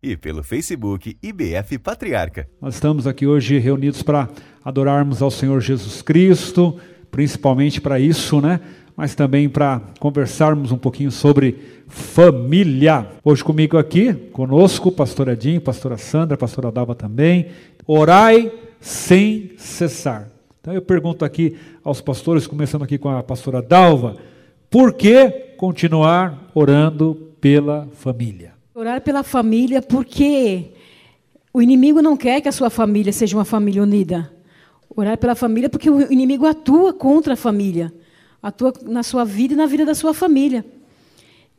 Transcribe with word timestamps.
e 0.03 0.19
pelo 0.19 0.45
Facebook 0.45 1.17
IBF 1.23 1.79
Patriarca. 1.79 2.47
Nós 2.61 2.75
estamos 2.75 3.07
aqui 3.07 3.27
hoje 3.27 3.57
reunidos 3.57 4.03
para 4.03 4.29
adorarmos 4.63 5.23
ao 5.23 5.31
Senhor 5.31 5.63
Jesus 5.63 6.03
Cristo, 6.03 6.79
principalmente 7.11 7.81
para 7.81 7.99
isso, 7.99 8.43
né? 8.43 8.61
Mas 8.97 9.15
também 9.15 9.49
para 9.49 9.83
conversarmos 10.01 10.73
um 10.73 10.79
pouquinho 10.79 11.11
sobre 11.11 11.59
família. 11.87 13.07
Hoje 13.23 13.45
comigo 13.45 13.77
aqui, 13.77 14.15
conosco, 14.33 14.91
pastor 14.91 15.29
Edinho, 15.29 15.61
pastora 15.61 15.99
Sandra, 15.99 16.37
pastora 16.37 16.73
Dalva 16.73 16.95
também. 16.95 17.49
Orai 17.87 18.51
sem 18.81 19.53
cessar. 19.59 20.31
Então 20.61 20.73
eu 20.73 20.81
pergunto 20.81 21.25
aqui 21.25 21.57
aos 21.85 22.01
pastores, 22.01 22.47
começando 22.47 22.83
aqui 22.83 22.97
com 22.97 23.09
a 23.09 23.23
pastora 23.23 23.61
Dalva, 23.61 24.17
por 24.71 24.95
que 24.95 25.29
continuar 25.57 26.51
orando 26.55 27.35
pela 27.41 27.87
família? 27.93 28.55
Orar 28.75 29.01
pela 29.03 29.23
família 29.23 29.81
porque 29.81 30.73
o 31.53 31.63
inimigo 31.63 32.03
não 32.03 32.17
quer 32.17 32.41
que 32.41 32.49
a 32.49 32.53
sua 32.53 32.71
família 32.71 33.13
seja 33.13 33.37
uma 33.37 33.45
família 33.45 33.83
unida. 33.83 34.33
Orar 34.95 35.19
pela 35.19 35.35
família 35.35 35.69
porque 35.69 35.89
o 35.89 36.11
inimigo 36.11 36.47
atua 36.47 36.93
contra 36.93 37.35
a 37.35 37.37
família, 37.37 37.93
atua 38.43 38.73
na 38.83 39.03
sua 39.03 39.25
vida 39.25 39.55
e 39.55 39.57
na 39.57 39.67
vida 39.67 39.85
da 39.85 39.95
sua 39.95 40.15
família. 40.15 40.65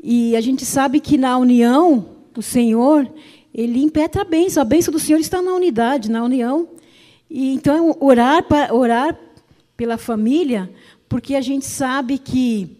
E 0.01 0.35
a 0.35 0.41
gente 0.41 0.65
sabe 0.65 0.99
que 0.99 1.17
na 1.17 1.37
união 1.37 2.05
do 2.33 2.41
Senhor, 2.41 3.11
ele 3.53 3.81
impetra 3.81 4.21
a 4.21 4.25
bênção. 4.25 4.61
A 4.61 4.65
bênção 4.65 4.91
do 4.91 4.99
Senhor 4.99 5.19
está 5.19 5.41
na 5.41 5.53
unidade, 5.53 6.11
na 6.11 6.23
união. 6.23 6.69
E 7.29 7.53
então 7.53 7.95
orar 7.99 8.43
para 8.43 8.73
orar 8.73 9.17
pela 9.75 9.97
família, 9.97 10.71
porque 11.09 11.35
a 11.35 11.41
gente 11.41 11.65
sabe 11.65 12.17
que 12.17 12.77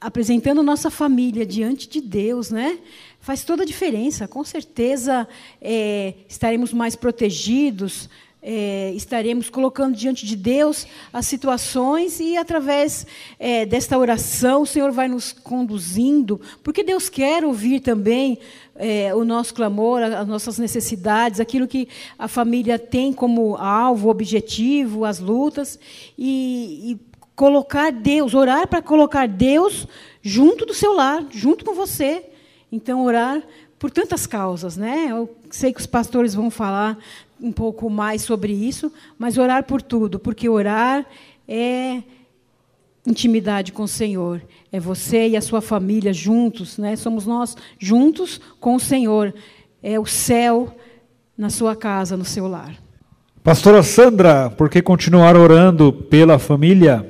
apresentando 0.00 0.62
nossa 0.62 0.90
família 0.90 1.46
diante 1.46 1.88
de 1.88 2.00
Deus, 2.00 2.50
né? 2.50 2.78
Faz 3.20 3.42
toda 3.42 3.62
a 3.62 3.66
diferença. 3.66 4.28
Com 4.28 4.44
certeza 4.44 5.26
é, 5.60 6.14
estaremos 6.28 6.72
mais 6.72 6.94
protegidos, 6.94 8.08
é, 8.48 8.92
estaremos 8.94 9.50
colocando 9.50 9.96
diante 9.96 10.24
de 10.24 10.36
Deus 10.36 10.86
as 11.12 11.26
situações 11.26 12.20
e 12.20 12.36
através 12.36 13.04
é, 13.40 13.66
desta 13.66 13.98
oração 13.98 14.62
o 14.62 14.66
Senhor 14.66 14.92
vai 14.92 15.08
nos 15.08 15.32
conduzindo, 15.32 16.40
porque 16.62 16.84
Deus 16.84 17.08
quer 17.08 17.44
ouvir 17.44 17.80
também 17.80 18.38
é, 18.76 19.12
o 19.12 19.24
nosso 19.24 19.52
clamor, 19.52 20.00
as 20.00 20.28
nossas 20.28 20.58
necessidades, 20.58 21.40
aquilo 21.40 21.66
que 21.66 21.88
a 22.16 22.28
família 22.28 22.78
tem 22.78 23.12
como 23.12 23.56
alvo, 23.56 24.08
objetivo, 24.08 25.04
as 25.04 25.18
lutas 25.18 25.76
e, 26.16 26.92
e 26.92 27.00
colocar 27.34 27.90
Deus, 27.90 28.32
orar 28.32 28.68
para 28.68 28.80
colocar 28.80 29.26
Deus 29.26 29.88
junto 30.22 30.64
do 30.64 30.72
seu 30.72 30.92
lar, 30.92 31.26
junto 31.30 31.64
com 31.64 31.74
você. 31.74 32.26
Então, 32.70 33.04
orar 33.04 33.42
por 33.78 33.90
tantas 33.90 34.26
causas, 34.26 34.76
né? 34.76 35.08
Eu 35.10 35.36
sei 35.50 35.72
que 35.72 35.80
os 35.80 35.86
pastores 35.86 36.34
vão 36.34 36.50
falar 36.50 36.98
um 37.40 37.52
pouco 37.52 37.88
mais 37.90 38.22
sobre 38.22 38.52
isso, 38.52 38.92
mas 39.18 39.38
orar 39.38 39.64
por 39.64 39.82
tudo, 39.82 40.18
porque 40.18 40.48
orar 40.48 41.06
é 41.46 42.02
intimidade 43.06 43.72
com 43.72 43.84
o 43.84 43.88
Senhor. 43.88 44.42
É 44.72 44.80
você 44.80 45.28
e 45.28 45.36
a 45.36 45.40
sua 45.40 45.60
família 45.60 46.12
juntos, 46.12 46.76
né? 46.78 46.96
Somos 46.96 47.26
nós 47.26 47.56
juntos 47.78 48.40
com 48.58 48.74
o 48.74 48.80
Senhor. 48.80 49.34
É 49.82 50.00
o 50.00 50.06
céu 50.06 50.74
na 51.36 51.50
sua 51.50 51.76
casa, 51.76 52.16
no 52.16 52.24
seu 52.24 52.48
lar. 52.48 52.74
Pastora 53.44 53.82
Sandra, 53.82 54.50
por 54.50 54.68
que 54.68 54.82
continuar 54.82 55.36
orando 55.36 55.92
pela 55.92 56.38
família? 56.38 57.08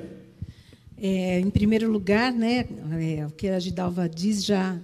É, 1.00 1.41
em 1.41 1.48
primeiro 1.48 1.91
lugar, 1.91 2.32
né, 2.32 2.66
é, 2.92 3.26
o 3.26 3.31
que 3.31 3.48
a 3.48 3.59
Gidalva 3.59 4.09
diz 4.09 4.44
já 4.44 4.76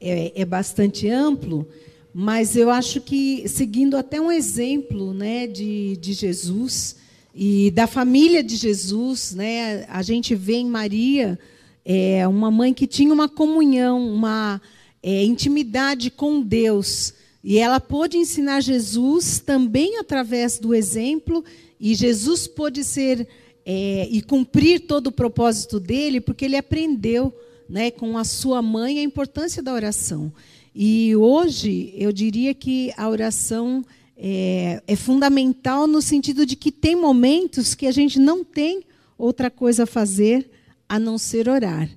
é, 0.00 0.32
é, 0.40 0.44
bastante 0.44 1.08
amplo, 1.08 1.66
mas 2.12 2.56
eu 2.56 2.70
acho 2.70 3.00
que, 3.00 3.48
seguindo 3.48 3.96
até 3.96 4.20
um 4.20 4.32
exemplo 4.32 5.14
né, 5.14 5.46
de, 5.46 5.96
de 5.96 6.12
Jesus 6.12 6.96
e 7.34 7.70
da 7.70 7.86
família 7.86 8.42
de 8.42 8.56
Jesus, 8.56 9.34
né, 9.34 9.84
a 9.88 10.02
gente 10.02 10.34
vê 10.34 10.54
em 10.54 10.66
Maria 10.66 11.38
é, 11.84 12.26
uma 12.26 12.50
mãe 12.50 12.74
que 12.74 12.86
tinha 12.86 13.14
uma 13.14 13.28
comunhão, 13.28 14.12
uma 14.12 14.60
é, 15.02 15.24
intimidade 15.24 16.10
com 16.10 16.42
Deus. 16.42 17.14
E 17.42 17.58
ela 17.58 17.80
pôde 17.80 18.18
ensinar 18.18 18.60
Jesus 18.60 19.38
também 19.38 19.98
através 19.98 20.58
do 20.58 20.74
exemplo, 20.74 21.44
e 21.78 21.94
Jesus 21.94 22.46
pôde 22.46 22.84
ser 22.84 23.26
é, 23.64 24.08
e 24.10 24.20
cumprir 24.20 24.80
todo 24.80 25.06
o 25.06 25.12
propósito 25.12 25.78
dele, 25.78 26.20
porque 26.20 26.44
ele 26.44 26.56
aprendeu 26.56 27.32
né, 27.68 27.90
com 27.90 28.18
a 28.18 28.24
sua 28.24 28.60
mãe 28.60 28.98
a 28.98 29.02
importância 29.02 29.62
da 29.62 29.72
oração. 29.72 30.32
E 30.74 31.14
hoje 31.16 31.92
eu 31.96 32.12
diria 32.12 32.54
que 32.54 32.92
a 32.96 33.08
oração 33.08 33.84
é, 34.16 34.82
é 34.86 34.96
fundamental 34.96 35.86
no 35.86 36.02
sentido 36.02 36.44
de 36.44 36.54
que 36.54 36.70
tem 36.70 36.94
momentos 36.94 37.74
que 37.74 37.86
a 37.86 37.92
gente 37.92 38.18
não 38.18 38.44
tem 38.44 38.82
outra 39.16 39.50
coisa 39.50 39.84
a 39.84 39.86
fazer 39.86 40.50
a 40.88 40.98
não 40.98 41.16
ser 41.18 41.48
orar. 41.48 41.88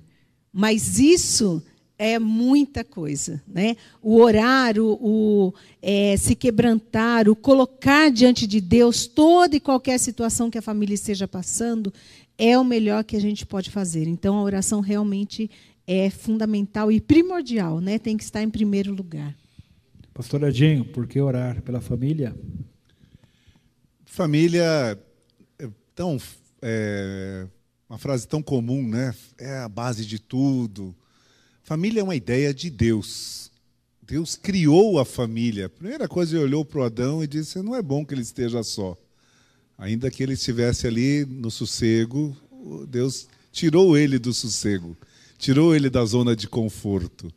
Mas 0.52 0.98
isso 0.98 1.62
é 1.98 2.18
muita 2.18 2.82
coisa. 2.84 3.42
Né? 3.46 3.76
O 4.02 4.20
orar, 4.20 4.78
o, 4.78 4.98
o 5.00 5.54
é, 5.82 6.16
se 6.16 6.34
quebrantar, 6.34 7.28
o 7.28 7.36
colocar 7.36 8.10
diante 8.10 8.46
de 8.46 8.60
Deus 8.60 9.06
toda 9.06 9.56
e 9.56 9.60
qualquer 9.60 9.98
situação 9.98 10.50
que 10.50 10.58
a 10.58 10.62
família 10.62 10.94
esteja 10.94 11.28
passando, 11.28 11.92
é 12.36 12.58
o 12.58 12.64
melhor 12.64 13.04
que 13.04 13.16
a 13.16 13.20
gente 13.20 13.46
pode 13.46 13.70
fazer. 13.70 14.08
Então, 14.08 14.38
a 14.38 14.42
oração 14.42 14.80
realmente 14.80 15.50
é 15.86 16.10
fundamental 16.10 16.90
e 16.90 17.00
primordial, 17.00 17.80
né? 17.80 17.98
tem 17.98 18.16
que 18.16 18.24
estar 18.24 18.42
em 18.42 18.50
primeiro 18.50 18.92
lugar. 18.92 19.34
Pastor 20.12 20.42
Edinho, 20.44 20.84
por 20.84 21.06
que 21.06 21.20
orar 21.20 21.60
pela 21.62 21.80
família? 21.80 22.34
Família 24.06 24.98
é 25.58 25.68
tão 25.94 26.18
é, 26.62 27.46
uma 27.88 27.98
frase 27.98 28.26
tão 28.26 28.42
comum, 28.42 28.86
né? 28.86 29.14
É 29.38 29.58
a 29.58 29.68
base 29.68 30.06
de 30.06 30.18
tudo. 30.18 30.94
Família 31.62 32.00
é 32.00 32.02
uma 32.02 32.16
ideia 32.16 32.54
de 32.54 32.70
Deus. 32.70 33.50
Deus 34.02 34.36
criou 34.36 34.98
a 34.98 35.04
família. 35.04 35.66
A 35.66 35.70
primeira 35.70 36.08
coisa, 36.08 36.36
ele 36.36 36.44
olhou 36.44 36.64
para 36.64 36.80
o 36.80 36.84
Adão 36.84 37.22
e 37.22 37.26
disse: 37.26 37.60
Não 37.62 37.74
é 37.74 37.82
bom 37.82 38.04
que 38.04 38.14
ele 38.14 38.22
esteja 38.22 38.62
só. 38.62 38.96
Ainda 39.76 40.10
que 40.10 40.22
ele 40.22 40.34
estivesse 40.34 40.86
ali 40.86 41.24
no 41.24 41.50
sossego, 41.50 42.36
Deus 42.88 43.28
tirou 43.50 43.96
ele 43.96 44.18
do 44.18 44.32
sossego, 44.32 44.96
tirou 45.38 45.74
ele 45.74 45.90
da 45.90 46.04
zona 46.04 46.34
de 46.34 46.48
conforto. 46.48 47.32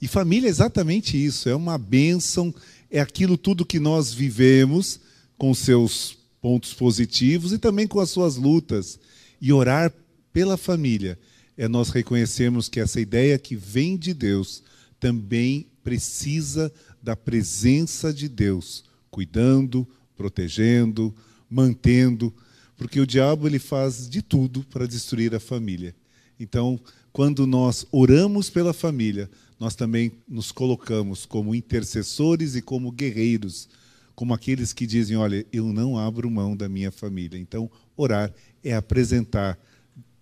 E 0.00 0.08
família 0.08 0.48
é 0.48 0.50
exatamente 0.50 1.22
isso: 1.22 1.48
é 1.48 1.54
uma 1.54 1.78
bênção, 1.78 2.54
é 2.90 3.00
aquilo 3.00 3.36
tudo 3.36 3.64
que 3.64 3.78
nós 3.78 4.12
vivemos, 4.12 5.00
com 5.38 5.54
seus 5.54 6.18
pontos 6.40 6.74
positivos 6.74 7.52
e 7.52 7.58
também 7.58 7.86
com 7.86 8.00
as 8.00 8.10
suas 8.10 8.36
lutas. 8.36 8.98
E 9.40 9.52
orar 9.52 9.92
pela 10.32 10.56
família 10.56 11.18
é 11.56 11.68
nós 11.68 11.90
reconhecermos 11.90 12.68
que 12.68 12.80
essa 12.80 13.00
ideia 13.00 13.38
que 13.38 13.54
vem 13.54 13.96
de 13.96 14.14
Deus 14.14 14.62
também 14.98 15.66
precisa 15.82 16.72
da 17.02 17.16
presença 17.16 18.12
de 18.12 18.28
Deus, 18.28 18.84
cuidando, 19.10 19.86
protegendo, 20.16 21.14
mantendo, 21.50 22.32
porque 22.76 23.00
o 23.00 23.06
diabo 23.06 23.46
ele 23.46 23.58
faz 23.58 24.08
de 24.08 24.22
tudo 24.22 24.64
para 24.70 24.86
destruir 24.86 25.34
a 25.34 25.40
família. 25.40 25.94
Então, 26.38 26.80
quando 27.12 27.46
nós 27.46 27.86
oramos 27.92 28.48
pela 28.48 28.72
família, 28.72 29.28
nós 29.60 29.74
também 29.74 30.12
nos 30.28 30.50
colocamos 30.50 31.26
como 31.26 31.54
intercessores 31.54 32.56
e 32.56 32.62
como 32.62 32.90
guerreiros, 32.90 33.68
como 34.14 34.34
aqueles 34.34 34.72
que 34.72 34.86
dizem: 34.86 35.16
Olha, 35.16 35.44
eu 35.52 35.66
não 35.72 35.98
abro 35.98 36.30
mão 36.30 36.56
da 36.56 36.68
minha 36.68 36.90
família. 36.90 37.38
Então, 37.38 37.70
orar 37.96 38.32
é 38.64 38.74
apresentar 38.74 39.58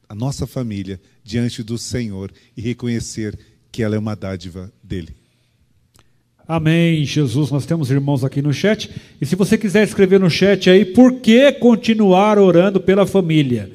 a 0.09 0.15
nossa 0.15 0.47
família 0.47 1.01
diante 1.23 1.63
do 1.63 1.79
Senhor 1.79 2.33
e 2.57 2.61
reconhecer 2.61 3.39
que 3.71 3.83
ela 3.83 3.95
é 3.95 3.99
uma 3.99 4.17
dádiva 4.17 4.73
dele. 4.83 5.15
Amém, 6.47 7.05
Jesus. 7.05 7.53
Nós 7.53 7.65
temos 7.65 7.93
irmãos 7.93 8.25
aqui 8.25 8.43
no 8.43 8.53
chat. 8.53 8.91
E 9.21 9.25
se 9.25 9.37
você 9.37 9.57
quiser 9.57 9.85
escrever 9.85 10.19
no 10.19 10.29
chat 10.29 10.69
aí, 10.69 10.85
por 10.85 11.21
que 11.21 11.53
continuar 11.53 12.39
orando 12.39 12.81
pela 12.81 13.07
família? 13.07 13.71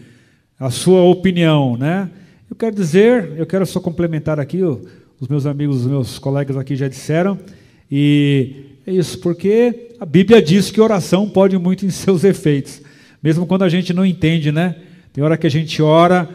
A 0.59 0.69
sua 0.69 1.01
opinião, 1.03 1.77
né? 1.77 2.09
Eu 2.55 2.59
quero 2.59 2.75
dizer, 2.77 3.33
eu 3.35 3.45
quero 3.45 3.65
só 3.65 3.81
complementar 3.81 4.39
aqui, 4.39 4.63
os 4.63 5.27
meus 5.27 5.45
amigos, 5.45 5.81
os 5.81 5.87
meus 5.87 6.17
colegas 6.17 6.55
aqui 6.55 6.73
já 6.73 6.87
disseram, 6.87 7.37
e 7.91 8.77
é 8.87 8.93
isso, 8.93 9.19
porque 9.19 9.89
a 9.99 10.05
Bíblia 10.05 10.41
diz 10.41 10.71
que 10.71 10.79
oração 10.79 11.27
pode 11.27 11.57
muito 11.57 11.85
em 11.85 11.89
seus 11.89 12.23
efeitos, 12.23 12.81
mesmo 13.21 13.45
quando 13.45 13.63
a 13.63 13.67
gente 13.67 13.91
não 13.91 14.05
entende, 14.05 14.53
né? 14.53 14.73
Tem 15.11 15.21
hora 15.21 15.35
que 15.35 15.45
a 15.45 15.51
gente 15.51 15.81
ora 15.81 16.29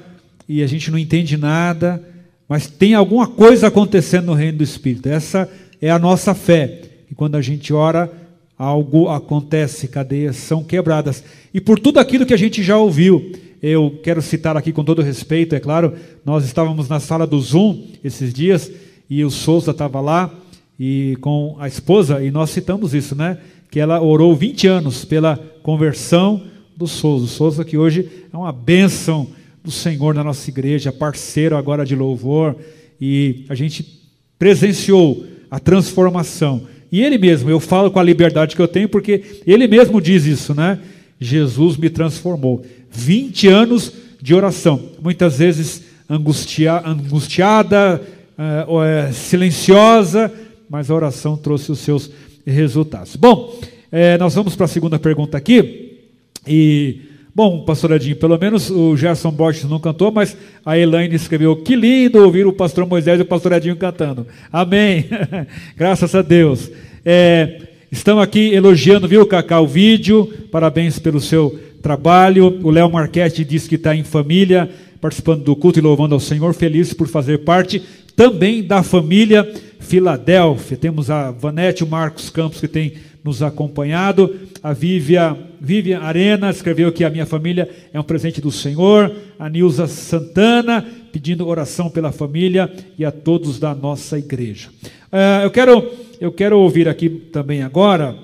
e 0.47 0.63
a 0.63 0.67
gente 0.67 0.91
não 0.91 0.99
entende 0.99 1.39
nada, 1.39 2.07
mas 2.47 2.67
tem 2.67 2.93
alguma 2.93 3.27
coisa 3.27 3.69
acontecendo 3.69 4.27
no 4.27 4.35
reino 4.35 4.59
do 4.59 4.65
Espírito. 4.65 5.09
Essa 5.09 5.51
é 5.81 5.91
a 5.91 5.99
nossa 5.99 6.35
fé. 6.35 6.83
E 7.11 7.15
quando 7.15 7.37
a 7.37 7.41
gente 7.41 7.73
ora, 7.73 8.13
algo 8.59 9.09
acontece, 9.09 9.89
cadeias 9.89 10.37
são 10.37 10.63
quebradas. 10.63 11.25
E 11.55 11.63
por 11.63 11.81
tudo 11.81 11.99
aquilo 11.99 12.27
que 12.27 12.35
a 12.35 12.39
gente 12.39 12.63
já 12.63 12.77
ouviu, 12.77 13.33
eu 13.63 13.99
quero 14.03 14.23
citar 14.23 14.57
aqui 14.57 14.73
com 14.73 14.83
todo 14.83 15.03
respeito, 15.03 15.55
é 15.55 15.61
claro, 15.61 15.95
nós 16.25 16.45
estávamos 16.45 16.89
na 16.89 16.99
sala 16.99 17.27
do 17.27 17.39
Zoom 17.39 17.85
esses 18.03 18.33
dias 18.33 18.71
e 19.09 19.25
o 19.25 19.31
Souza 19.31 19.73
estava 19.73 20.01
lá 20.01 20.33
e 20.79 21.17
com 21.21 21.57
a 21.59 21.69
esposa 21.69 22.25
e 22.25 22.31
nós 22.31 22.51
citamos 22.51 22.95
isso, 22.95 23.15
né? 23.15 23.39
Que 23.71 23.79
ela 23.79 24.01
orou 24.01 24.35
20 24.35 24.67
anos 24.67 25.05
pela 25.05 25.37
conversão 25.63 26.43
do 26.75 26.87
Souza. 26.87 27.27
O 27.27 27.29
Souza 27.29 27.65
que 27.65 27.77
hoje 27.77 28.09
é 28.33 28.37
uma 28.37 28.53
bênção 28.53 29.29
do 29.63 29.71
Senhor 29.71 30.15
na 30.15 30.25
nossa 30.25 30.49
igreja, 30.49 30.91
parceiro 30.91 31.57
agora 31.57 31.85
de 31.85 31.95
louvor 31.95 32.57
e 32.99 33.45
a 33.49 33.55
gente 33.55 34.01
presenciou 34.39 35.27
a 35.51 35.61
transformação. 35.61 36.63
E 36.91 37.03
ele 37.03 37.19
mesmo, 37.19 37.51
eu 37.51 37.61
falo 37.61 37.91
com 37.91 37.99
a 37.99 38.03
liberdade 38.03 38.57
que 38.57 38.63
eu 38.63 38.69
tenho 38.69 38.89
porque 38.89 39.43
ele 39.47 39.69
mesmo 39.69 40.01
diz 40.01 40.25
isso, 40.25 40.55
né? 40.55 40.79
Jesus 41.21 41.77
me 41.77 41.91
transformou. 41.91 42.65
20 42.91 43.49
anos 43.49 43.93
de 44.21 44.35
oração, 44.35 44.81
muitas 45.03 45.39
vezes 45.39 45.83
angustia, 46.09 46.83
angustiada, 46.85 48.03
uh, 48.37 49.13
silenciosa, 49.13 50.33
mas 50.69 50.91
a 50.91 50.95
oração 50.95 51.37
trouxe 51.37 51.71
os 51.71 51.79
seus 51.79 52.11
resultados. 52.45 53.17
Bom, 53.17 53.59
é, 53.93 54.17
nós 54.19 54.35
vamos 54.35 54.55
para 54.55 54.67
a 54.67 54.69
segunda 54.69 54.99
pergunta 54.99 55.37
aqui. 55.37 55.99
E, 56.47 57.01
bom, 57.35 57.65
pastor 57.65 57.93
Edinho, 57.93 58.17
pelo 58.17 58.39
menos 58.39 58.71
o 58.71 58.97
Gerson 58.97 59.31
Borges 59.31 59.65
não 59.65 59.81
cantou, 59.81 60.13
mas 60.13 60.37
a 60.65 60.79
Elaine 60.79 61.15
escreveu: 61.15 61.57
Que 61.57 61.75
lindo 61.75 62.23
ouvir 62.23 62.47
o 62.47 62.53
pastor 62.53 62.87
Moisés 62.87 63.19
e 63.19 63.23
o 63.23 63.27
pastor 63.27 63.53
Edinho 63.53 63.77
cantando. 63.77 64.27
Amém. 64.53 65.07
Graças 65.77 66.15
a 66.15 66.23
Deus. 66.23 66.71
É, 67.05 67.63
estão 67.91 68.21
aqui 68.21 68.53
elogiando, 68.55 69.09
viu, 69.09 69.27
Cacá, 69.27 69.61
o 69.61 69.67
vídeo. 69.67 70.33
Parabéns 70.51 70.99
pelo 70.99 71.21
seu 71.21 71.59
trabalho. 71.83 72.61
O 72.63 72.71
Léo 72.71 72.91
Marchetti 72.91 73.45
diz 73.45 73.67
que 73.67 73.75
está 73.75 73.95
em 73.95 74.05
família, 74.05 74.71
participando 75.01 75.43
do 75.43 75.57
culto 75.57 75.79
e 75.79 75.83
louvando 75.83 76.15
ao 76.15 76.21
Senhor, 76.21 76.53
feliz 76.55 76.93
por 76.93 77.09
fazer 77.09 77.39
parte 77.39 77.83
também 78.15 78.63
da 78.63 78.83
família 78.83 79.51
Filadélfia. 79.79 80.77
Temos 80.77 81.11
a 81.11 81.31
Vanete, 81.31 81.83
o 81.83 81.87
Marcos 81.87 82.31
Campos, 82.31 82.61
que 82.61 82.69
tem 82.69 82.95
nos 83.25 83.43
acompanhado. 83.43 84.35
A 84.63 84.73
Vivian, 84.73 85.37
Vivian 85.61 86.01
Arena 86.01 86.51
escreveu 86.51 86.93
que 86.93 87.05
a 87.05 87.11
minha 87.11 87.27
família 87.27 87.69
é 87.93 87.99
um 87.99 88.05
presente 88.05 88.41
do 88.41 88.53
Senhor. 88.53 89.15
A 89.39 89.49
Nilza 89.49 89.87
Santana 89.87 90.87
pedindo 91.13 91.47
oração 91.47 91.91
pela 91.91 92.13
família 92.13 92.71
e 92.99 93.05
a 93.05 93.11
todos 93.11 93.59
da 93.59 93.75
nossa 93.75 94.19
igreja. 94.19 94.69
Uh, 95.13 95.43
eu, 95.45 95.51
quero, 95.51 95.91
eu 96.21 96.31
quero 96.31 96.59
ouvir 96.59 96.89
aqui 96.89 97.09
também 97.09 97.63
agora 97.63 98.17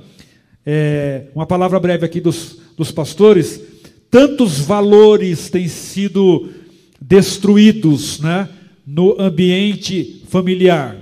é, 0.66 1.22
uma 1.32 1.46
palavra 1.46 1.78
breve 1.78 2.04
aqui 2.04 2.20
dos, 2.20 2.58
dos 2.76 2.90
pastores. 2.90 3.60
Tantos 4.10 4.58
valores 4.60 5.50
têm 5.50 5.68
sido 5.68 6.48
destruídos 7.00 8.20
né, 8.20 8.48
no 8.86 9.20
ambiente 9.20 10.22
familiar. 10.28 10.96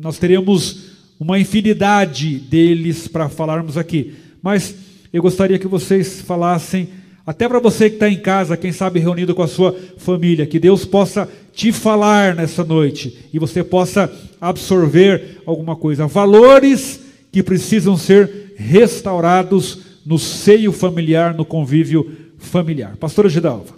Nós 0.00 0.18
teremos 0.18 0.92
uma 1.18 1.38
infinidade 1.38 2.38
deles 2.38 3.06
para 3.06 3.28
falarmos 3.28 3.78
aqui. 3.78 4.14
Mas 4.42 4.74
eu 5.12 5.22
gostaria 5.22 5.58
que 5.58 5.68
vocês 5.68 6.20
falassem, 6.20 6.88
até 7.24 7.48
para 7.48 7.60
você 7.60 7.88
que 7.88 7.96
está 7.96 8.08
em 8.08 8.18
casa, 8.18 8.56
quem 8.56 8.72
sabe 8.72 8.98
reunido 8.98 9.34
com 9.34 9.42
a 9.42 9.48
sua 9.48 9.76
família, 9.98 10.46
que 10.46 10.58
Deus 10.58 10.84
possa 10.84 11.28
te 11.52 11.70
falar 11.70 12.34
nessa 12.34 12.64
noite 12.64 13.28
e 13.32 13.38
você 13.38 13.62
possa 13.62 14.12
absorver 14.40 15.42
alguma 15.46 15.76
coisa. 15.76 16.06
Valores 16.06 17.00
que 17.30 17.42
precisam 17.42 17.96
ser 17.96 18.54
restaurados 18.56 19.91
no 20.04 20.18
seio 20.18 20.72
familiar, 20.72 21.34
no 21.34 21.44
convívio 21.44 22.32
familiar. 22.38 22.96
Pastora 22.96 23.28
Gidalva. 23.28 23.76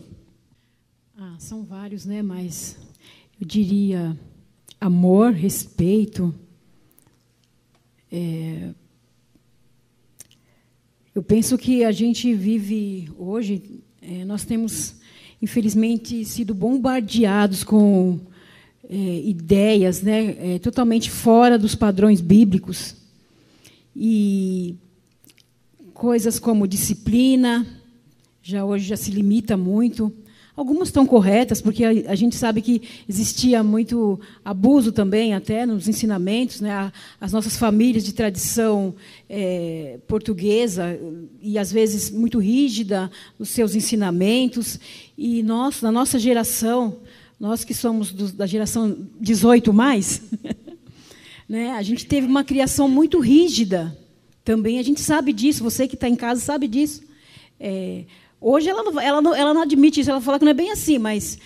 Ah, 1.16 1.36
são 1.38 1.64
vários, 1.64 2.04
né? 2.04 2.22
Mas 2.22 2.76
eu 3.40 3.46
diria 3.46 4.16
amor, 4.80 5.32
respeito, 5.32 6.34
é, 8.10 8.70
eu 11.14 11.22
penso 11.22 11.56
que 11.56 11.84
a 11.84 11.92
gente 11.92 12.34
vive 12.34 13.08
hoje, 13.16 13.82
é, 14.02 14.24
nós 14.24 14.44
temos, 14.44 14.96
infelizmente, 15.40 16.24
sido 16.24 16.54
bombardeados 16.54 17.64
com 17.64 18.20
é, 18.88 18.96
ideias 18.96 20.02
né, 20.02 20.54
é, 20.54 20.58
totalmente 20.58 21.10
fora 21.10 21.58
dos 21.58 21.74
padrões 21.74 22.20
bíblicos. 22.20 22.96
E 23.94 24.76
coisas 26.04 26.38
como 26.38 26.68
disciplina, 26.68 27.66
já 28.42 28.62
hoje 28.62 28.84
já 28.84 28.94
se 28.94 29.10
limita 29.10 29.56
muito. 29.56 30.12
Algumas 30.54 30.88
estão 30.88 31.06
corretas, 31.06 31.62
porque 31.62 31.82
a, 31.82 31.88
a, 31.88 32.14
gente 32.14 32.36
sabe 32.36 32.60
que 32.60 32.82
existia 33.08 33.62
muito 33.62 34.20
abuso 34.44 34.92
também, 34.92 35.32
até 35.32 35.64
nos 35.64 35.88
ensinamentos. 35.88 36.60
Né? 36.60 36.92
As 37.18 37.32
nossas 37.32 37.56
famílias 37.56 38.04
de 38.04 38.12
tradição 38.12 38.94
é, 39.30 39.98
portuguesa, 40.06 41.00
e 41.40 41.58
às 41.58 41.72
vezes 41.72 42.10
muito 42.10 42.38
rígida, 42.38 43.10
os 43.38 43.48
seus 43.48 43.74
ensinamentos. 43.74 44.78
E 45.16 45.42
nós, 45.42 45.80
na 45.80 45.90
nossa 45.90 46.18
geração, 46.18 46.98
nós 47.40 47.64
que 47.64 47.72
somos 47.72 48.12
do, 48.12 48.30
da 48.30 48.44
geração 48.44 48.94
18 49.18 49.72
mais, 49.72 50.20
né? 51.48 51.70
a 51.70 51.82
gente 51.82 52.04
teve 52.04 52.26
uma 52.26 52.44
criação 52.44 52.90
muito 52.90 53.20
rígida 53.20 54.03
também. 54.44 54.78
A 54.78 54.82
gente 54.82 55.00
sabe 55.00 55.32
disso, 55.32 55.64
você 55.64 55.88
que 55.88 55.94
está 55.94 56.08
em 56.08 56.16
casa 56.16 56.40
sabe 56.40 56.68
disso. 56.68 57.02
É, 57.58 58.04
Hoje 58.46 58.68
ela 58.68 58.82
não, 58.82 59.00
ela, 59.00 59.22
não, 59.22 59.34
ela 59.34 59.54
não 59.54 59.62
admite 59.62 60.00
isso, 60.00 60.10
ela 60.10 60.20
fala 60.20 60.38
que 60.38 60.44
não 60.44 60.50
é 60.50 60.54
bem 60.54 60.70
assim, 60.70 60.98
mas 60.98 61.38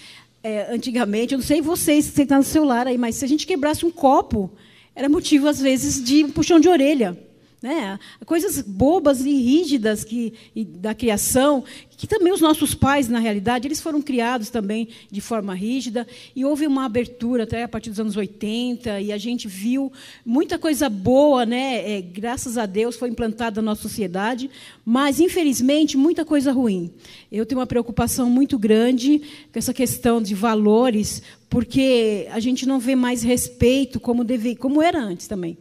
é, 0.42 0.66
antigamente, 0.74 1.32
eu 1.32 1.38
não 1.38 1.46
sei 1.46 1.60
vocês, 1.60 2.06
você 2.06 2.24
está 2.24 2.36
no 2.36 2.42
celular 2.42 2.88
aí, 2.88 2.98
mas 2.98 3.14
se 3.14 3.24
a 3.24 3.28
gente 3.28 3.46
quebrasse 3.46 3.86
um 3.86 3.90
copo, 3.90 4.50
era 4.96 5.08
motivo, 5.08 5.46
às 5.46 5.60
vezes, 5.60 6.02
de 6.02 6.24
puxão 6.24 6.58
de 6.58 6.68
orelha. 6.68 7.16
Né? 7.60 7.99
Coisas 8.25 8.62
bobas 8.62 9.20
e 9.25 9.32
rígidas 9.32 10.05
que, 10.05 10.32
e 10.55 10.64
da 10.64 10.94
criação, 10.94 11.64
que 11.96 12.06
também 12.06 12.32
os 12.32 12.40
nossos 12.40 12.72
pais, 12.72 13.08
na 13.08 13.19
realidade, 13.19 13.66
eles 13.66 13.81
foram 13.81 14.00
criados 14.00 14.49
também 14.49 14.88
de 15.10 15.20
forma 15.20 15.55
rígida, 15.55 16.06
e 16.37 16.44
houve 16.44 16.69
uma 16.69 16.84
abertura 16.84 17.43
até 17.43 17.64
a 17.64 17.69
partir 17.69 17.90
dos 17.90 17.99
anos 17.99 18.16
80, 18.16 19.00
e 19.00 19.10
a 19.10 19.19
gente 19.19 19.49
viu 19.49 19.93
muita 20.24 20.56
coisa 20.56 20.88
boa, 20.88 21.44
né? 21.44 21.98
É, 21.98 22.00
graças 22.00 22.56
a 22.56 22.65
Deus, 22.65 22.94
foi 22.94 23.08
implantada 23.08 23.60
na 23.60 23.72
nossa 23.72 23.82
sociedade, 23.82 24.48
mas, 24.84 25.19
infelizmente, 25.19 25.96
muita 25.96 26.24
coisa 26.24 26.53
ruim. 26.53 26.93
Eu 27.31 27.44
tenho 27.44 27.60
uma 27.60 27.67
preocupação 27.67 28.31
muito 28.31 28.56
grande 28.56 29.19
com 29.53 29.58
essa 29.58 29.74
questão 29.74 30.22
de 30.22 30.32
valores, 30.32 31.22
porque 31.50 32.29
a 32.31 32.38
gente 32.38 32.67
não 32.67 32.79
vê 32.79 32.94
mais 32.94 33.24
respeito 33.24 33.98
como, 33.98 34.22
deve, 34.22 34.55
como 34.55 34.81
era 34.81 35.00
antes 35.00 35.27
também. 35.27 35.58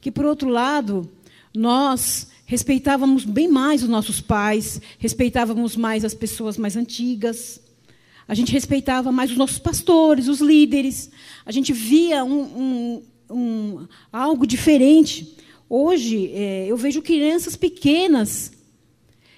Que, 0.00 0.12
por 0.12 0.24
outro 0.24 0.48
lado, 0.48 1.10
nós 1.54 2.28
respeitávamos 2.46 3.24
bem 3.24 3.48
mais 3.48 3.82
os 3.82 3.88
nossos 3.88 4.20
pais, 4.20 4.80
respeitávamos 4.98 5.76
mais 5.76 6.04
as 6.04 6.14
pessoas 6.14 6.56
mais 6.56 6.76
antigas, 6.76 7.60
a 8.26 8.34
gente 8.34 8.52
respeitava 8.52 9.10
mais 9.10 9.30
os 9.30 9.36
nossos 9.36 9.58
pastores, 9.58 10.28
os 10.28 10.40
líderes, 10.40 11.10
a 11.44 11.50
gente 11.50 11.72
via 11.72 12.24
um, 12.24 12.40
um, 12.40 13.02
um, 13.30 13.86
algo 14.12 14.46
diferente. 14.46 15.36
Hoje, 15.68 16.30
é, 16.32 16.66
eu 16.68 16.76
vejo 16.76 17.02
crianças 17.02 17.56
pequenas 17.56 18.52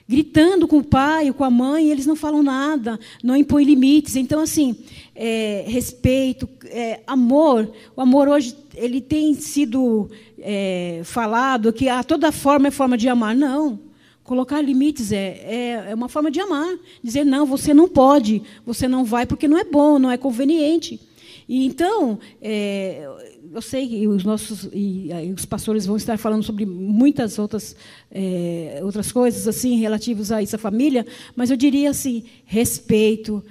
gritando 0.08 0.68
com 0.68 0.78
o 0.78 0.84
pai 0.84 1.32
com 1.32 1.42
a 1.42 1.50
mãe, 1.50 1.86
e 1.86 1.90
eles 1.90 2.04
não 2.04 2.14
falam 2.14 2.42
nada, 2.42 3.00
não 3.22 3.34
impõem 3.34 3.64
limites. 3.64 4.14
Então, 4.14 4.40
assim, 4.40 4.76
é, 5.14 5.64
respeito, 5.66 6.46
é, 6.64 7.00
amor. 7.06 7.72
O 7.96 8.00
amor 8.00 8.28
hoje 8.28 8.54
ele 8.74 9.00
tem 9.00 9.32
sido 9.34 10.10
é, 10.42 11.02
falado 11.04 11.72
que 11.72 11.88
ah, 11.88 12.02
toda 12.02 12.32
forma 12.32 12.68
é 12.68 12.70
forma 12.70 12.98
de 12.98 13.08
amar. 13.08 13.34
Não. 13.34 13.78
Colocar 14.24 14.60
limites 14.60 15.10
é, 15.10 15.16
é, 15.16 15.84
é, 15.90 15.94
uma 15.94 16.08
forma 16.08 16.30
de 16.30 16.40
amar. 16.40 16.76
Dizer, 17.02 17.24
não, 17.24 17.46
você 17.46 17.72
não 17.72 17.88
pode, 17.88 18.42
você 18.64 18.86
não 18.86 19.04
vai 19.04 19.26
porque 19.26 19.48
não 19.48 19.58
é 19.58 19.64
bom, 19.64 19.98
não 19.98 20.10
é 20.10 20.16
conveniente. 20.16 21.00
E 21.48 21.66
então, 21.66 22.18
é, 22.40 23.08
eu 23.52 23.60
sei 23.60 23.88
que 23.88 24.06
os 24.06 24.24
nossos 24.24 24.68
e, 24.72 25.10
e, 25.10 25.32
os 25.32 25.44
pastores 25.44 25.86
vão 25.86 25.96
estar 25.96 26.16
falando 26.18 26.42
sobre 26.42 26.64
muitas 26.64 27.38
outras, 27.38 27.74
é, 28.10 28.80
outras 28.82 29.10
coisas 29.10 29.48
assim 29.48 29.76
relativas 29.78 30.30
a 30.30 30.42
essa 30.42 30.56
família, 30.56 31.04
mas 31.34 31.50
eu 31.50 31.56
diria 31.56 31.90
assim: 31.90 32.24
respeito, 32.44 33.44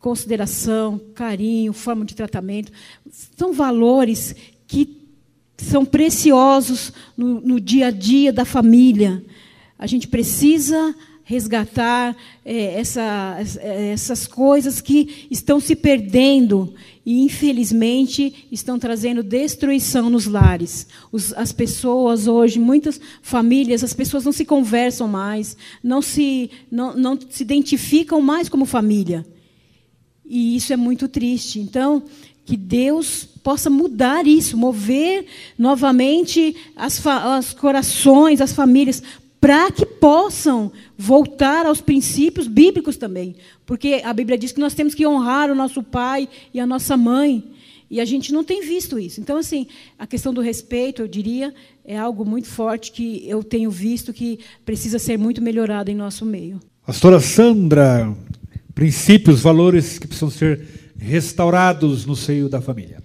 consideração, 0.00 0.98
carinho, 1.14 1.72
forma 1.72 2.04
de 2.04 2.14
tratamento, 2.14 2.72
são 3.36 3.52
valores 3.52 4.34
que 4.66 5.03
são 5.56 5.84
preciosos 5.84 6.92
no, 7.16 7.40
no 7.40 7.60
dia 7.60 7.88
a 7.88 7.90
dia 7.90 8.32
da 8.32 8.44
família. 8.44 9.24
A 9.78 9.86
gente 9.86 10.08
precisa 10.08 10.94
resgatar 11.24 12.14
é, 12.44 12.78
essa, 12.78 13.38
essas 13.62 14.26
coisas 14.26 14.80
que 14.82 15.26
estão 15.30 15.58
se 15.58 15.74
perdendo 15.74 16.74
e, 17.04 17.22
infelizmente, 17.22 18.46
estão 18.52 18.78
trazendo 18.78 19.22
destruição 19.22 20.10
nos 20.10 20.26
lares. 20.26 20.86
Os, 21.10 21.32
as 21.32 21.50
pessoas 21.50 22.26
hoje, 22.26 22.58
muitas 22.58 23.00
famílias, 23.22 23.82
as 23.82 23.94
pessoas 23.94 24.24
não 24.24 24.32
se 24.32 24.44
conversam 24.44 25.08
mais, 25.08 25.56
não 25.82 26.02
se, 26.02 26.50
não, 26.70 26.94
não 26.94 27.18
se 27.28 27.42
identificam 27.42 28.20
mais 28.20 28.48
como 28.48 28.66
família. 28.66 29.26
E 30.26 30.56
isso 30.56 30.72
é 30.72 30.76
muito 30.76 31.08
triste. 31.08 31.58
Então, 31.58 32.02
que 32.44 32.56
Deus 32.56 33.24
possa 33.42 33.68
mudar 33.68 34.26
isso, 34.26 34.56
mover 34.56 35.26
novamente 35.58 36.54
as, 36.76 37.02
os 37.38 37.52
corações, 37.52 38.40
as 38.40 38.52
famílias, 38.52 39.02
para 39.40 39.70
que 39.70 39.84
possam 39.84 40.72
voltar 40.96 41.66
aos 41.66 41.80
princípios 41.80 42.46
bíblicos 42.46 42.96
também. 42.96 43.36
Porque 43.66 44.00
a 44.04 44.12
Bíblia 44.12 44.38
diz 44.38 44.52
que 44.52 44.60
nós 44.60 44.74
temos 44.74 44.94
que 44.94 45.06
honrar 45.06 45.50
o 45.50 45.54
nosso 45.54 45.82
pai 45.82 46.28
e 46.52 46.58
a 46.58 46.66
nossa 46.66 46.96
mãe. 46.96 47.44
E 47.90 48.00
a 48.00 48.04
gente 48.04 48.32
não 48.32 48.42
tem 48.42 48.62
visto 48.62 48.98
isso. 48.98 49.20
Então, 49.20 49.36
assim, 49.36 49.66
a 49.98 50.06
questão 50.06 50.32
do 50.32 50.40
respeito, 50.40 51.02
eu 51.02 51.08
diria, 51.08 51.54
é 51.84 51.96
algo 51.96 52.24
muito 52.24 52.48
forte 52.48 52.90
que 52.90 53.22
eu 53.28 53.44
tenho 53.44 53.70
visto 53.70 54.12
que 54.12 54.40
precisa 54.64 54.98
ser 54.98 55.18
muito 55.18 55.42
melhorado 55.42 55.90
em 55.90 55.94
nosso 55.94 56.24
meio. 56.24 56.58
Pastora 56.86 57.20
Sandra, 57.20 58.16
princípios, 58.74 59.42
valores 59.42 59.98
que 59.98 60.06
precisam 60.06 60.30
ser 60.30 60.83
restaurados 61.04 62.06
no 62.06 62.16
seio 62.16 62.48
da 62.48 62.60
família. 62.60 63.02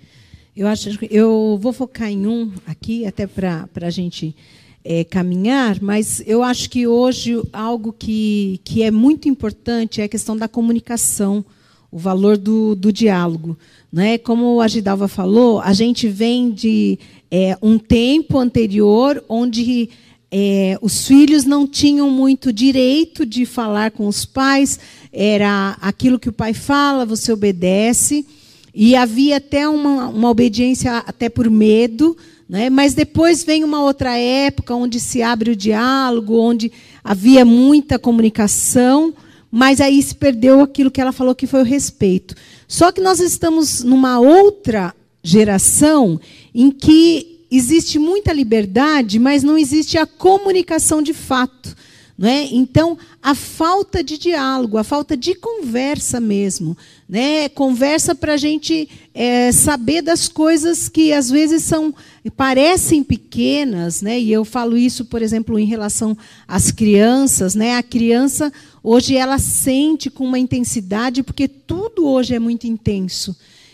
Eu 0.55 0.67
acho 0.67 0.89
eu 1.09 1.59
vou 1.61 1.71
focar 1.71 2.09
em 2.09 2.25
um 2.25 2.51
aqui, 2.65 3.05
até 3.05 3.27
para 3.27 3.67
a 3.81 3.89
gente 3.89 4.35
é, 4.83 5.03
caminhar, 5.03 5.81
mas 5.81 6.23
eu 6.25 6.41
acho 6.41 6.69
que 6.69 6.87
hoje 6.87 7.41
algo 7.53 7.93
que, 7.93 8.59
que 8.63 8.83
é 8.83 8.91
muito 8.91 9.27
importante 9.29 10.01
é 10.01 10.05
a 10.05 10.09
questão 10.09 10.35
da 10.35 10.47
comunicação, 10.47 11.45
o 11.91 11.97
valor 11.97 12.37
do, 12.37 12.75
do 12.75 12.91
diálogo. 12.91 13.57
Né? 13.91 14.17
Como 14.17 14.61
a 14.61 14.67
Gidalva 14.67 15.07
falou, 15.07 15.59
a 15.59 15.73
gente 15.73 16.07
vem 16.07 16.51
de 16.51 16.97
é, 17.29 17.57
um 17.61 17.77
tempo 17.77 18.37
anterior 18.37 19.23
onde 19.27 19.89
é, 20.31 20.77
os 20.81 21.07
filhos 21.07 21.45
não 21.45 21.65
tinham 21.65 22.09
muito 22.09 22.53
direito 22.53 23.25
de 23.25 23.45
falar 23.45 23.91
com 23.91 24.07
os 24.07 24.25
pais, 24.25 24.79
era 25.11 25.77
aquilo 25.81 26.19
que 26.19 26.29
o 26.29 26.33
pai 26.33 26.53
fala, 26.53 27.05
você 27.05 27.31
obedece, 27.31 28.25
e 28.73 28.95
havia 28.95 29.37
até 29.37 29.67
uma, 29.67 30.07
uma 30.09 30.29
obediência 30.29 30.97
até 30.97 31.29
por 31.29 31.49
medo, 31.49 32.15
né? 32.47 32.69
Mas 32.69 32.93
depois 32.93 33.43
vem 33.43 33.63
uma 33.63 33.83
outra 33.83 34.17
época 34.17 34.73
onde 34.75 34.99
se 34.99 35.21
abre 35.21 35.51
o 35.51 35.55
diálogo, 35.55 36.39
onde 36.39 36.71
havia 37.03 37.43
muita 37.43 37.99
comunicação, 37.99 39.13
mas 39.51 39.81
aí 39.81 40.01
se 40.01 40.15
perdeu 40.15 40.61
aquilo 40.61 40.91
que 40.91 41.01
ela 41.01 41.11
falou 41.11 41.35
que 41.35 41.47
foi 41.47 41.61
o 41.61 41.65
respeito. 41.65 42.35
Só 42.67 42.91
que 42.91 43.01
nós 43.01 43.19
estamos 43.19 43.83
numa 43.83 44.19
outra 44.19 44.93
geração 45.23 46.19
em 46.53 46.69
que 46.71 47.38
existe 47.51 47.97
muita 47.97 48.31
liberdade, 48.33 49.19
mas 49.19 49.43
não 49.43 49.57
existe 49.57 49.97
a 49.97 50.05
comunicação 50.05 51.01
de 51.01 51.13
fato. 51.13 51.75
Né? 52.19 52.49
Então, 52.51 52.97
a 53.23 53.33
falta 53.33 54.03
de 54.03 54.17
diálogo, 54.17 54.77
a 54.77 54.83
falta 54.83 55.15
de 55.15 55.33
conversa 55.33 56.19
mesmo. 56.19 56.77
Né? 57.07 57.47
Conversa 57.47 58.13
para 58.13 58.33
a 58.33 58.37
gente 58.37 58.89
é, 59.13 59.53
saber 59.53 60.01
das 60.01 60.27
coisas 60.27 60.89
que 60.89 61.13
às 61.13 61.29
vezes 61.29 61.63
são 61.63 61.95
parecem 62.35 63.05
pequenas, 63.05 64.01
né? 64.01 64.19
e 64.19 64.33
eu 64.33 64.43
falo 64.43 64.75
isso, 64.75 65.05
por 65.05 65.21
exemplo, 65.21 65.57
em 65.57 65.65
relação 65.65 66.17
às 66.45 66.71
crianças. 66.71 67.55
Né? 67.55 67.77
A 67.77 67.83
criança, 67.83 68.51
hoje, 68.83 69.15
ela 69.15 69.39
sente 69.39 70.09
com 70.09 70.25
uma 70.25 70.37
intensidade, 70.37 71.23
porque 71.23 71.47
tudo 71.47 72.05
hoje 72.05 72.35
é 72.35 72.39
muito 72.39 72.67
intenso. 72.67 73.33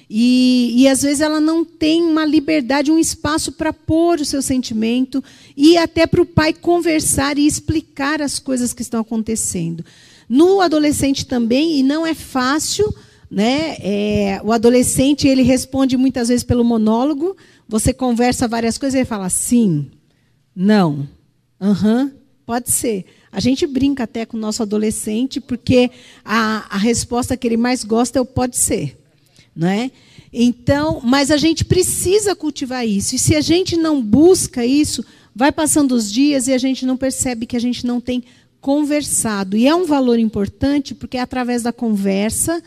E, 0.10 0.74
e, 0.76 0.88
às 0.88 1.02
vezes 1.02 1.22
ela 1.22 1.40
não 1.40 1.66
tem 1.66 2.04
uma 2.04 2.26
liberdade, 2.26 2.92
um 2.92 3.00
espaço 3.00 3.52
para 3.52 3.74
pôr 3.74 4.20
o 4.20 4.26
seu 4.26 4.42
sentimento 4.42 5.24
e 5.58 5.78
até 5.78 6.06
para 6.06 6.22
o 6.22 6.26
pai 6.26 6.54
conversar 6.54 7.38
e 7.38 7.48
explicar 7.48 8.22
as 8.22 8.38
coisas 8.38 8.72
que 8.72 8.84
estão 8.84 9.02
acontecendo. 9.02 9.84
No 10.30 10.62
adolescente 10.62 11.26
também, 11.26 11.80
e 11.80 11.84
não 11.84 12.06
é 12.06 12.14
fácil, 12.14 12.94
né? 13.30 13.78
É, 13.80 14.42
o 14.44 14.52
adolescente 14.52 15.28
ele 15.28 15.42
responde 15.42 15.98
muitas 15.98 16.28
vezes 16.28 16.44
pelo 16.44 16.64
monólogo. 16.64 17.36
Você 17.68 17.92
conversa 17.92 18.48
várias 18.48 18.78
coisas 18.78 18.96
e 18.96 19.00
ele 19.00 19.06
fala 19.06 19.28
sim, 19.30 19.90
não, 20.56 21.08
aham, 21.60 22.04
uhum, 22.04 22.12
pode 22.46 22.72
ser. 22.72 23.06
A 23.32 23.40
gente 23.40 23.66
brinca 23.66 24.04
até 24.04 24.26
com 24.26 24.38
o 24.38 24.40
nosso 24.40 24.62
adolescente 24.62 25.42
porque 25.42 25.90
a, 26.24 26.76
a 26.76 26.78
resposta 26.78 27.36
que 27.36 27.48
ele 27.48 27.58
mais 27.58 27.84
gosta 27.84 28.20
é 28.20 28.22
o 28.22 28.26
pode 28.26 28.56
ser 28.56 28.98
é? 29.64 29.90
Então, 30.34 31.00
mas 31.04 31.32
a 31.32 31.38
gente 31.38 31.64
precisa 31.64 32.36
cultivar 32.36 32.86
isso. 32.86 33.16
E 33.16 33.20
se 33.20 33.36
a 33.36 33.42
gente 33.42 33.78
não 33.78 34.02
busca 34.02 34.66
isso, 34.66 35.04
vai 35.34 35.52
passando 35.52 35.94
os 35.94 36.12
dias 36.12 36.48
e 36.48 36.54
a 36.54 36.58
gente 36.58 36.86
não 36.86 36.98
percebe 36.98 37.46
que 37.46 37.56
a 37.56 37.62
gente 37.62 37.86
não 37.86 38.02
tem 38.02 38.24
conversado. 38.60 39.56
E 39.56 39.68
é 39.68 39.76
um 39.76 39.86
valor 39.86 40.20
importante 40.20 40.94
porque 40.96 41.18
é 41.18 41.22
através 41.22 41.62
da 41.64 41.72
conversa 41.72 42.62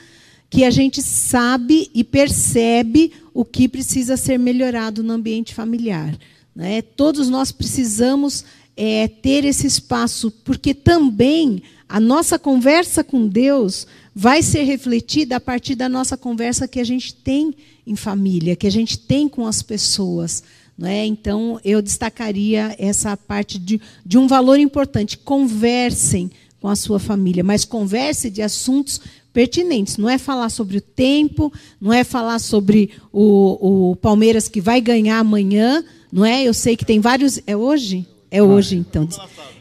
que 0.49 0.65
a 0.65 0.71
gente 0.71 1.03
sabe 1.03 1.91
e 1.95 2.03
percebe 2.03 3.13
o 3.35 3.45
que 3.45 3.69
precisa 3.69 4.17
ser 4.17 4.39
melhorado 4.39 5.03
no 5.03 5.13
ambiente 5.13 5.55
familiar. 5.55 6.17
Né? 6.55 6.81
Todos 6.83 7.29
nós 7.29 7.53
precisamos 7.53 8.45
é, 8.77 9.09
ter 9.09 9.45
esse 9.45 9.67
espaço, 9.67 10.31
porque 10.45 10.73
também 10.73 11.63
a 11.89 11.99
nossa 11.99 12.39
conversa 12.39 13.03
com 13.03 13.27
Deus 13.27 13.87
vai 14.21 14.43
ser 14.43 14.65
refletida 14.65 15.37
a 15.37 15.41
partir 15.41 15.77
da 15.77 15.89
nossa 15.89 16.17
conversa 16.17 16.67
que 16.67 16.81
a 16.81 16.85
gente 16.85 17.15
tem 17.15 17.55
em 17.87 17.95
família, 17.95 18.57
que 18.57 18.67
a 18.67 18.71
gente 18.71 18.99
tem 18.99 19.29
com 19.29 19.47
as 19.47 19.63
pessoas. 19.63 20.43
é? 20.83 21.07
Então, 21.07 21.61
eu 21.65 21.81
destacaria 21.81 22.75
essa 22.81 23.17
parte 23.17 23.61
de, 23.61 23.81
de 24.05 24.19
um 24.19 24.27
valor 24.27 24.59
importante. 24.59 25.17
Conversem 25.17 26.33
com 26.61 26.67
a 26.67 26.75
sua 26.75 26.99
família, 26.99 27.45
mas 27.45 27.65
converse 27.65 28.29
de 28.29 28.43
assuntos 28.43 29.01
pertinentes. 29.33 29.97
Não 29.97 30.11
é 30.11 30.19
falar 30.19 30.49
sobre 30.49 30.79
o 30.79 30.81
tempo, 30.81 31.53
não 31.81 31.93
é 31.93 32.03
falar 32.03 32.41
sobre 32.41 32.91
o, 33.13 33.91
o 33.91 33.97
Palmeiras 33.97 34.49
que 34.49 34.61
vai 34.61 34.81
ganhar 34.81 35.21
amanhã, 35.21 35.85
não 36.11 36.25
é? 36.25 36.43
Eu 36.43 36.53
sei 36.53 36.77
que 36.77 36.85
tem 36.85 36.99
vários. 36.99 37.41
É 37.47 37.57
hoje? 37.57 38.05
É 38.33 38.43
hoje, 38.43 38.75
então. 38.75 39.09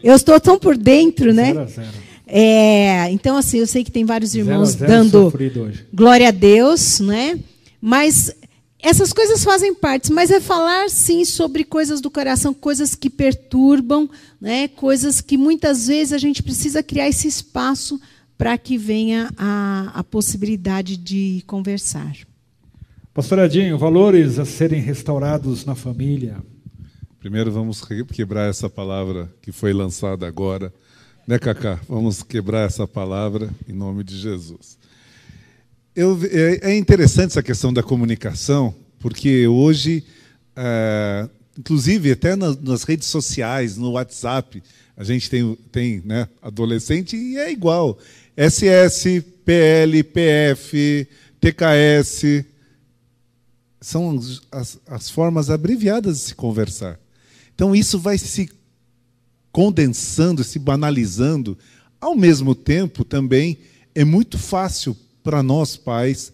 Eu 0.04 0.16
estou 0.16 0.40
tão 0.40 0.58
por 0.58 0.76
dentro, 0.76 1.32
né? 1.32 1.54
Zero 1.54 1.70
zero. 1.70 2.07
É, 2.28 3.10
então, 3.12 3.38
assim, 3.38 3.60
eu 3.60 3.68
sei 3.68 3.84
que 3.84 3.92
tem 3.92 4.04
vários 4.04 4.36
irmãos 4.36 4.72
zero, 4.72 4.92
zero 4.92 5.10
dando 5.10 5.34
glória 5.94 6.28
a 6.28 6.32
Deus, 6.32 7.00
né? 7.00 7.40
Mas 7.82 8.36
essas 8.80 9.12
coisas 9.14 9.44
fazem 9.44 9.74
parte, 9.74 10.12
mas 10.12 10.30
é 10.30 10.40
falar 10.40 10.90
sim 10.90 11.26
sobre 11.26 11.64
coisas 11.64 12.02
do 12.02 12.12
coração, 12.12 12.54
coisas 12.54 12.94
que 12.96 13.10
perturbam, 13.10 14.10
né? 14.40 14.68
coisas 14.68 15.20
que 15.20 15.38
muitas 15.38 15.88
vezes 15.88 16.14
a 16.14 16.18
gente 16.18 16.44
precisa 16.44 16.84
criar 16.84 17.08
esse 17.08 17.28
espaço 17.28 18.00
para 18.38 18.58
que 18.58 18.78
venha 18.78 19.32
a, 19.36 19.92
a 19.96 20.04
possibilidade 20.04 20.96
de 20.96 21.44
conversar. 21.48 22.16
Pastor 23.14 23.40
Adinho, 23.40 23.80
valores 23.80 24.38
a 24.38 24.46
serem 24.46 24.80
restaurados 24.80 25.66
na 25.66 25.74
família. 25.74 26.38
Primeiro 27.20 27.52
vamos 27.52 27.84
quebrar 28.14 28.48
essa 28.48 28.70
palavra 28.70 29.34
que 29.42 29.52
foi 29.52 29.74
lançada 29.74 30.28
agora 30.28 30.72
né, 31.28 31.38
Cacá? 31.38 31.78
Vamos 31.90 32.24
quebrar 32.24 32.66
essa 32.66 32.88
palavra 32.88 33.50
em 33.68 33.74
nome 33.74 34.02
de 34.02 34.18
Jesus. 34.18 34.78
Eu, 35.94 36.18
é, 36.24 36.72
é 36.72 36.78
interessante 36.78 37.32
essa 37.32 37.44
questão 37.44 37.74
da 37.74 37.84
comunicação, 37.84 38.74
porque 38.98 39.46
hoje, 39.46 40.06
é, 40.56 41.28
inclusive 41.58 42.14
até 42.14 42.36
nas, 42.38 42.58
nas, 42.62 42.84
redes 42.84 43.08
sociais, 43.08 43.76
no 43.76 43.92
WhatsApp, 43.92 44.64
a 44.96 45.04
gente 45.04 45.30
tem, 45.30 45.56
tem 45.70 46.02
né, 46.06 46.30
adolescente 46.42 47.18
e 47.18 47.38
é 47.38 47.52
igual. 47.52 48.00
SS, 48.38 49.22
PL, 49.44 50.04
PF, 50.04 51.08
TKS. 51.42 52.46
São 53.82 54.18
as, 54.52 54.80
as 54.88 55.10
formas 55.10 55.50
abreviadas 55.50 56.20
de 56.20 56.24
se 56.26 56.36
conversar. 56.36 56.98
Então, 57.54 57.76
isso 57.76 58.00
vai 58.00 58.18
se 58.18 58.50
condensando, 59.58 60.44
se 60.44 60.60
banalizando, 60.60 61.58
ao 62.00 62.16
mesmo 62.16 62.54
tempo 62.54 63.04
também 63.04 63.58
é 63.96 64.06
muito 64.06 64.38
fácil 64.38 64.96
para 65.24 65.42
nós 65.42 65.76
pais 65.76 66.32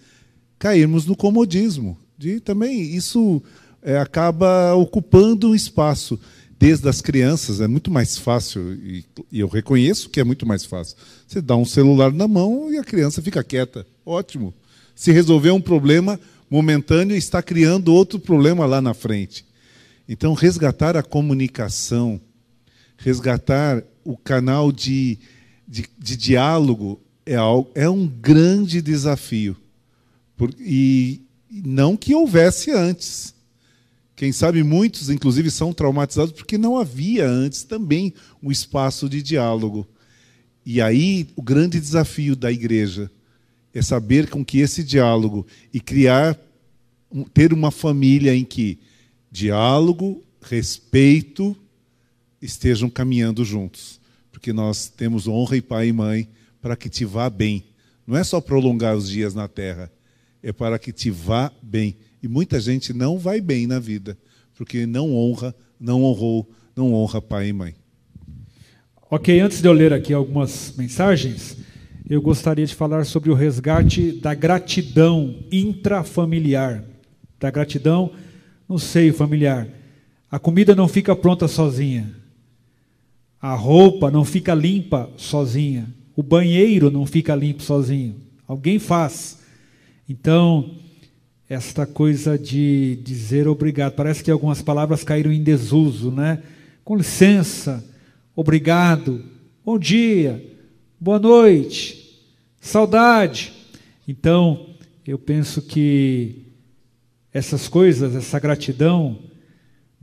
cairmos 0.60 1.06
no 1.06 1.16
comodismo. 1.16 1.98
De 2.18 2.42
também 2.42 2.82
isso 2.82 3.42
é, 3.82 3.98
acaba 3.98 4.74
ocupando 4.74 5.52
um 5.52 5.56
espaço 5.56 6.20
desde 6.60 6.90
as 6.90 7.00
crianças 7.00 7.62
é 7.62 7.68
muito 7.68 7.90
mais 7.90 8.18
fácil 8.18 8.74
e, 8.74 9.06
e, 9.32 9.40
eu 9.40 9.48
reconheço 9.48 10.10
que 10.10 10.20
é 10.20 10.24
muito 10.26 10.46
mais 10.46 10.66
fácil. 10.66 10.98
Você 11.26 11.42
dá 11.42 11.56
um 11.56 11.64
celular 11.64 12.12
na 12.12 12.28
mão 12.28 12.74
e 12.74 12.78
a 12.78 12.84
criança 12.84 13.22
fica 13.22 13.42
quieta, 13.42 13.88
ótimo. 14.06 14.54
Se 14.94 15.14
resolver 15.14 15.52
um 15.52 15.62
problema 15.62 16.20
momentâneo, 16.50 17.16
está 17.16 17.42
criando 17.42 17.94
outro 17.94 18.20
problema 18.20 18.66
lá 18.66 18.82
na 18.82 18.94
frente. 18.94 19.46
Então, 20.10 20.34
resgatar 20.34 20.98
a 20.98 21.02
comunicação 21.02 22.20
resgatar 22.98 23.84
o 24.04 24.18
canal 24.18 24.72
de, 24.72 25.18
de, 25.68 25.86
de 25.98 26.16
diálogo 26.16 27.02
é, 27.26 27.36
algo, 27.36 27.70
é 27.74 27.90
um 27.90 28.08
grande 28.08 28.82
desafio. 28.82 29.56
Por, 30.36 30.54
e 30.60 31.22
não 31.50 31.96
que 31.96 32.14
houvesse 32.14 32.72
antes. 32.72 33.34
Quem 34.16 34.32
sabe 34.32 34.64
muitos, 34.64 35.10
inclusive, 35.10 35.50
são 35.50 35.74
traumatizados 35.74 36.34
porque 36.34 36.58
não 36.58 36.78
havia 36.78 37.28
antes 37.28 37.64
também 37.64 38.14
um 38.42 38.52
espaço 38.52 39.10
de 39.10 39.22
diálogo. 39.22 39.88
E 40.66 40.82
aí 40.82 41.28
o 41.36 41.42
grande 41.42 41.80
desafio 41.80 42.36
da 42.36 42.52
igreja 42.52 43.12
é 43.74 43.82
saber 43.82 44.30
com 44.30 44.46
que 44.46 44.60
esse 44.60 44.84
diálogo 44.84 45.46
e 45.74 45.80
criar, 45.80 46.40
ter 47.34 47.52
uma 47.52 47.72
família 47.72 48.36
em 48.36 48.46
que 48.46 48.80
diálogo, 49.32 50.24
respeito 50.42 51.58
estejam 52.44 52.90
caminhando 52.90 53.46
juntos. 53.46 54.00
Porque 54.32 54.52
nós 54.52 54.88
temos 54.88 55.28
honra 55.28 55.58
e 55.58 55.62
pai 55.62 55.88
e 55.88 55.94
mãe 55.94 56.28
para 56.62 56.76
que 56.76 56.90
te 56.90 57.06
vá 57.06 57.30
bem. 57.30 57.64
Não 58.06 58.18
é 58.18 58.24
só 58.24 58.42
prolongar 58.42 58.96
os 58.96 59.10
dias 59.10 59.34
na 59.34 59.48
terra, 59.48 59.92
é 60.42 60.52
para 60.52 60.78
que 60.78 60.92
te 60.92 61.10
vá 61.10 61.52
bem. 61.62 61.96
E 62.22 62.28
muita 62.28 62.60
gente 62.60 62.94
não 62.94 63.18
vai 63.18 63.40
bem 63.40 63.68
na 63.68 63.80
vida, 63.80 64.18
porque 64.56 64.86
não 64.86 65.14
honra, 65.14 65.56
não 65.80 66.04
honrou, 66.04 66.50
não 66.76 66.94
honra 66.94 67.22
pai 67.22 67.50
e 67.50 67.54
mãe. 67.54 67.76
Ok, 69.10 69.40
antes 69.40 69.62
de 69.62 69.68
eu 69.68 69.74
ler 69.74 69.94
aqui 69.94 70.14
algumas 70.14 70.74
mensagens, 70.76 71.58
eu 72.10 72.22
gostaria 72.22 72.66
de 72.66 72.74
falar 72.74 73.06
sobre 73.06 73.30
o 73.30 73.34
resgate 73.34 74.12
da 74.12 74.34
gratidão 74.34 75.36
intrafamiliar, 75.52 76.84
da 77.40 77.52
gratidão 77.52 78.12
no 78.68 78.80
seio 78.80 79.14
familiar. 79.14 79.68
A 80.32 80.40
comida 80.40 80.76
não 80.76 80.88
fica 80.88 81.16
pronta 81.16 81.48
sozinha. 81.48 82.23
A 83.44 83.56
roupa 83.56 84.10
não 84.10 84.24
fica 84.24 84.54
limpa 84.54 85.10
sozinha. 85.18 85.94
O 86.16 86.24
banheiro 86.24 86.90
não 86.90 87.06
fica 87.06 87.36
limpo 87.36 87.62
sozinho. 87.62 88.16
Alguém 88.48 88.80
faz. 88.80 89.40
Então, 90.08 90.78
esta 91.50 91.86
coisa 91.86 92.40
de 92.40 92.98
dizer 93.04 93.46
obrigado, 93.50 93.96
parece 93.96 94.24
que 94.24 94.32
algumas 94.32 94.62
palavras 94.62 95.04
caíram 95.04 95.30
em 95.30 95.44
desuso, 95.44 96.10
né? 96.10 96.42
Com 96.86 96.96
licença, 96.96 97.84
obrigado, 98.34 99.22
bom 99.66 99.78
dia, 99.78 100.42
boa 100.98 101.20
noite, 101.20 102.24
saudade. 102.62 103.52
Então, 104.08 104.68
eu 105.06 105.20
penso 105.20 105.62
que 105.62 106.46
essas 107.34 107.68
coisas, 107.68 108.16
essa 108.16 108.40
gratidão 108.40 109.20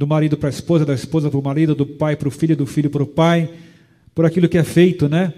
do 0.00 0.06
marido 0.06 0.34
para 0.38 0.48
a 0.48 0.50
esposa, 0.50 0.86
da 0.86 0.94
esposa 0.94 1.28
para 1.28 1.38
o 1.38 1.42
marido, 1.42 1.74
do 1.74 1.84
pai 1.84 2.16
para 2.16 2.26
o 2.26 2.30
filho, 2.30 2.56
do 2.56 2.64
filho 2.64 2.88
para 2.88 3.02
o 3.02 3.06
pai, 3.06 3.50
por 4.14 4.24
aquilo 4.24 4.48
que 4.48 4.56
é 4.56 4.64
feito, 4.64 5.10
né? 5.10 5.30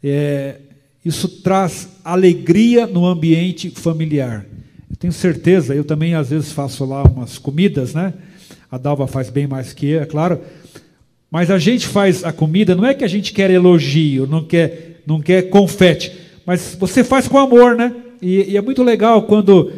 É, 0.00 0.54
isso 1.04 1.28
traz 1.42 1.88
alegria 2.04 2.86
no 2.86 3.04
ambiente 3.04 3.70
familiar. 3.70 4.46
Eu 4.88 4.96
tenho 4.96 5.12
certeza, 5.12 5.74
eu 5.74 5.82
também 5.82 6.14
às 6.14 6.30
vezes 6.30 6.52
faço 6.52 6.84
lá 6.84 7.02
umas 7.02 7.38
comidas, 7.38 7.92
né? 7.92 8.14
A 8.70 8.78
Dalva 8.78 9.08
faz 9.08 9.30
bem 9.30 9.48
mais 9.48 9.72
que 9.72 9.88
eu, 9.88 10.00
é 10.00 10.06
claro. 10.06 10.42
Mas 11.28 11.50
a 11.50 11.58
gente 11.58 11.88
faz 11.88 12.22
a 12.22 12.32
comida, 12.32 12.76
não 12.76 12.86
é 12.86 12.94
que 12.94 13.02
a 13.02 13.08
gente 13.08 13.32
quer 13.32 13.50
elogio, 13.50 14.28
não 14.28 14.44
quer, 14.44 15.02
não 15.04 15.20
quer 15.20 15.50
confete, 15.50 16.12
mas 16.46 16.76
você 16.78 17.02
faz 17.02 17.26
com 17.26 17.36
amor, 17.36 17.74
né? 17.74 17.92
E, 18.22 18.52
e 18.52 18.56
é 18.56 18.60
muito 18.60 18.84
legal 18.84 19.22
quando 19.22 19.72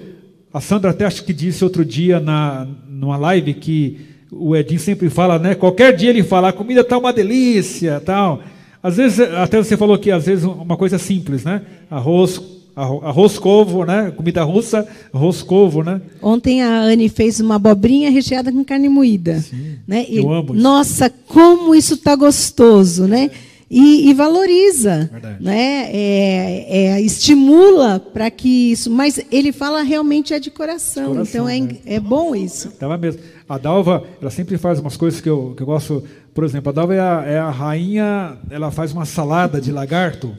a 0.52 0.60
Sandra 0.60 0.90
até 0.90 1.06
acho 1.06 1.24
que 1.24 1.32
disse 1.32 1.64
outro 1.64 1.86
dia 1.86 2.20
na 2.20 2.68
numa 2.86 3.16
live 3.16 3.54
que 3.54 4.09
o 4.32 4.54
Edinho 4.56 4.80
sempre 4.80 5.10
fala, 5.10 5.38
né? 5.38 5.54
Qualquer 5.54 5.94
dia 5.94 6.10
ele 6.10 6.22
fala, 6.22 6.48
a 6.48 6.52
comida 6.52 6.82
está 6.82 6.96
uma 6.96 7.12
delícia, 7.12 8.00
tal. 8.00 8.40
Às 8.82 8.96
vezes, 8.96 9.20
até 9.20 9.58
você 9.58 9.76
falou 9.76 9.98
que 9.98 10.10
às 10.10 10.26
vezes 10.26 10.44
uma 10.44 10.76
coisa 10.76 10.98
simples, 10.98 11.44
né? 11.44 11.62
Arroz, 11.90 12.40
arroz 12.74 13.38
covo, 13.38 13.84
né? 13.84 14.12
Comida 14.16 14.42
russa, 14.42 14.86
arroz 15.12 15.42
covo, 15.42 15.82
né? 15.82 16.00
Ontem 16.22 16.62
a 16.62 16.80
Anne 16.82 17.08
fez 17.08 17.40
uma 17.40 17.56
abobrinha 17.56 18.10
recheada 18.10 18.50
com 18.50 18.64
carne 18.64 18.88
moída, 18.88 19.40
Sim, 19.40 19.76
né? 19.86 20.06
E, 20.08 20.18
eu 20.18 20.32
amo 20.32 20.54
isso. 20.54 20.62
Nossa, 20.62 21.10
como 21.28 21.74
isso 21.74 21.94
está 21.94 22.16
gostoso, 22.16 23.06
né? 23.06 23.30
E, 23.70 24.10
e 24.10 24.14
valoriza, 24.14 25.08
Verdade. 25.12 25.36
né? 25.44 25.88
É, 25.92 26.66
é, 26.68 27.00
estimula 27.00 28.00
para 28.00 28.28
que 28.28 28.72
isso. 28.72 28.90
Mas 28.90 29.20
ele 29.30 29.52
fala 29.52 29.82
realmente 29.82 30.34
é 30.34 30.40
de 30.40 30.50
coração, 30.50 31.10
De 31.10 31.12
coração, 31.12 31.48
então 31.48 31.48
é, 31.48 31.60
né? 31.60 31.78
é 31.86 32.00
bom 32.00 32.34
isso. 32.34 32.70
Tava 32.72 32.98
mesmo. 32.98 33.22
A 33.48 33.58
Dalva, 33.58 34.02
ela 34.20 34.30
sempre 34.30 34.58
faz 34.58 34.80
umas 34.80 34.96
coisas 34.96 35.20
que 35.20 35.28
eu, 35.30 35.54
que 35.56 35.62
eu 35.62 35.66
gosto. 35.66 36.02
Por 36.34 36.42
exemplo, 36.42 36.70
a 36.70 36.72
Dalva 36.72 36.94
é 36.96 37.00
a, 37.00 37.24
é 37.24 37.38
a 37.38 37.50
rainha, 37.50 38.38
ela 38.50 38.72
faz 38.72 38.90
uma 38.92 39.04
salada 39.04 39.60
de 39.60 39.70
lagarto. 39.70 40.36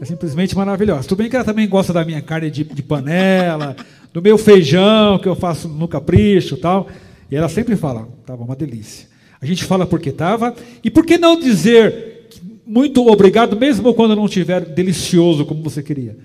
É 0.00 0.04
simplesmente 0.04 0.56
maravilhosa. 0.56 1.06
Tudo 1.06 1.18
bem 1.18 1.30
que 1.30 1.36
ela 1.36 1.44
também 1.44 1.68
gosta 1.68 1.92
da 1.92 2.04
minha 2.04 2.20
carne 2.20 2.50
de, 2.50 2.64
de 2.64 2.82
panela, 2.82 3.76
do 4.12 4.20
meu 4.20 4.36
feijão 4.36 5.16
que 5.16 5.28
eu 5.28 5.36
faço 5.36 5.68
no 5.68 5.86
capricho 5.86 6.56
e 6.56 6.58
tal. 6.58 6.88
E 7.30 7.36
ela 7.36 7.48
sempre 7.48 7.76
fala, 7.76 8.08
tava 8.26 8.42
uma 8.42 8.56
delícia. 8.56 9.06
A 9.40 9.46
gente 9.46 9.62
fala 9.62 9.86
porque 9.86 10.10
tava. 10.10 10.54
E 10.82 10.90
por 10.90 11.06
que 11.06 11.18
não 11.18 11.38
dizer 11.38 12.11
muito 12.72 13.06
obrigado, 13.06 13.54
mesmo 13.54 13.92
quando 13.92 14.16
não 14.16 14.24
estiver 14.24 14.64
delicioso 14.64 15.44
como 15.44 15.62
você 15.62 15.82
queria? 15.82 16.16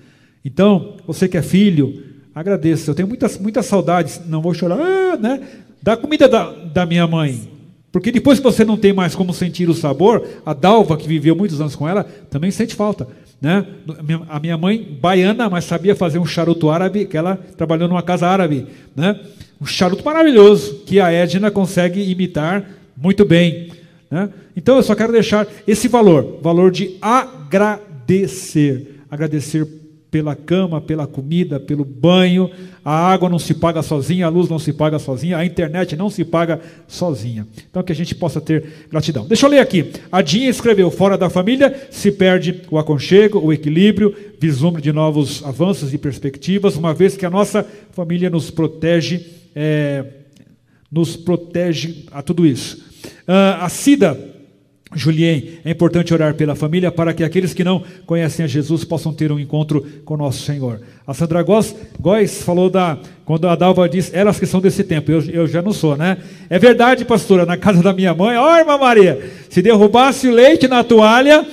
Então, 0.42 0.96
você 1.06 1.28
que 1.28 1.36
é 1.36 1.42
filho, 1.42 2.02
agradeça. 2.34 2.90
Eu 2.90 2.94
tenho 2.94 3.06
muitas, 3.06 3.36
muitas 3.36 3.66
saudades, 3.66 4.22
não 4.26 4.40
vou 4.40 4.54
chorar, 4.54 4.80
ah, 4.80 5.16
né? 5.18 5.42
Da 5.82 5.94
comida 5.94 6.26
da, 6.26 6.50
da 6.50 6.86
minha 6.86 7.06
mãe. 7.06 7.38
Porque 7.92 8.10
depois 8.10 8.38
que 8.38 8.44
você 8.44 8.64
não 8.64 8.78
tem 8.78 8.94
mais 8.94 9.14
como 9.14 9.34
sentir 9.34 9.68
o 9.68 9.74
sabor, 9.74 10.26
a 10.46 10.54
Dalva, 10.54 10.96
que 10.96 11.06
viveu 11.06 11.36
muitos 11.36 11.60
anos 11.60 11.76
com 11.76 11.86
ela, 11.86 12.02
também 12.30 12.50
sente 12.50 12.74
falta. 12.74 13.06
Né? 13.42 13.66
A 14.30 14.40
minha 14.40 14.56
mãe, 14.56 14.98
baiana, 14.98 15.50
mas 15.50 15.64
sabia 15.64 15.94
fazer 15.94 16.18
um 16.18 16.24
charuto 16.24 16.70
árabe, 16.70 17.04
que 17.04 17.16
ela 17.18 17.36
trabalhou 17.58 17.88
numa 17.88 18.02
casa 18.02 18.26
árabe. 18.26 18.66
Né? 18.96 19.20
Um 19.60 19.66
charuto 19.66 20.02
maravilhoso, 20.02 20.82
que 20.86 20.98
a 20.98 21.12
Edna 21.12 21.50
consegue 21.50 22.10
imitar 22.10 22.64
muito 22.96 23.22
bem. 23.26 23.68
Né? 24.10 24.30
Então 24.56 24.76
eu 24.76 24.82
só 24.82 24.94
quero 24.94 25.12
deixar 25.12 25.46
esse 25.66 25.88
valor, 25.88 26.38
valor 26.42 26.70
de 26.70 26.96
agradecer. 27.00 28.96
Agradecer 29.10 29.66
pela 30.10 30.34
cama, 30.34 30.80
pela 30.80 31.06
comida, 31.06 31.60
pelo 31.60 31.84
banho. 31.84 32.50
A 32.84 33.12
água 33.12 33.28
não 33.28 33.38
se 33.38 33.52
paga 33.52 33.82
sozinha, 33.82 34.26
a 34.26 34.30
luz 34.30 34.48
não 34.48 34.58
se 34.58 34.72
paga 34.72 34.98
sozinha, 34.98 35.36
a 35.36 35.44
internet 35.44 35.94
não 35.94 36.08
se 36.08 36.24
paga 36.24 36.60
sozinha. 36.86 37.46
Então 37.70 37.82
que 37.82 37.92
a 37.92 37.94
gente 37.94 38.14
possa 38.14 38.40
ter 38.40 38.86
gratidão. 38.90 39.26
Deixa 39.26 39.44
eu 39.46 39.50
ler 39.50 39.58
aqui. 39.58 39.92
A 40.10 40.22
Dinha 40.22 40.48
escreveu: 40.48 40.90
fora 40.90 41.18
da 41.18 41.28
família 41.28 41.88
se 41.90 42.10
perde 42.10 42.62
o 42.70 42.78
aconchego, 42.78 43.38
o 43.38 43.52
equilíbrio, 43.52 44.14
vislumbre 44.40 44.80
de 44.80 44.92
novos 44.92 45.44
avanços 45.44 45.92
e 45.92 45.98
perspectivas, 45.98 46.76
uma 46.76 46.94
vez 46.94 47.16
que 47.16 47.26
a 47.26 47.30
nossa 47.30 47.66
família 47.92 48.30
nos 48.30 48.50
protege, 48.50 49.26
é, 49.54 50.04
nos 50.90 51.16
protege 51.16 52.06
a 52.10 52.22
tudo 52.22 52.46
isso. 52.46 52.87
Ah, 53.26 53.64
a 53.64 53.68
Cida 53.68 54.18
Julien, 54.94 55.42
é 55.64 55.70
importante 55.70 56.14
orar 56.14 56.34
pela 56.34 56.54
família 56.54 56.90
para 56.90 57.12
que 57.12 57.22
aqueles 57.22 57.52
que 57.52 57.62
não 57.62 57.82
conhecem 58.06 58.44
a 58.44 58.48
Jesus 58.48 58.84
possam 58.84 59.12
ter 59.12 59.30
um 59.30 59.38
encontro 59.38 59.84
com 60.04 60.16
nosso 60.16 60.42
Senhor. 60.42 60.80
A 61.06 61.12
Sandra 61.12 61.42
Góes, 61.42 62.42
falou 62.42 62.70
da. 62.70 62.98
Quando 63.24 63.46
a 63.46 63.54
Dalva 63.54 63.86
diz, 63.86 64.10
elas 64.14 64.40
que 64.40 64.46
são 64.46 64.60
desse 64.60 64.82
tempo, 64.82 65.10
eu, 65.10 65.20
eu 65.24 65.46
já 65.46 65.60
não 65.60 65.72
sou, 65.72 65.94
né? 65.94 66.16
É 66.48 66.58
verdade, 66.58 67.04
pastora, 67.04 67.44
na 67.44 67.58
casa 67.58 67.82
da 67.82 67.92
minha 67.92 68.14
mãe, 68.14 68.38
ó, 68.38 68.58
irmã 68.58 68.78
Maria, 68.78 69.30
se 69.50 69.60
derrubasse 69.60 70.26
o 70.26 70.32
leite 70.32 70.66
na 70.66 70.82
toalha, 70.82 71.46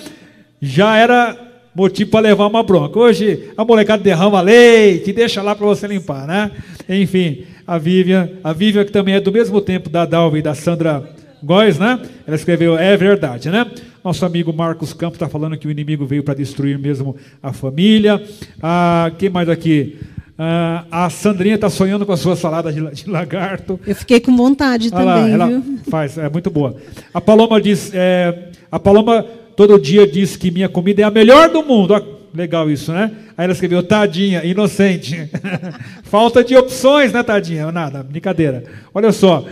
já 0.61 0.95
era 0.95 1.37
motivo 1.75 2.11
para 2.11 2.21
levar 2.21 2.47
uma 2.47 2.63
bronca. 2.63 2.97
Hoje 2.97 3.51
a 3.57 3.65
molecada 3.65 4.01
derrama 4.01 4.39
leite, 4.39 5.11
deixa 5.11 5.41
lá 5.41 5.53
para 5.53 5.65
você 5.65 5.85
limpar, 5.87 6.25
né? 6.25 6.51
Enfim, 6.87 7.43
a 7.67 7.77
Vivian, 7.77 8.29
a 8.41 8.53
Vivian 8.53 8.85
que 8.85 8.93
também 8.93 9.15
é 9.15 9.19
do 9.19 9.31
mesmo 9.31 9.59
tempo 9.59 9.89
da 9.89 10.05
Dalva 10.05 10.39
e 10.39 10.41
da 10.41 10.55
Sandra 10.55 11.03
Góes, 11.45 11.77
né? 11.77 12.01
Ela 12.25 12.35
escreveu, 12.35 12.75
é 12.75 12.97
verdade, 12.97 13.51
né? 13.51 13.65
Nosso 14.03 14.25
amigo 14.25 14.51
Marcos 14.51 14.93
Campos 14.93 15.15
está 15.15 15.29
falando 15.29 15.55
que 15.57 15.67
o 15.67 15.71
inimigo 15.71 16.05
veio 16.05 16.23
para 16.23 16.33
destruir 16.33 16.77
mesmo 16.79 17.15
a 17.41 17.53
família. 17.53 18.21
Ah, 18.61 19.11
quem 19.19 19.29
mais 19.29 19.47
aqui? 19.47 19.99
Ah, 20.37 20.85
a 20.89 21.09
Sandrinha 21.09 21.53
está 21.53 21.69
sonhando 21.69 22.03
com 22.03 22.11
a 22.11 22.17
sua 22.17 22.35
salada 22.35 22.73
de, 22.73 22.81
de 22.91 23.09
lagarto. 23.09 23.79
Eu 23.85 23.95
fiquei 23.95 24.19
com 24.19 24.35
vontade 24.35 24.89
lá, 24.89 24.97
também, 24.97 25.33
ela 25.33 25.47
viu? 25.47 25.63
faz, 25.87 26.17
é 26.17 26.27
muito 26.29 26.49
boa. 26.49 26.75
A 27.13 27.21
Paloma 27.21 27.61
diz, 27.61 27.91
é, 27.93 28.49
a 28.71 28.79
Paloma 28.79 29.23
todo 29.55 29.79
dia 29.79 30.07
diz 30.07 30.35
que 30.35 30.49
minha 30.49 30.67
comida 30.67 31.03
é 31.03 31.05
a 31.05 31.11
melhor 31.11 31.49
do 31.49 31.61
mundo. 31.61 31.93
Ó, 31.93 32.01
legal 32.35 32.69
isso, 32.71 32.91
né? 32.91 33.11
Aí 33.37 33.45
ela 33.45 33.53
escreveu, 33.53 33.83
tadinha, 33.83 34.43
inocente. 34.43 35.29
Falta 36.03 36.43
de 36.43 36.55
opções, 36.55 37.13
né, 37.13 37.21
tadinha? 37.21 37.71
Nada, 37.71 38.01
brincadeira. 38.01 38.63
Olha 38.93 39.11
só, 39.11 39.45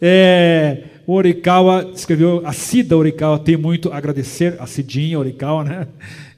é, 0.00 0.78
Orikawa 1.10 1.90
escreveu, 1.94 2.42
a 2.44 2.52
Cida 2.52 2.94
Orikawa 2.94 3.38
tem 3.38 3.56
muito 3.56 3.90
a 3.90 3.96
agradecer, 3.96 4.56
a 4.58 4.66
Cidinha 4.66 5.18
Orikawa, 5.18 5.64
né? 5.64 5.86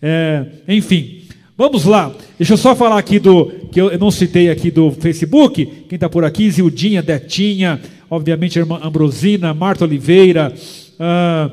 É, 0.00 0.46
enfim, 0.68 1.22
vamos 1.58 1.84
lá. 1.84 2.14
Deixa 2.38 2.52
eu 2.52 2.56
só 2.56 2.76
falar 2.76 2.96
aqui 2.96 3.18
do, 3.18 3.46
que 3.72 3.80
eu 3.80 3.98
não 3.98 4.12
citei 4.12 4.48
aqui 4.48 4.70
do 4.70 4.92
Facebook, 4.92 5.66
quem 5.88 5.96
está 5.96 6.08
por 6.08 6.24
aqui, 6.24 6.48
Zildinha, 6.48 7.02
Detinha, 7.02 7.80
obviamente 8.08 8.60
a 8.60 8.62
irmã 8.62 8.78
Ambrosina, 8.80 9.52
Marta 9.52 9.84
Oliveira, 9.84 10.54
ah, 11.00 11.50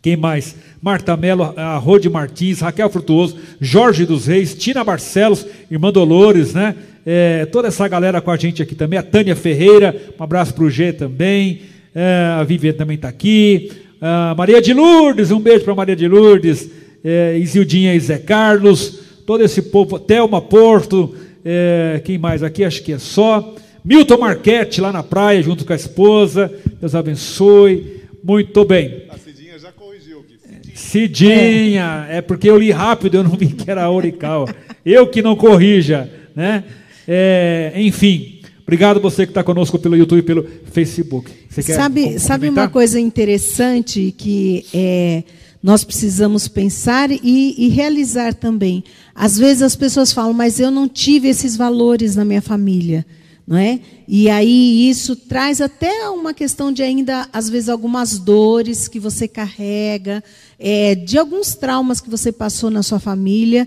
quem 0.00 0.16
mais? 0.16 0.56
Marta 0.80 1.16
Melo, 1.18 1.52
a 1.54 1.76
Rode 1.76 2.08
Martins, 2.08 2.60
Raquel 2.60 2.88
Frutuoso, 2.88 3.36
Jorge 3.60 4.06
dos 4.06 4.26
Reis, 4.26 4.54
Tina 4.54 4.82
Barcelos, 4.82 5.44
Irmã 5.70 5.92
Dolores, 5.92 6.54
né? 6.54 6.74
É, 7.04 7.44
toda 7.46 7.68
essa 7.68 7.86
galera 7.88 8.22
com 8.22 8.30
a 8.30 8.36
gente 8.36 8.62
aqui 8.62 8.74
também, 8.74 8.98
a 8.98 9.02
Tânia 9.02 9.36
Ferreira, 9.36 9.94
um 10.18 10.22
abraço 10.22 10.54
para 10.54 10.64
o 10.64 10.70
G 10.70 10.94
também, 10.94 11.60
é, 11.98 12.38
a 12.38 12.44
Viviane 12.44 12.78
também 12.78 12.94
está 12.94 13.08
aqui, 13.08 13.72
a 14.00 14.32
Maria 14.38 14.62
de 14.62 14.72
Lourdes, 14.72 15.32
um 15.32 15.40
beijo 15.40 15.64
para 15.64 15.74
Maria 15.74 15.96
de 15.96 16.06
Lourdes, 16.06 16.70
é, 17.02 17.36
Isildinha 17.36 17.92
e 17.92 17.98
Zé 17.98 18.18
Carlos, 18.18 19.00
todo 19.26 19.42
esse 19.42 19.62
povo, 19.62 19.98
Thelma 19.98 20.40
Porto, 20.40 21.12
é, 21.44 22.00
quem 22.04 22.16
mais 22.16 22.44
aqui? 22.44 22.62
Acho 22.62 22.84
que 22.84 22.92
é 22.92 22.98
só. 22.98 23.54
Milton 23.84 24.18
Marquete 24.18 24.80
lá 24.80 24.92
na 24.92 25.02
praia, 25.02 25.42
junto 25.42 25.64
com 25.64 25.72
a 25.72 25.76
esposa. 25.76 26.52
Deus 26.80 26.94
abençoe. 26.94 28.02
Muito 28.22 28.64
bem. 28.64 29.04
A 29.08 29.16
Cidinha 29.16 29.58
já 29.58 29.72
corrigiu 29.72 30.20
aqui. 30.20 30.72
Cidinha, 30.74 32.06
é. 32.10 32.18
é 32.18 32.20
porque 32.20 32.48
eu 32.50 32.58
li 32.58 32.70
rápido, 32.70 33.16
eu 33.16 33.24
não 33.24 33.30
vi 33.30 33.46
que 33.46 33.68
era 33.70 33.90
Orical. 33.90 34.48
Eu 34.84 35.06
que 35.06 35.22
não 35.22 35.34
corrija, 35.34 36.10
né? 36.36 36.64
É, 37.06 37.72
enfim, 37.76 38.37
obrigado 38.68 39.00
você 39.00 39.24
que 39.24 39.30
está 39.30 39.42
conosco 39.42 39.78
pelo 39.78 39.96
YouTube 39.96 40.18
e 40.18 40.22
pelo 40.22 40.46
Facebook. 40.70 41.32
sabe, 41.62 42.18
sabe 42.18 42.50
uma 42.50 42.68
coisa 42.68 43.00
interessante 43.00 44.14
que 44.14 44.66
é, 44.74 45.24
nós 45.62 45.84
precisamos 45.84 46.48
pensar 46.48 47.10
e, 47.10 47.54
e, 47.56 47.68
realizar 47.70 48.34
também. 48.34 48.84
Às 49.14 49.38
vezes 49.38 49.62
as 49.62 49.74
pessoas 49.74 50.12
falam, 50.12 50.34
mas 50.34 50.60
eu 50.60 50.70
não 50.70 50.86
tive 50.86 51.28
esses 51.28 51.56
valores 51.56 52.14
na 52.14 52.26
minha 52.26 52.42
família. 52.42 53.06
Não 53.46 53.56
é? 53.56 53.80
E 54.06 54.28
aí 54.28 54.90
isso 54.90 55.16
traz 55.16 55.62
até 55.62 56.06
uma 56.10 56.34
questão 56.34 56.70
de 56.70 56.82
ainda, 56.82 57.26
às 57.32 57.48
vezes, 57.48 57.70
algumas 57.70 58.18
dores 58.18 58.86
que 58.86 59.00
você 59.00 59.26
carrega, 59.26 60.22
é, 60.58 60.94
de 60.94 61.16
alguns 61.16 61.54
traumas 61.54 62.02
que 62.02 62.10
você 62.10 62.30
passou 62.30 62.68
na 62.68 62.82
sua 62.82 63.00
família. 63.00 63.66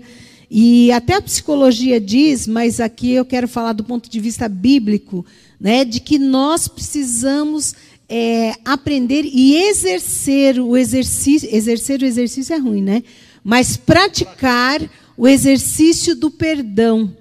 E 0.54 0.92
até 0.92 1.14
a 1.14 1.22
psicologia 1.22 1.98
diz, 1.98 2.46
mas 2.46 2.78
aqui 2.78 3.12
eu 3.12 3.24
quero 3.24 3.48
falar 3.48 3.72
do 3.72 3.82
ponto 3.82 4.10
de 4.10 4.20
vista 4.20 4.50
bíblico, 4.50 5.24
né, 5.58 5.82
de 5.82 5.98
que 5.98 6.18
nós 6.18 6.68
precisamos 6.68 7.74
é, 8.06 8.52
aprender 8.62 9.24
e 9.24 9.56
exercer 9.56 10.60
o 10.60 10.76
exercício. 10.76 11.48
Exercer 11.50 12.02
o 12.02 12.04
exercício 12.04 12.54
é 12.54 12.58
ruim, 12.58 12.82
né? 12.82 13.02
Mas 13.42 13.78
praticar 13.78 14.82
o 15.16 15.26
exercício 15.26 16.14
do 16.14 16.30
perdão. 16.30 17.16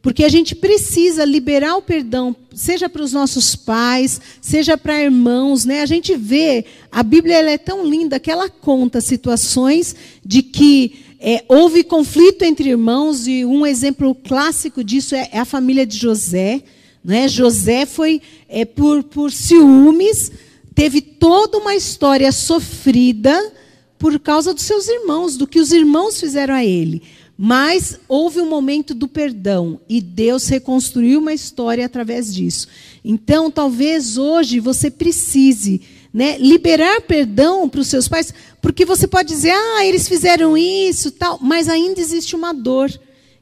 Porque 0.00 0.22
a 0.22 0.28
gente 0.28 0.54
precisa 0.54 1.24
liberar 1.24 1.74
o 1.74 1.82
perdão, 1.82 2.36
seja 2.54 2.88
para 2.88 3.02
os 3.02 3.12
nossos 3.12 3.56
pais, 3.56 4.20
seja 4.40 4.78
para 4.78 5.02
irmãos, 5.02 5.64
né? 5.64 5.82
A 5.82 5.86
gente 5.86 6.14
vê, 6.14 6.64
a 6.92 7.02
Bíblia 7.02 7.50
é 7.50 7.58
tão 7.58 7.84
linda 7.84 8.20
que 8.20 8.30
ela 8.30 8.48
conta 8.48 9.00
situações 9.00 9.96
de 10.24 10.44
que 10.44 11.05
é, 11.20 11.44
houve 11.48 11.82
conflito 11.82 12.42
entre 12.44 12.70
irmãos, 12.70 13.26
e 13.26 13.44
um 13.44 13.66
exemplo 13.66 14.14
clássico 14.14 14.84
disso 14.84 15.14
é, 15.14 15.28
é 15.32 15.38
a 15.38 15.44
família 15.44 15.86
de 15.86 15.96
José. 15.96 16.62
Né? 17.04 17.28
José 17.28 17.86
foi, 17.86 18.20
é, 18.48 18.64
por, 18.64 19.02
por 19.04 19.32
ciúmes, 19.32 20.30
teve 20.74 21.00
toda 21.00 21.58
uma 21.58 21.74
história 21.74 22.30
sofrida 22.32 23.52
por 23.98 24.18
causa 24.20 24.52
dos 24.52 24.64
seus 24.64 24.88
irmãos, 24.88 25.36
do 25.36 25.46
que 25.46 25.58
os 25.58 25.72
irmãos 25.72 26.20
fizeram 26.20 26.54
a 26.54 26.64
ele. 26.64 27.02
Mas 27.38 27.98
houve 28.08 28.40
um 28.40 28.48
momento 28.48 28.94
do 28.94 29.06
perdão 29.06 29.78
e 29.88 30.00
Deus 30.00 30.48
reconstruiu 30.48 31.20
uma 31.20 31.34
história 31.34 31.84
através 31.84 32.34
disso. 32.34 32.66
Então, 33.04 33.50
talvez 33.50 34.16
hoje 34.16 34.58
você 34.58 34.90
precise 34.90 35.82
né, 36.12 36.38
liberar 36.38 37.02
perdão 37.02 37.68
para 37.68 37.80
os 37.80 37.88
seus 37.88 38.08
pais, 38.08 38.32
porque 38.66 38.84
você 38.84 39.06
pode 39.06 39.28
dizer, 39.28 39.52
ah, 39.52 39.86
eles 39.86 40.08
fizeram 40.08 40.58
isso, 40.58 41.12
tal, 41.12 41.38
mas 41.40 41.68
ainda 41.68 42.00
existe 42.00 42.34
uma 42.34 42.52
dor. 42.52 42.90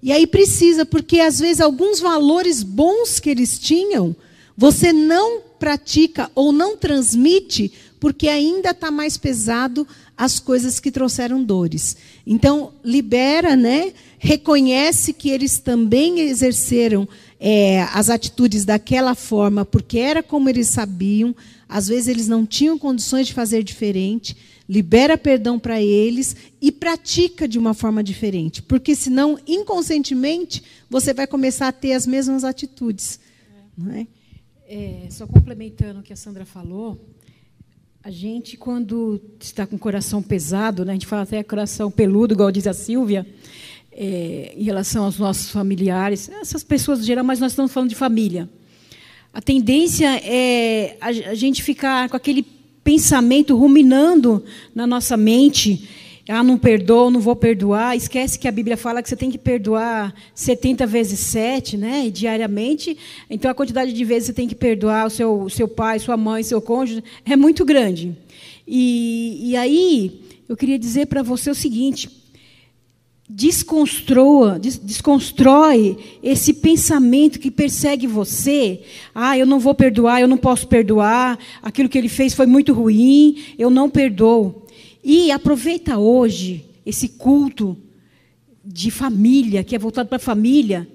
E 0.02 0.12
aí 0.12 0.26
precisa, 0.26 0.84
porque 0.84 1.18
às 1.18 1.38
vezes 1.38 1.62
alguns 1.62 1.98
valores 1.98 2.62
bons 2.62 3.18
que 3.18 3.30
eles 3.30 3.58
tinham, 3.58 4.14
você 4.54 4.92
não 4.92 5.40
pratica 5.58 6.30
ou 6.34 6.52
não 6.52 6.76
transmite, 6.76 7.72
porque 7.98 8.28
ainda 8.28 8.72
está 8.72 8.90
mais 8.90 9.16
pesado 9.16 9.88
as 10.14 10.38
coisas 10.38 10.78
que 10.78 10.90
trouxeram 10.90 11.42
dores. 11.42 11.96
Então, 12.26 12.74
libera, 12.84 13.56
né? 13.56 13.94
reconhece 14.24 15.12
que 15.12 15.28
eles 15.28 15.58
também 15.58 16.20
exerceram 16.20 17.06
é, 17.38 17.82
as 17.92 18.08
atitudes 18.08 18.64
daquela 18.64 19.14
forma, 19.14 19.66
porque 19.66 19.98
era 19.98 20.22
como 20.22 20.48
eles 20.50 20.68
sabiam, 20.68 21.36
às 21.68 21.88
vezes 21.88 22.08
eles 22.08 22.26
não 22.26 22.46
tinham 22.46 22.78
condições 22.78 23.26
de 23.26 23.34
fazer 23.34 23.62
diferente, 23.62 24.34
libera 24.68 25.18
perdão 25.18 25.58
para 25.58 25.80
eles 25.80 26.34
e 26.60 26.72
pratica 26.72 27.46
de 27.46 27.58
uma 27.58 27.74
forma 27.74 28.02
diferente, 28.02 28.62
porque 28.62 28.94
senão 28.94 29.38
inconscientemente 29.46 30.62
você 30.88 31.12
vai 31.12 31.26
começar 31.26 31.68
a 31.68 31.72
ter 31.72 31.92
as 31.92 32.06
mesmas 32.06 32.44
atitudes, 32.44 33.20
não 33.76 33.92
é? 33.92 34.06
É, 34.66 35.06
só 35.10 35.26
complementando 35.26 36.00
o 36.00 36.02
que 36.02 36.12
a 36.12 36.16
Sandra 36.16 36.46
falou, 36.46 36.98
a 38.02 38.10
gente 38.10 38.56
quando 38.56 39.20
está 39.38 39.66
com 39.66 39.76
o 39.76 39.78
coração 39.78 40.22
pesado, 40.22 40.84
né, 40.84 40.92
a 40.92 40.94
gente 40.94 41.06
fala 41.06 41.22
até 41.22 41.42
coração 41.42 41.90
peludo, 41.90 42.32
igual 42.32 42.50
diz 42.50 42.66
a 42.66 42.72
Silvia, 42.72 43.26
é, 43.92 44.54
em 44.56 44.64
relação 44.64 45.04
aos 45.04 45.18
nossos 45.18 45.50
familiares, 45.50 46.30
essas 46.30 46.64
pessoas 46.64 47.00
em 47.00 47.04
geral, 47.04 47.24
mas 47.24 47.38
nós 47.38 47.52
estamos 47.52 47.72
falando 47.72 47.90
de 47.90 47.94
família. 47.94 48.48
A 49.32 49.42
tendência 49.42 50.08
é 50.24 50.96
a, 51.00 51.08
a 51.08 51.34
gente 51.34 51.62
ficar 51.62 52.08
com 52.08 52.16
aquele 52.16 52.42
pensamento 52.84 53.56
ruminando 53.56 54.44
na 54.74 54.86
nossa 54.86 55.16
mente. 55.16 55.88
Ah, 56.28 56.42
não 56.42 56.56
perdoa, 56.56 57.10
não 57.10 57.20
vou 57.20 57.34
perdoar. 57.34 57.96
Esquece 57.96 58.38
que 58.38 58.46
a 58.46 58.52
Bíblia 58.52 58.76
fala 58.76 59.02
que 59.02 59.08
você 59.08 59.16
tem 59.16 59.30
que 59.30 59.36
perdoar 59.36 60.14
70 60.34 60.86
vezes 60.86 61.18
7, 61.20 61.76
né? 61.76 62.06
E 62.06 62.10
diariamente. 62.10 62.96
Então 63.28 63.50
a 63.50 63.54
quantidade 63.54 63.92
de 63.92 64.04
vezes 64.04 64.26
você 64.26 64.32
tem 64.32 64.48
que 64.48 64.54
perdoar 64.54 65.06
o 65.06 65.10
seu, 65.10 65.48
seu 65.50 65.66
pai, 65.66 65.98
sua 65.98 66.16
mãe, 66.16 66.42
seu 66.42 66.62
cônjuge 66.62 67.02
é 67.26 67.36
muito 67.36 67.64
grande. 67.64 68.16
E, 68.66 69.50
e 69.50 69.56
aí, 69.56 70.22
eu 70.48 70.56
queria 70.56 70.78
dizer 70.78 71.06
para 71.06 71.22
você 71.22 71.50
o 71.50 71.54
seguinte: 71.54 72.08
desconstrua, 73.28 74.58
des, 74.58 74.78
desconstrói 74.78 75.96
esse 76.22 76.52
pensamento 76.52 77.38
que 77.38 77.50
persegue 77.50 78.06
você. 78.06 78.82
Ah, 79.14 79.38
eu 79.38 79.46
não 79.46 79.58
vou 79.58 79.74
perdoar, 79.74 80.20
eu 80.20 80.28
não 80.28 80.36
posso 80.36 80.68
perdoar, 80.68 81.38
aquilo 81.62 81.88
que 81.88 81.96
ele 81.96 82.08
fez 82.08 82.34
foi 82.34 82.46
muito 82.46 82.72
ruim, 82.72 83.42
eu 83.58 83.70
não 83.70 83.88
perdoo. 83.88 84.66
E 85.02 85.30
aproveita 85.30 85.98
hoje 85.98 86.64
esse 86.84 87.08
culto 87.08 87.76
de 88.64 88.90
família, 88.90 89.64
que 89.64 89.74
é 89.74 89.78
voltado 89.78 90.08
para 90.08 90.16
a 90.16 90.20
família, 90.20 90.88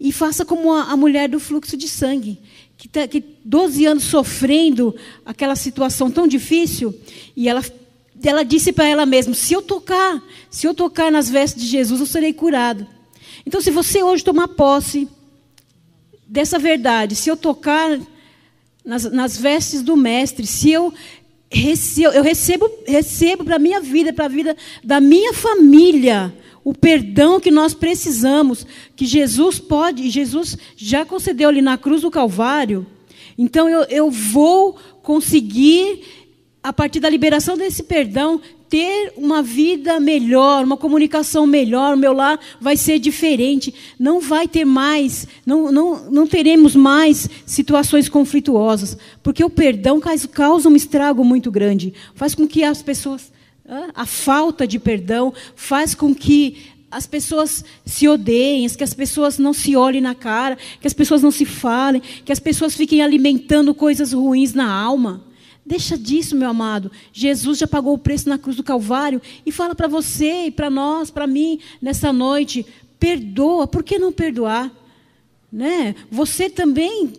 e 0.00 0.12
faça 0.12 0.44
como 0.44 0.72
a, 0.72 0.84
a, 0.84 0.96
mulher 0.96 1.28
do 1.28 1.40
fluxo 1.40 1.76
de 1.76 1.88
sangue, 1.88 2.38
que, 2.76 2.86
está 2.86 3.06
que 3.06 3.22
12 3.44 3.84
anos 3.84 4.04
sofrendo 4.04 4.94
aquela 5.24 5.56
situação 5.56 6.10
tão 6.10 6.26
difícil, 6.26 6.94
e 7.36 7.48
ela 7.48 7.62
ela 8.22 8.44
disse 8.44 8.72
para 8.72 8.86
ela 8.86 9.06
mesma: 9.06 9.34
se 9.34 9.52
eu 9.52 9.62
tocar, 9.62 10.22
se 10.50 10.66
eu 10.66 10.74
tocar 10.74 11.10
nas 11.10 11.28
vestes 11.28 11.62
de 11.62 11.68
Jesus, 11.68 12.00
eu 12.00 12.06
serei 12.06 12.32
curado. 12.32 12.86
Então, 13.46 13.60
se 13.60 13.70
você 13.70 14.02
hoje 14.02 14.24
tomar 14.24 14.48
posse 14.48 15.08
dessa 16.26 16.58
verdade, 16.58 17.16
se 17.16 17.30
eu 17.30 17.36
tocar 17.36 17.98
nas, 18.84 19.04
nas 19.04 19.36
vestes 19.36 19.82
do 19.82 19.96
Mestre, 19.96 20.46
se 20.46 20.70
eu, 20.70 20.92
recebo, 21.50 22.14
eu 22.14 22.22
recebo, 22.22 22.70
recebo 22.86 23.44
para 23.44 23.56
a 23.56 23.58
minha 23.58 23.80
vida, 23.80 24.12
para 24.12 24.26
a 24.26 24.28
vida 24.28 24.56
da 24.84 25.00
minha 25.00 25.32
família, 25.32 26.34
o 26.64 26.74
perdão 26.74 27.40
que 27.40 27.50
nós 27.50 27.72
precisamos, 27.72 28.66
que 28.94 29.06
Jesus 29.06 29.58
pode, 29.58 30.10
Jesus 30.10 30.56
já 30.76 31.04
concedeu 31.04 31.48
ali 31.48 31.62
na 31.62 31.78
cruz 31.78 32.02
do 32.02 32.10
Calvário. 32.10 32.86
Então 33.36 33.68
eu, 33.68 33.84
eu 33.84 34.10
vou 34.10 34.76
conseguir 35.02 36.27
a 36.62 36.72
partir 36.72 37.00
da 37.00 37.08
liberação 37.08 37.56
desse 37.56 37.82
perdão, 37.82 38.40
ter 38.68 39.12
uma 39.16 39.42
vida 39.42 39.98
melhor, 39.98 40.64
uma 40.64 40.76
comunicação 40.76 41.46
melhor, 41.46 41.94
o 41.94 41.98
meu 41.98 42.12
lar 42.12 42.38
vai 42.60 42.76
ser 42.76 42.98
diferente. 42.98 43.74
Não 43.98 44.20
vai 44.20 44.46
ter 44.46 44.64
mais, 44.64 45.26
não, 45.46 45.72
não, 45.72 46.10
não 46.10 46.26
teremos 46.26 46.76
mais 46.76 47.28
situações 47.46 48.08
conflituosas, 48.08 48.98
porque 49.22 49.42
o 49.42 49.50
perdão 49.50 50.00
causa 50.32 50.68
um 50.68 50.76
estrago 50.76 51.24
muito 51.24 51.50
grande. 51.50 51.94
Faz 52.14 52.34
com 52.34 52.46
que 52.46 52.62
as 52.62 52.82
pessoas. 52.82 53.32
A 53.94 54.06
falta 54.06 54.66
de 54.66 54.78
perdão 54.78 55.32
faz 55.54 55.94
com 55.94 56.14
que 56.14 56.56
as 56.90 57.06
pessoas 57.06 57.62
se 57.84 58.08
odeiem, 58.08 58.66
que 58.70 58.84
as 58.84 58.94
pessoas 58.94 59.38
não 59.38 59.52
se 59.52 59.76
olhem 59.76 60.00
na 60.00 60.14
cara, 60.14 60.56
que 60.80 60.86
as 60.86 60.94
pessoas 60.94 61.22
não 61.22 61.30
se 61.30 61.44
falem, 61.44 62.00
que 62.24 62.32
as 62.32 62.40
pessoas 62.40 62.74
fiquem 62.74 63.02
alimentando 63.02 63.74
coisas 63.74 64.14
ruins 64.14 64.54
na 64.54 64.70
alma. 64.72 65.27
Deixa 65.68 65.98
disso, 65.98 66.34
meu 66.34 66.48
amado. 66.48 66.90
Jesus 67.12 67.58
já 67.58 67.66
pagou 67.66 67.92
o 67.92 67.98
preço 67.98 68.26
na 68.26 68.38
cruz 68.38 68.56
do 68.56 68.64
Calvário 68.64 69.20
e 69.44 69.52
fala 69.52 69.74
para 69.74 69.86
você 69.86 70.46
e 70.46 70.50
para 70.50 70.70
nós, 70.70 71.10
para 71.10 71.26
mim, 71.26 71.60
nessa 71.80 72.10
noite, 72.10 72.64
perdoa. 72.98 73.66
Por 73.66 73.82
que 73.82 73.98
não 73.98 74.10
perdoar? 74.10 74.72
Né? 75.52 75.94
Você 76.10 76.48
também, 76.48 77.12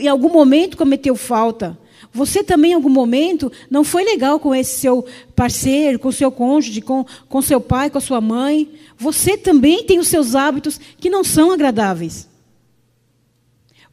em 0.00 0.08
algum 0.08 0.28
momento, 0.28 0.76
cometeu 0.76 1.14
falta. 1.14 1.78
Você 2.12 2.42
também, 2.42 2.72
em 2.72 2.74
algum 2.74 2.88
momento, 2.88 3.52
não 3.70 3.84
foi 3.84 4.02
legal 4.02 4.40
com 4.40 4.52
esse 4.52 4.80
seu 4.80 5.06
parceiro, 5.36 6.00
com 6.00 6.10
seu 6.10 6.32
cônjuge, 6.32 6.80
com, 6.80 7.06
com 7.28 7.40
seu 7.40 7.60
pai, 7.60 7.90
com 7.90 7.98
a 7.98 8.00
sua 8.00 8.20
mãe. 8.20 8.72
Você 8.98 9.38
também 9.38 9.84
tem 9.84 10.00
os 10.00 10.08
seus 10.08 10.34
hábitos 10.34 10.80
que 10.98 11.08
não 11.08 11.22
são 11.22 11.52
agradáveis. 11.52 12.28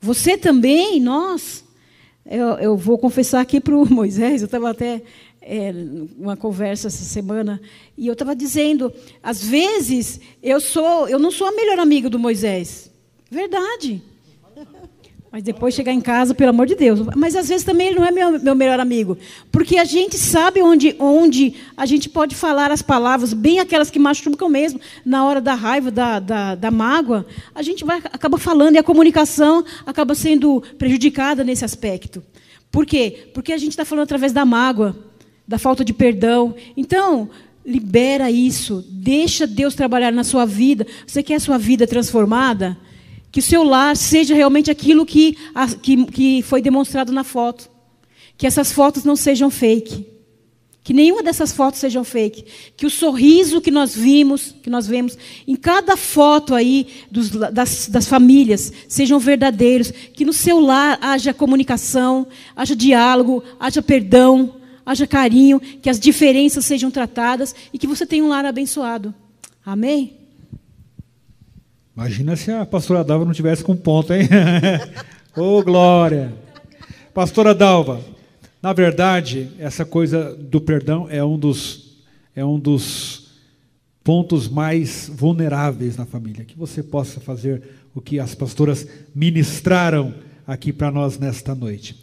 Você 0.01 0.39
também, 0.39 0.99
nós. 0.99 1.63
Eu, 2.31 2.47
eu 2.59 2.77
vou 2.77 2.97
confessar 2.97 3.41
aqui 3.41 3.59
para 3.59 3.75
o 3.75 3.85
Moisés, 3.91 4.41
eu 4.41 4.45
estava 4.45 4.69
até 4.69 5.01
é, 5.41 5.73
uma 6.17 6.37
conversa 6.37 6.87
essa 6.87 7.03
semana 7.03 7.61
e 7.97 8.07
eu 8.07 8.13
estava 8.13 8.33
dizendo, 8.33 8.93
às 9.21 9.43
vezes 9.43 10.21
eu 10.41 10.61
sou, 10.61 11.09
eu 11.09 11.19
não 11.19 11.29
sou 11.29 11.47
a 11.47 11.51
melhor 11.51 11.77
amiga 11.77 12.09
do 12.09 12.17
Moisés, 12.17 12.89
verdade. 13.29 14.01
Mas 15.31 15.43
depois 15.43 15.73
chegar 15.73 15.93
em 15.93 16.01
casa, 16.01 16.35
pelo 16.35 16.49
amor 16.49 16.67
de 16.67 16.75
Deus. 16.75 16.99
Mas 17.15 17.37
às 17.37 17.47
vezes 17.47 17.63
também 17.63 17.87
ele 17.87 17.99
não 17.99 18.05
é 18.05 18.11
meu, 18.11 18.37
meu 18.37 18.53
melhor 18.53 18.81
amigo. 18.81 19.17
Porque 19.49 19.77
a 19.77 19.85
gente 19.85 20.17
sabe 20.17 20.61
onde, 20.61 20.93
onde 20.99 21.53
a 21.77 21.85
gente 21.85 22.09
pode 22.09 22.35
falar 22.35 22.69
as 22.69 22.81
palavras, 22.81 23.31
bem 23.31 23.59
aquelas 23.59 23.89
que 23.89 23.97
machucam 23.97 24.49
mesmo, 24.49 24.81
na 25.05 25.23
hora 25.23 25.39
da 25.39 25.53
raiva, 25.53 25.89
da, 25.89 26.19
da, 26.19 26.55
da 26.55 26.69
mágoa. 26.69 27.25
A 27.55 27.61
gente 27.61 27.85
vai, 27.85 27.99
acaba 28.11 28.37
falando 28.37 28.75
e 28.75 28.77
a 28.77 28.83
comunicação 28.83 29.63
acaba 29.85 30.13
sendo 30.15 30.61
prejudicada 30.77 31.45
nesse 31.45 31.63
aspecto. 31.63 32.21
Por 32.69 32.85
quê? 32.85 33.29
Porque 33.33 33.53
a 33.53 33.57
gente 33.57 33.71
está 33.71 33.85
falando 33.85 34.03
através 34.03 34.33
da 34.33 34.43
mágoa, 34.43 34.97
da 35.47 35.57
falta 35.57 35.85
de 35.85 35.93
perdão. 35.93 36.53
Então, 36.75 37.29
libera 37.65 38.29
isso. 38.29 38.83
Deixa 38.89 39.47
Deus 39.47 39.75
trabalhar 39.75 40.11
na 40.11 40.25
sua 40.25 40.45
vida. 40.45 40.85
Você 41.07 41.23
quer 41.23 41.35
a 41.35 41.39
sua 41.39 41.57
vida 41.57 41.87
transformada? 41.87 42.77
Que 43.31 43.39
o 43.39 43.43
seu 43.43 43.63
lar 43.63 43.95
seja 43.95 44.35
realmente 44.35 44.69
aquilo 44.69 45.05
que, 45.05 45.37
que, 45.81 46.05
que 46.05 46.41
foi 46.41 46.61
demonstrado 46.61 47.11
na 47.11 47.23
foto. 47.23 47.69
Que 48.37 48.45
essas 48.45 48.71
fotos 48.71 49.03
não 49.03 49.15
sejam 49.15 49.49
fake. 49.49 50.05
Que 50.83 50.93
nenhuma 50.93 51.21
dessas 51.21 51.51
fotos 51.51 51.79
sejam 51.79 52.03
fake. 52.03 52.43
Que 52.75 52.85
o 52.85 52.89
sorriso 52.89 53.61
que 53.61 53.71
nós 53.71 53.95
vimos, 53.95 54.55
que 54.61 54.69
nós 54.69 54.87
vemos 54.87 55.17
em 55.47 55.55
cada 55.55 55.95
foto 55.95 56.55
aí 56.55 56.87
dos, 57.09 57.29
das, 57.29 57.87
das 57.87 58.07
famílias 58.07 58.73
sejam 58.87 59.19
verdadeiros. 59.19 59.91
Que 59.91 60.25
no 60.25 60.33
seu 60.33 60.59
lar 60.59 60.97
haja 61.01 61.33
comunicação, 61.33 62.27
haja 62.55 62.75
diálogo, 62.75 63.43
haja 63.59 63.81
perdão, 63.81 64.55
haja 64.85 65.07
carinho, 65.07 65.59
que 65.59 65.89
as 65.89 65.99
diferenças 65.99 66.65
sejam 66.65 66.91
tratadas 66.91 67.55
e 67.71 67.77
que 67.77 67.87
você 67.87 68.05
tenha 68.05 68.23
um 68.23 68.29
lar 68.29 68.45
abençoado. 68.45 69.13
Amém? 69.65 70.20
Imagina 71.95 72.37
se 72.37 72.49
a 72.49 72.65
pastora 72.65 73.03
Dalva 73.03 73.25
não 73.25 73.33
tivesse 73.33 73.63
com 73.63 73.75
ponto, 73.75 74.13
hein? 74.13 74.27
Ô, 75.35 75.57
oh, 75.57 75.63
glória! 75.63 76.33
Pastora 77.13 77.53
Dalva, 77.53 77.99
na 78.61 78.71
verdade, 78.71 79.49
essa 79.59 79.83
coisa 79.83 80.33
do 80.33 80.61
perdão 80.61 81.07
é 81.09 81.21
um 81.21 81.37
dos, 81.37 81.97
é 82.33 82.45
um 82.45 82.57
dos 82.57 83.31
pontos 84.05 84.47
mais 84.47 85.11
vulneráveis 85.13 85.97
na 85.97 86.05
família. 86.05 86.45
Que 86.45 86.57
você 86.57 86.81
possa 86.81 87.19
fazer 87.19 87.61
o 87.93 87.99
que 87.99 88.21
as 88.21 88.33
pastoras 88.33 88.87
ministraram 89.13 90.13
aqui 90.47 90.71
para 90.71 90.91
nós 90.91 91.19
nesta 91.19 91.53
noite. 91.53 91.99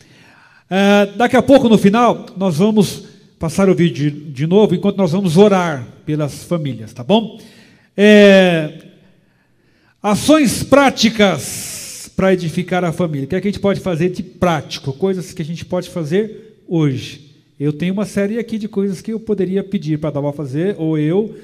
Uh, 0.71 1.17
daqui 1.17 1.37
a 1.37 1.43
pouco, 1.43 1.67
no 1.67 1.79
final, 1.79 2.27
nós 2.37 2.59
vamos 2.59 3.05
passar 3.39 3.71
o 3.71 3.75
vídeo 3.75 4.11
de, 4.11 4.33
de 4.33 4.47
novo, 4.47 4.75
enquanto 4.75 4.99
nós 4.99 5.13
vamos 5.13 5.39
orar 5.39 5.87
pelas 6.05 6.45
famílias, 6.45 6.93
tá 6.93 7.03
bom? 7.03 7.41
É, 7.97 8.88
Ações 10.01 10.63
práticas 10.63 12.09
para 12.15 12.33
edificar 12.33 12.85
a 12.85 12.93
família. 12.93 13.25
O 13.25 13.29
que, 13.29 13.35
é 13.35 13.41
que 13.41 13.49
a 13.49 13.51
gente 13.51 13.61
pode 13.61 13.81
fazer 13.81 14.11
de 14.11 14.23
prático? 14.23 14.93
Coisas 14.93 15.33
que 15.33 15.43
a 15.43 15.45
gente 15.45 15.65
pode 15.65 15.91
fazer 15.91 16.63
hoje. 16.69 17.35
Eu 17.59 17.73
tenho 17.73 17.95
uma 17.95 18.07
série 18.07 18.39
aqui 18.39 18.59
de 18.59 18.69
coisas 18.69 19.03
que 19.03 19.13
eu 19.13 19.19
poderia 19.19 19.65
pedir 19.65 19.99
para 19.99 20.11
a 20.11 20.13
Dalva 20.13 20.33
fazer, 20.33 20.77
ou 20.79 20.97
eu. 20.97 21.35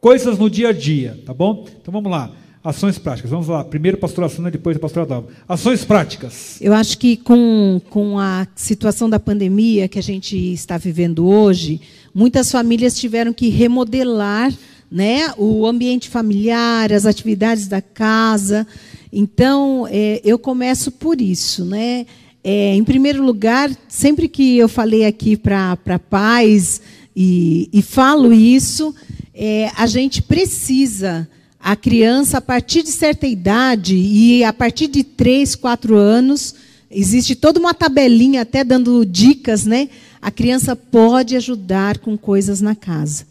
Coisas 0.00 0.38
no 0.38 0.48
dia 0.48 0.70
a 0.70 0.72
dia, 0.72 1.20
tá 1.26 1.34
bom? 1.34 1.66
Então 1.82 1.92
vamos 1.92 2.10
lá. 2.10 2.32
Ações 2.64 2.96
práticas. 2.96 3.30
Vamos 3.30 3.48
lá. 3.48 3.62
Primeiro 3.62 3.98
a 3.98 4.00
pastora 4.00 4.30
Sandra, 4.30 4.50
depois 4.50 4.78
a 4.78 4.80
pastora 4.80 5.04
Dalva. 5.04 5.28
Ações 5.46 5.84
práticas. 5.84 6.58
Eu 6.62 6.72
acho 6.72 6.96
que 6.96 7.18
com, 7.18 7.78
com 7.90 8.18
a 8.18 8.48
situação 8.56 9.10
da 9.10 9.20
pandemia 9.20 9.86
que 9.86 9.98
a 9.98 10.02
gente 10.02 10.34
está 10.34 10.78
vivendo 10.78 11.26
hoje, 11.26 11.78
muitas 12.14 12.50
famílias 12.50 12.98
tiveram 12.98 13.34
que 13.34 13.50
remodelar 13.50 14.50
né? 14.90 15.32
o 15.36 15.66
ambiente 15.66 16.08
familiar, 16.08 16.92
as 16.92 17.06
atividades 17.06 17.68
da 17.68 17.80
casa. 17.80 18.66
Então, 19.12 19.86
é, 19.90 20.20
eu 20.24 20.38
começo 20.38 20.90
por 20.90 21.20
isso. 21.20 21.64
Né? 21.64 22.06
É, 22.42 22.74
em 22.74 22.82
primeiro 22.82 23.22
lugar, 23.22 23.70
sempre 23.88 24.28
que 24.28 24.56
eu 24.56 24.68
falei 24.68 25.04
aqui 25.04 25.36
para 25.36 25.76
pais 26.08 26.80
e, 27.14 27.68
e, 27.72 27.82
falo 27.82 28.32
isso, 28.32 28.94
é, 29.34 29.70
a 29.76 29.86
gente 29.86 30.22
precisa, 30.22 31.28
a 31.58 31.76
criança, 31.76 32.38
a 32.38 32.40
partir 32.40 32.82
de 32.82 32.90
certa 32.90 33.26
idade, 33.26 33.96
e 33.96 34.42
a 34.42 34.52
partir 34.52 34.86
de 34.86 35.04
3, 35.04 35.54
4 35.56 35.96
anos, 35.96 36.54
existe 36.90 37.34
toda 37.34 37.60
uma 37.60 37.74
tabelinha 37.74 38.42
até 38.42 38.64
dando 38.64 39.04
dicas, 39.04 39.66
né? 39.66 39.88
A 40.22 40.30
criança 40.30 40.74
pode 40.74 41.36
ajudar 41.36 41.98
com 41.98 42.16
coisas 42.16 42.60
na 42.60 42.74
casa. 42.74 43.29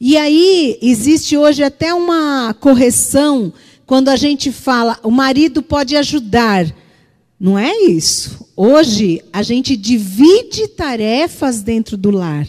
E 0.00 0.16
aí 0.16 0.78
existe 0.80 1.36
hoje 1.36 1.62
até 1.62 1.92
uma 1.92 2.54
correção 2.58 3.52
quando 3.84 4.08
a 4.08 4.16
gente 4.16 4.50
fala 4.50 4.98
o 5.02 5.10
marido 5.10 5.62
pode 5.62 5.94
ajudar. 5.94 6.64
Não 7.38 7.58
é 7.58 7.76
isso. 7.82 8.46
Hoje 8.56 9.22
a 9.30 9.42
gente 9.42 9.76
divide 9.76 10.68
tarefas 10.68 11.60
dentro 11.60 11.98
do 11.98 12.10
lar. 12.10 12.48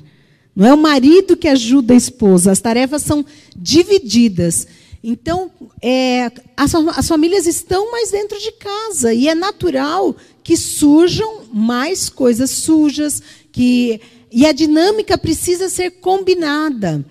Não 0.56 0.66
é 0.66 0.74
o 0.74 0.78
marido 0.78 1.36
que 1.36 1.48
ajuda 1.48 1.94
a 1.94 1.98
esposa, 1.98 2.52
as 2.52 2.62
tarefas 2.62 3.02
são 3.02 3.26
divididas. 3.56 4.68
Então, 5.04 5.52
é, 5.82 6.32
as, 6.56 6.74
as 6.76 7.08
famílias 7.08 7.48
estão 7.48 7.92
mais 7.92 8.12
dentro 8.12 8.40
de 8.40 8.52
casa 8.54 9.14
e 9.14 9.28
é 9.28 9.36
natural 9.36 10.16
que 10.44 10.56
surjam 10.56 11.42
mais 11.52 12.08
coisas 12.08 12.50
sujas, 12.50 13.22
que 13.52 14.00
e 14.32 14.46
a 14.46 14.54
dinâmica 14.54 15.18
precisa 15.18 15.68
ser 15.68 15.92
combinada. 15.92 17.04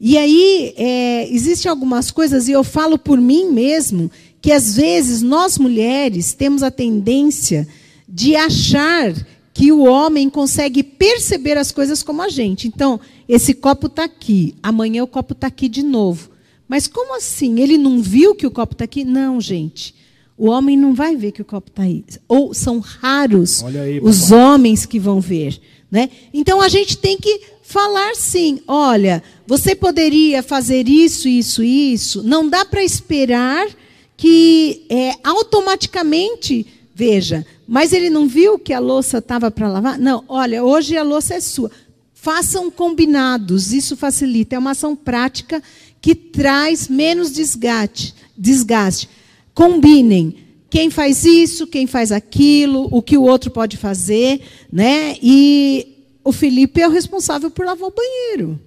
E 0.00 0.16
aí, 0.16 0.74
é, 0.76 1.28
existem 1.32 1.68
algumas 1.68 2.10
coisas, 2.10 2.48
e 2.48 2.52
eu 2.52 2.62
falo 2.62 2.98
por 2.98 3.20
mim 3.20 3.50
mesmo, 3.50 4.10
que 4.40 4.52
às 4.52 4.76
vezes 4.76 5.22
nós 5.22 5.58
mulheres 5.58 6.32
temos 6.32 6.62
a 6.62 6.70
tendência 6.70 7.66
de 8.08 8.36
achar 8.36 9.12
que 9.52 9.72
o 9.72 9.82
homem 9.84 10.30
consegue 10.30 10.84
perceber 10.84 11.58
as 11.58 11.72
coisas 11.72 12.02
como 12.02 12.22
a 12.22 12.28
gente. 12.28 12.68
Então, 12.68 13.00
esse 13.28 13.52
copo 13.52 13.88
está 13.88 14.04
aqui, 14.04 14.54
amanhã 14.62 15.02
o 15.02 15.08
copo 15.08 15.32
está 15.32 15.48
aqui 15.48 15.68
de 15.68 15.82
novo. 15.82 16.30
Mas 16.68 16.86
como 16.86 17.16
assim? 17.16 17.58
Ele 17.58 17.76
não 17.76 18.00
viu 18.00 18.34
que 18.34 18.46
o 18.46 18.50
copo 18.50 18.74
está 18.74 18.84
aqui? 18.84 19.04
Não, 19.04 19.40
gente. 19.40 19.94
O 20.36 20.48
homem 20.48 20.76
não 20.76 20.94
vai 20.94 21.16
ver 21.16 21.32
que 21.32 21.42
o 21.42 21.44
copo 21.44 21.70
está 21.70 21.82
aí. 21.82 22.04
Ou 22.28 22.54
são 22.54 22.78
raros 22.78 23.64
aí, 23.64 23.98
os 24.00 24.30
homens 24.30 24.86
que 24.86 25.00
vão 25.00 25.20
ver. 25.20 25.60
Né? 25.90 26.10
Então 26.32 26.60
a 26.60 26.68
gente 26.68 26.96
tem 26.98 27.16
que 27.16 27.40
falar 27.68 28.16
sim. 28.16 28.60
Olha, 28.66 29.22
você 29.46 29.74
poderia 29.74 30.42
fazer 30.42 30.88
isso, 30.88 31.28
isso, 31.28 31.62
isso. 31.62 32.22
Não 32.22 32.48
dá 32.48 32.64
para 32.64 32.82
esperar 32.82 33.68
que 34.16 34.86
é, 34.88 35.12
automaticamente 35.22 36.66
veja. 36.94 37.44
Mas 37.66 37.92
ele 37.92 38.08
não 38.08 38.26
viu 38.26 38.58
que 38.58 38.72
a 38.72 38.78
louça 38.78 39.18
estava 39.18 39.50
para 39.50 39.68
lavar? 39.68 39.98
Não. 39.98 40.24
Olha, 40.26 40.64
hoje 40.64 40.96
a 40.96 41.02
louça 41.02 41.34
é 41.34 41.40
sua. 41.40 41.70
Façam 42.14 42.70
combinados. 42.70 43.70
Isso 43.70 43.98
facilita. 43.98 44.56
É 44.56 44.58
uma 44.58 44.70
ação 44.70 44.96
prática 44.96 45.62
que 46.00 46.14
traz 46.14 46.88
menos 46.88 47.30
desgaste. 47.30 48.14
Desgaste. 48.36 49.10
Combinem 49.52 50.36
quem 50.70 50.88
faz 50.88 51.24
isso, 51.24 51.66
quem 51.66 51.86
faz 51.86 52.12
aquilo, 52.12 52.88
o 52.90 53.02
que 53.02 53.16
o 53.16 53.22
outro 53.22 53.50
pode 53.50 53.76
fazer, 53.76 54.40
né? 54.72 55.16
E 55.22 55.97
o 56.28 56.32
Felipe 56.32 56.82
é 56.82 56.86
o 56.86 56.90
responsável 56.90 57.50
por 57.50 57.64
lavar 57.64 57.88
o 57.88 57.94
banheiro. 57.94 58.60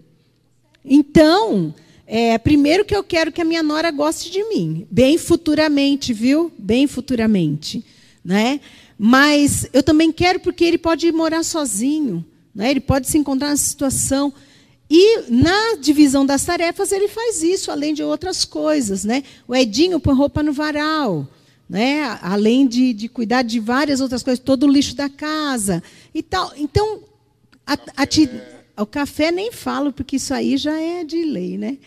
Então, 0.83 1.71
é, 2.07 2.35
primeiro 2.39 2.83
que 2.83 2.95
eu 2.95 3.03
quero 3.03 3.31
que 3.31 3.39
a 3.39 3.45
minha 3.45 3.61
nora 3.61 3.91
goste 3.91 4.31
de 4.31 4.43
mim, 4.45 4.87
bem 4.89 5.15
futuramente, 5.15 6.11
viu? 6.11 6.51
Bem 6.57 6.87
futuramente, 6.87 7.85
né? 8.25 8.59
Mas 8.97 9.69
eu 9.71 9.83
também 9.83 10.11
quero 10.11 10.39
porque 10.39 10.63
ele 10.63 10.79
pode 10.79 11.11
morar 11.11 11.43
sozinho, 11.43 12.25
né? 12.53 12.71
Ele 12.71 12.79
pode 12.79 13.07
se 13.07 13.19
encontrar 13.19 13.49
nessa 13.49 13.69
situação. 13.69 14.33
E 14.89 15.29
na 15.29 15.75
divisão 15.79 16.25
das 16.25 16.43
tarefas 16.43 16.91
ele 16.91 17.09
faz 17.09 17.43
isso, 17.43 17.69
além 17.69 17.93
de 17.93 18.01
outras 18.01 18.43
coisas, 18.43 19.05
né? 19.05 19.23
O 19.47 19.55
Edinho 19.55 19.99
põe 19.99 20.15
roupa 20.15 20.41
no 20.41 20.51
varal, 20.51 21.27
né? 21.69 22.17
Além 22.23 22.65
de, 22.65 22.91
de 22.91 23.07
cuidar 23.07 23.43
de 23.43 23.59
várias 23.59 24.01
outras 24.01 24.23
coisas, 24.23 24.43
todo 24.43 24.65
o 24.65 24.71
lixo 24.71 24.95
da 24.95 25.07
casa 25.07 25.83
e 26.11 26.23
tal. 26.23 26.53
Então 26.57 27.10
a, 27.95 28.05
ti, 28.05 28.29
o 28.77 28.85
café 28.85 29.31
nem 29.31 29.51
falo, 29.51 29.91
porque 29.91 30.15
isso 30.15 30.33
aí 30.33 30.57
já 30.57 30.79
é 30.79 31.03
de 31.03 31.23
lei, 31.23 31.57
né? 31.57 31.77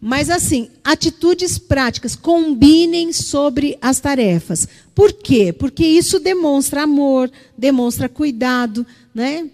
Mas, 0.00 0.30
assim, 0.30 0.68
atitudes 0.82 1.58
práticas, 1.58 2.16
combinem 2.16 3.12
sobre 3.12 3.78
as 3.80 4.00
tarefas. 4.00 4.66
Por 4.94 5.12
quê? 5.12 5.52
Porque 5.52 5.86
isso 5.86 6.18
demonstra 6.18 6.82
amor, 6.82 7.30
demonstra 7.56 8.08
cuidado, 8.08 8.84
né? 9.14 9.48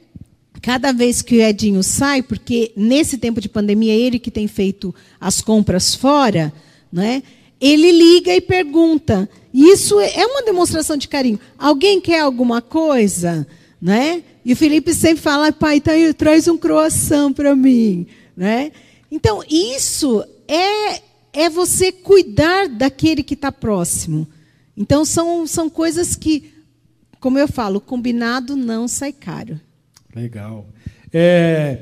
Cada 0.63 0.91
vez 0.91 1.21
que 1.21 1.37
o 1.37 1.43
Edinho 1.43 1.83
sai, 1.83 2.23
porque 2.23 2.73
nesse 2.75 3.19
tempo 3.19 3.41
de 3.41 3.49
pandemia, 3.49 3.95
ele 3.95 4.19
que 4.19 4.31
tem 4.31 4.49
feito 4.49 4.95
as 5.21 5.41
compras 5.41 5.95
fora, 5.95 6.53
né? 6.91 7.23
ele 7.61 7.91
liga 7.93 8.35
e 8.35 8.41
pergunta. 8.41 9.29
Isso 9.53 9.99
é 10.01 10.25
uma 10.27 10.43
demonstração 10.43 10.97
de 10.97 11.09
carinho. 11.09 11.41
Alguém 11.59 12.01
quer 12.01 12.21
alguma 12.21 12.61
coisa? 12.61 13.47
Né? 13.81 14.23
E 14.49 14.55
o 14.55 14.57
Felipe 14.57 14.95
sempre 14.95 15.21
fala, 15.21 15.53
pai, 15.53 15.79
tá 15.79 15.93
aí, 15.93 16.15
traz 16.15 16.49
um 16.49 16.57
croissant 16.57 17.35
para 17.35 17.55
mim. 17.55 18.07
Né? 18.35 18.73
Então, 19.11 19.43
isso 19.47 20.25
é, 20.49 21.03
é 21.35 21.51
você 21.51 21.93
cuidar 21.93 22.67
daquele 22.67 23.23
que 23.23 23.35
está 23.35 23.53
próximo. 23.53 24.27
Então, 24.75 25.05
são, 25.05 25.47
são 25.47 25.69
coisas 25.69 26.17
que, 26.17 26.51
como 27.21 27.39
eu 27.39 27.47
falo, 27.47 27.79
combinado 27.79 28.57
não 28.57 28.89
sai 28.89 29.13
caro. 29.13 29.61
Legal. 30.17 30.67
É, 31.13 31.81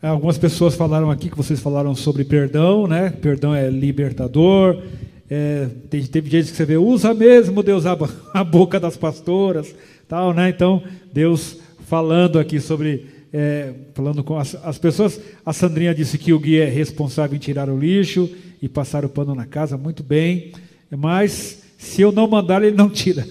algumas 0.00 0.38
pessoas 0.38 0.74
falaram 0.74 1.10
aqui 1.10 1.28
que 1.28 1.36
vocês 1.36 1.60
falaram 1.60 1.94
sobre 1.94 2.24
perdão, 2.24 2.86
né? 2.86 3.10
Perdão 3.10 3.54
é 3.54 3.68
libertador. 3.68 4.82
É, 5.28 5.68
teve, 5.90 6.08
teve 6.08 6.30
gente 6.30 6.50
que 6.50 6.56
você 6.56 6.64
vê, 6.64 6.78
usa 6.78 7.12
mesmo 7.12 7.62
Deus 7.62 7.84
a, 7.84 7.94
a 8.32 8.42
boca 8.42 8.80
das 8.80 8.96
pastoras, 8.96 9.74
tal, 10.08 10.32
né? 10.32 10.48
Então, 10.48 10.82
Deus 11.12 11.59
falando 11.90 12.38
aqui 12.38 12.60
sobre 12.60 13.04
é, 13.32 13.74
falando 13.94 14.22
com 14.22 14.38
as, 14.38 14.54
as, 14.54 14.78
pessoas. 14.78 15.20
A 15.44 15.52
Sandrinha 15.52 15.92
disse 15.92 16.16
que 16.16 16.32
o 16.32 16.38
guia 16.38 16.62
é 16.62 16.70
responsável 16.70 17.34
em 17.34 17.40
tirar 17.40 17.68
o 17.68 17.76
lixo 17.76 18.30
e 18.62 18.68
passar 18.68 19.04
o 19.04 19.08
pano 19.08 19.34
na 19.34 19.44
casa, 19.44 19.76
muito 19.76 20.04
bem. 20.04 20.52
Mas 20.88 21.64
se 21.76 22.00
eu 22.00 22.12
não 22.12 22.28
mandar, 22.28 22.62
ele 22.62 22.76
não 22.76 22.88
tira. 22.88 23.26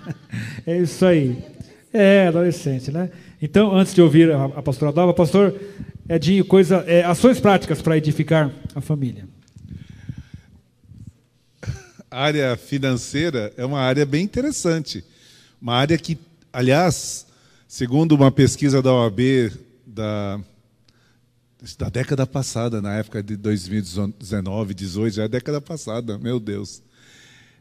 é 0.66 0.78
isso 0.78 1.04
aí. 1.04 1.36
É, 1.92 2.28
adolescente, 2.28 2.90
né? 2.90 3.10
Então, 3.42 3.76
antes 3.76 3.92
de 3.92 4.00
ouvir 4.00 4.32
a, 4.32 4.44
a 4.46 4.62
pastora 4.62 4.92
Dalva, 4.92 5.12
pastor 5.12 5.54
Edinho, 6.08 6.44
coisa, 6.46 6.82
é, 6.86 7.04
ações 7.04 7.38
práticas 7.38 7.82
para 7.82 7.98
edificar 7.98 8.50
a 8.74 8.80
família. 8.80 9.28
A 12.10 12.22
área 12.22 12.56
financeira 12.56 13.52
é 13.58 13.64
uma 13.64 13.80
área 13.80 14.06
bem 14.06 14.24
interessante. 14.24 15.04
Uma 15.60 15.74
área 15.74 15.98
que, 15.98 16.16
aliás, 16.50 17.26
Segundo 17.72 18.16
uma 18.16 18.32
pesquisa 18.32 18.82
da 18.82 18.92
OAB 18.92 19.20
da, 19.86 20.40
da 21.78 21.88
década 21.88 22.26
passada, 22.26 22.82
na 22.82 22.96
época 22.96 23.22
de 23.22 23.36
2019, 23.36 24.74
18, 24.74 25.14
já 25.14 25.22
é 25.22 25.28
década 25.28 25.60
passada, 25.60 26.18
meu 26.18 26.40
Deus, 26.40 26.82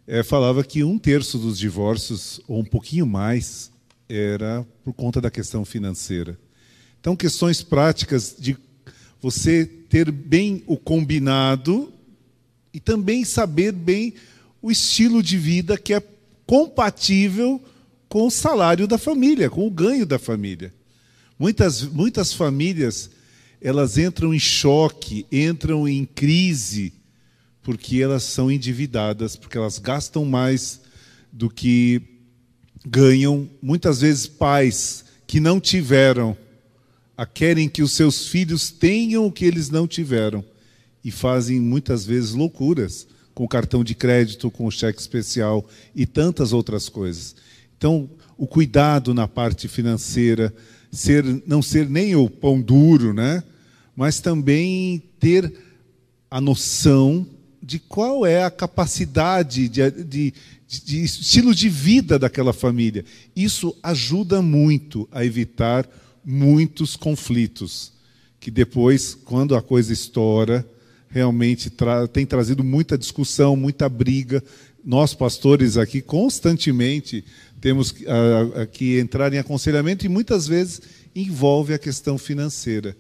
é, 0.08 0.24
falava 0.24 0.64
que 0.64 0.84
um 0.84 0.98
terço 0.98 1.38
dos 1.38 1.60
divórcios, 1.60 2.42
ou 2.48 2.60
um 2.60 2.66
pouquinho 2.66 3.06
mais, 3.06 3.72
era 4.10 4.66
por 4.84 4.94
conta 4.94 5.22
da 5.22 5.30
questão 5.30 5.64
financeira. 5.64 6.36
Então, 7.00 7.16
questões 7.16 7.62
práticas 7.62 8.36
de 8.36 8.58
você 9.22 9.64
ter 9.64 10.12
bem 10.12 10.64
o 10.66 10.76
combinado 10.76 11.94
e 12.74 12.80
também 12.80 13.24
saber 13.24 13.72
bem 13.72 14.16
o 14.60 14.72
estilo 14.72 15.22
de 15.22 15.38
vida 15.38 15.78
que 15.78 15.94
é 15.94 16.02
compatível 16.48 17.60
com 17.60 17.70
o 18.10 18.32
salário 18.32 18.88
da 18.88 18.98
família, 18.98 19.50
com 19.50 19.66
o 19.66 19.72
ganho 19.72 20.06
da 20.06 20.18
família. 20.18 20.74
Muitas, 21.38 21.84
muitas 21.84 22.34
famílias 22.34 23.10
elas 23.62 23.98
entram 23.98 24.34
em 24.34 24.40
choque, 24.40 25.26
entram 25.32 25.88
em 25.88 26.06
crise, 26.06 26.94
porque 27.62 28.02
elas 28.02 28.24
são 28.24 28.50
endividadas, 28.50 29.36
porque 29.36 29.58
elas 29.58 29.78
gastam 29.78 30.26
mais 30.26 30.82
do 31.32 31.50
que 31.50 32.02
ganham. 32.86 33.50
Muitas 33.62 34.02
vezes 34.02 34.28
pais 34.28 35.06
que 35.28 35.40
não 35.40 35.60
tiveram 35.60 36.36
querem 37.26 37.68
que 37.68 37.82
os 37.82 37.92
seus 37.92 38.28
filhos 38.28 38.72
tenham 38.72 39.26
o 39.26 39.32
que 39.32 39.46
eles 39.46 39.70
não 39.70 39.88
tiveram 39.88 40.44
e 41.04 41.12
fazem 41.12 41.60
muitas 41.60 42.06
vezes 42.06 42.32
loucuras 42.32 43.08
com 43.34 43.48
cartão 43.48 43.84
de 43.84 43.96
crédito, 43.96 44.52
com 44.52 44.70
cheque 44.70 45.00
especial 45.00 45.68
e 45.96 46.06
tantas 46.06 46.54
outras 46.54 46.90
coisas. 46.90 47.36
Então, 47.80 48.10
o 48.38 48.46
cuidado 48.46 49.14
na 49.14 49.26
parte 49.26 49.70
financeira, 49.70 50.54
ser, 50.92 51.24
não 51.48 51.62
ser 51.62 51.90
nem 51.90 52.14
o 52.14 52.30
pão 52.30 52.60
duro, 52.62 53.14
né? 53.14 53.42
mas 53.96 54.20
também 54.20 55.02
ter 55.18 55.54
a 56.30 56.42
noção 56.42 57.26
de 57.64 57.80
qual 57.80 58.26
é 58.26 58.44
a 58.44 58.52
capacidade 58.52 59.70
de, 59.70 59.92
de, 59.92 60.34
de 60.68 61.04
estilo 61.06 61.56
de 61.56 61.70
vida 61.70 62.20
daquela 62.20 62.52
família. 62.52 63.06
Isso 63.34 63.74
ajuda 63.82 64.42
muito 64.42 65.08
a 65.10 65.24
evitar 65.24 65.90
muitos 66.24 66.98
conflitos, 66.98 67.94
que 68.42 68.52
depois, 68.52 69.16
quando 69.16 69.56
a 69.56 69.62
coisa 69.62 69.94
estoura, 69.94 70.68
realmente 71.10 71.70
tra 71.70 72.08
tem 72.10 72.26
trazido 72.26 72.62
muita 72.62 72.98
discussão, 72.98 73.56
muita 73.56 73.88
briga. 73.88 74.44
Nós, 74.84 75.14
pastores, 75.14 75.76
aqui 75.78 76.02
constantemente 76.02 77.24
temos 77.60 77.94
que 78.72 79.00
entrar 79.00 79.34
em 79.34 79.38
aconselhamento 79.38 80.06
e 80.06 80.10
muitas 80.10 80.48
vezes 80.48 80.82
envolve 81.16 81.74
a 81.74 81.80
questão 81.80 82.18
financeira. 82.18 82.96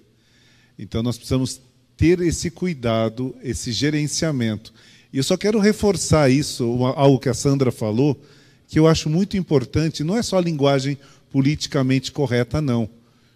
Então 0.78 1.04
nós 1.04 1.18
precisamos 1.18 1.62
ter 1.98 2.22
esse 2.22 2.50
cuidado, 2.50 3.36
esse 3.44 3.72
gerenciamento. 3.72 4.74
E 5.12 5.18
eu 5.18 5.24
só 5.24 5.36
quero 5.36 5.60
reforçar 5.60 6.30
isso, 6.30 6.64
algo 6.96 7.20
que 7.20 7.30
a 7.30 7.34
Sandra 7.34 7.72
falou, 7.72 8.20
que 8.68 8.78
eu 8.78 8.88
acho 8.88 9.10
muito 9.10 9.36
importante, 9.36 10.04
não 10.04 10.16
é 10.16 10.22
só 10.22 10.38
a 10.38 10.42
linguagem 10.42 10.98
politicamente 11.32 12.12
correta, 12.12 12.62
não. 12.62 12.90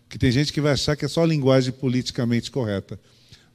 Porque 0.04 0.18
tem 0.18 0.32
gente 0.32 0.54
que 0.54 0.62
vai 0.62 0.74
achar 0.74 0.96
que 0.96 1.06
é 1.06 1.08
só 1.08 1.24
a 1.24 1.28
linguagem 1.28 1.74
politicamente 1.74 2.52
correta. 2.52 3.00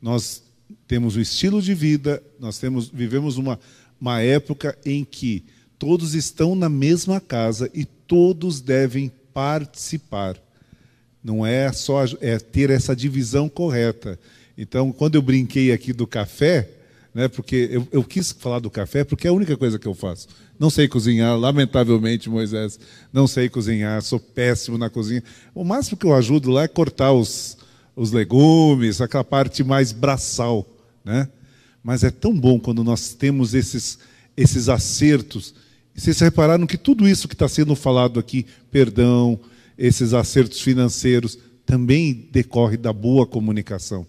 Nós 0.02 0.42
temos 0.86 1.16
um 1.16 1.20
estilo 1.20 1.62
de 1.62 1.72
vida, 1.72 2.22
nós 2.38 2.58
temos, 2.58 2.88
vivemos 2.88 3.36
uma, 3.36 3.58
uma 4.00 4.20
época 4.20 4.76
em 4.84 5.04
que 5.04 5.44
todos 5.78 6.14
estão 6.14 6.54
na 6.54 6.68
mesma 6.68 7.20
casa 7.20 7.70
e 7.72 7.84
todos 7.84 8.60
devem 8.60 9.10
participar. 9.32 10.36
Não 11.22 11.46
é 11.46 11.72
só 11.72 12.04
é 12.20 12.38
ter 12.38 12.70
essa 12.70 12.96
divisão 12.96 13.48
correta. 13.48 14.18
Então, 14.56 14.90
quando 14.90 15.14
eu 15.14 15.22
brinquei 15.22 15.70
aqui 15.72 15.92
do 15.92 16.06
café, 16.06 16.68
né, 17.14 17.28
porque 17.28 17.68
eu, 17.70 17.86
eu 17.92 18.02
quis 18.02 18.32
falar 18.32 18.58
do 18.58 18.70
café 18.70 19.04
porque 19.04 19.26
é 19.26 19.30
a 19.30 19.32
única 19.32 19.56
coisa 19.56 19.78
que 19.78 19.86
eu 19.86 19.94
faço. 19.94 20.28
Não 20.58 20.70
sei 20.70 20.88
cozinhar, 20.88 21.38
lamentavelmente, 21.38 22.28
Moisés, 22.28 22.80
não 23.12 23.28
sei 23.28 23.48
cozinhar, 23.48 24.02
sou 24.02 24.18
péssimo 24.18 24.76
na 24.76 24.90
cozinha. 24.90 25.22
O 25.54 25.64
máximo 25.64 25.96
que 25.96 26.06
eu 26.06 26.14
ajudo 26.14 26.50
lá 26.50 26.64
é 26.64 26.68
cortar 26.68 27.12
os, 27.12 27.56
os 27.94 28.10
legumes, 28.10 29.00
aquela 29.00 29.22
parte 29.22 29.62
mais 29.62 29.92
braçal. 29.92 30.66
Né? 31.04 31.28
Mas 31.82 32.02
é 32.02 32.10
tão 32.10 32.34
bom 32.34 32.58
quando 32.58 32.82
nós 32.82 33.14
temos 33.14 33.54
esses, 33.54 33.98
esses 34.36 34.68
acertos 34.68 35.54
vocês 35.98 36.20
repararam 36.20 36.64
que 36.64 36.76
tudo 36.76 37.08
isso 37.08 37.26
que 37.26 37.34
está 37.34 37.48
sendo 37.48 37.74
falado 37.74 38.20
aqui, 38.20 38.46
perdão, 38.70 39.38
esses 39.76 40.14
acertos 40.14 40.60
financeiros, 40.60 41.36
também 41.66 42.28
decorre 42.30 42.76
da 42.76 42.92
boa 42.92 43.26
comunicação. 43.26 44.06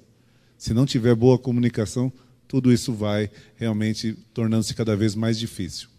Se 0.56 0.72
não 0.72 0.86
tiver 0.86 1.16
boa 1.16 1.40
comunicação, 1.40 2.14
tudo 2.48 2.72
isso 2.72 2.94
vai 2.94 3.30
realmente 3.56 4.16
tornando-se 4.36 4.76
cada 4.76 4.96
vez 4.96 5.16
mais 5.16 5.40
difícil. 5.40 5.90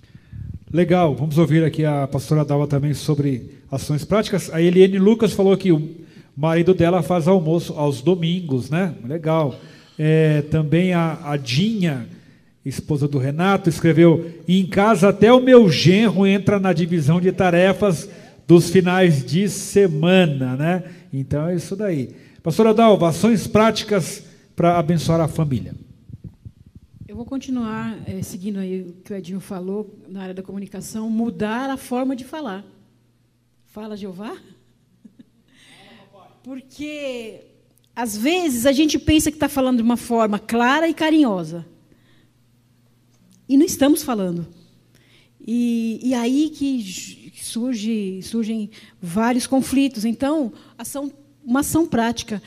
Legal, 0.73 1.17
vamos 1.17 1.37
ouvir 1.39 1.65
aqui 1.65 1.85
a 1.85 2.07
pastora 2.07 2.45
Dalva 2.45 2.69
também 2.69 2.95
sobre 2.95 3.59
ações 3.69 4.05
práticas. 4.05 4.49
A 4.53 4.63
Eliane 4.63 4.99
Lucas 4.99 5.33
falou 5.33 5.57
que 5.57 5.73
o 5.73 5.97
marido 6.37 6.73
dela 6.73 7.03
faz 7.03 7.27
almoço 7.27 7.73
aos 7.73 8.01
domingos, 8.01 8.71
né? 8.71 8.95
Legal. 9.05 9.59
É, 9.99 10.43
também 10.43 10.93
a, 10.93 11.19
a 11.25 11.37
Dinha 11.37 12.07
esposa 12.65 13.09
do 13.09 13.19
Renato, 13.19 13.69
escreveu: 13.69 14.33
Em 14.47 14.67
casa 14.67 15.09
até 15.09 15.33
o 15.33 15.41
meu 15.41 15.69
genro 15.71 16.27
entra 16.27 16.59
na 16.59 16.73
divisão 16.73 17.21
de 17.21 17.33
tarefas 17.33 18.09
dos 18.47 18.71
finais 18.71 19.25
de 19.25 19.49
semana, 19.49 20.57
né? 20.57 20.85
Então 21.13 21.49
é 21.49 21.55
isso 21.55 21.77
daí. 21.77 22.15
Pastora 22.43 22.75
Dalva, 22.75 23.09
ações 23.09 23.47
práticas 23.47 24.25
para 24.57 24.79
abençoar 24.79 25.21
a 25.21 25.29
família. 25.29 25.75
Eu 27.07 27.17
vou 27.17 27.25
continuar 27.25 27.99
é, 28.07 28.23
seguindo 28.23 28.59
aí 28.59 28.83
o 28.83 28.93
que 29.03 29.13
o 29.13 29.17
Edinho 29.17 29.41
falou 29.41 29.99
na 30.09 30.23
área 30.23 30.35
da 30.35 30.43
comunicação, 30.43 31.11
mudar 31.11 31.71
a 31.71 31.77
forma 31.77 32.15
de 32.15 32.25
falar. 32.25 32.65
Fala, 33.67 33.97
Jeová? 33.97 34.37
Porque 36.43 37.41
às 37.95 38.17
vezes 38.17 38.67
a 38.67 38.73
gente 38.73 38.99
pensa 38.99 39.31
que 39.31 39.37
está 39.37 39.49
falando 39.49 39.77
de 39.77 39.83
uma 39.83 39.97
forma 39.97 40.39
clara 40.39 40.89
e 40.89 40.95
carinhosa. 40.95 41.67
E 43.51 43.57
não 43.57 43.67
estamos 43.67 44.05
falando. 44.05 44.47
E, 45.45 45.99
e 46.05 46.15
aí 46.15 46.51
que 46.51 47.33
surge, 47.35 48.23
surgem 48.23 48.71
vários 49.03 49.45
conflitos. 49.45 50.05
Então, 50.05 50.53
ação, 50.79 51.11
uma 51.45 51.59
ação 51.59 51.85
prática. 51.85 52.41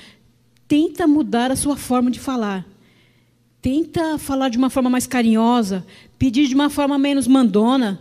Tenta 0.65 1.05
mudar 1.05 1.51
a 1.51 1.57
sua 1.57 1.75
forma 1.75 2.09
de 2.09 2.21
falar. 2.21 2.65
Tenta 3.61 4.17
falar 4.17 4.47
de 4.47 4.57
uma 4.57 4.69
forma 4.69 4.89
mais 4.89 5.05
carinhosa, 5.05 5.85
pedir 6.17 6.47
de 6.47 6.55
uma 6.55 6.69
forma 6.69 6.97
menos 6.97 7.27
mandona, 7.27 7.99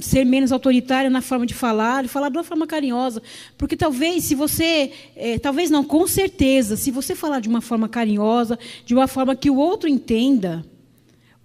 ser 0.00 0.24
menos 0.24 0.52
autoritária 0.52 1.10
na 1.10 1.20
forma 1.20 1.44
de 1.44 1.54
falar, 1.54 2.06
falar 2.06 2.28
de 2.28 2.36
uma 2.36 2.44
forma 2.44 2.68
carinhosa, 2.68 3.20
porque 3.58 3.76
talvez 3.76 4.22
se 4.22 4.36
você, 4.36 4.92
é, 5.16 5.40
talvez 5.40 5.70
não, 5.70 5.82
com 5.82 6.06
certeza, 6.06 6.76
se 6.76 6.92
você 6.92 7.16
falar 7.16 7.40
de 7.40 7.48
uma 7.48 7.60
forma 7.60 7.88
carinhosa, 7.88 8.56
de 8.86 8.94
uma 8.94 9.08
forma 9.08 9.34
que 9.34 9.50
o 9.50 9.56
outro 9.56 9.88
entenda, 9.88 10.64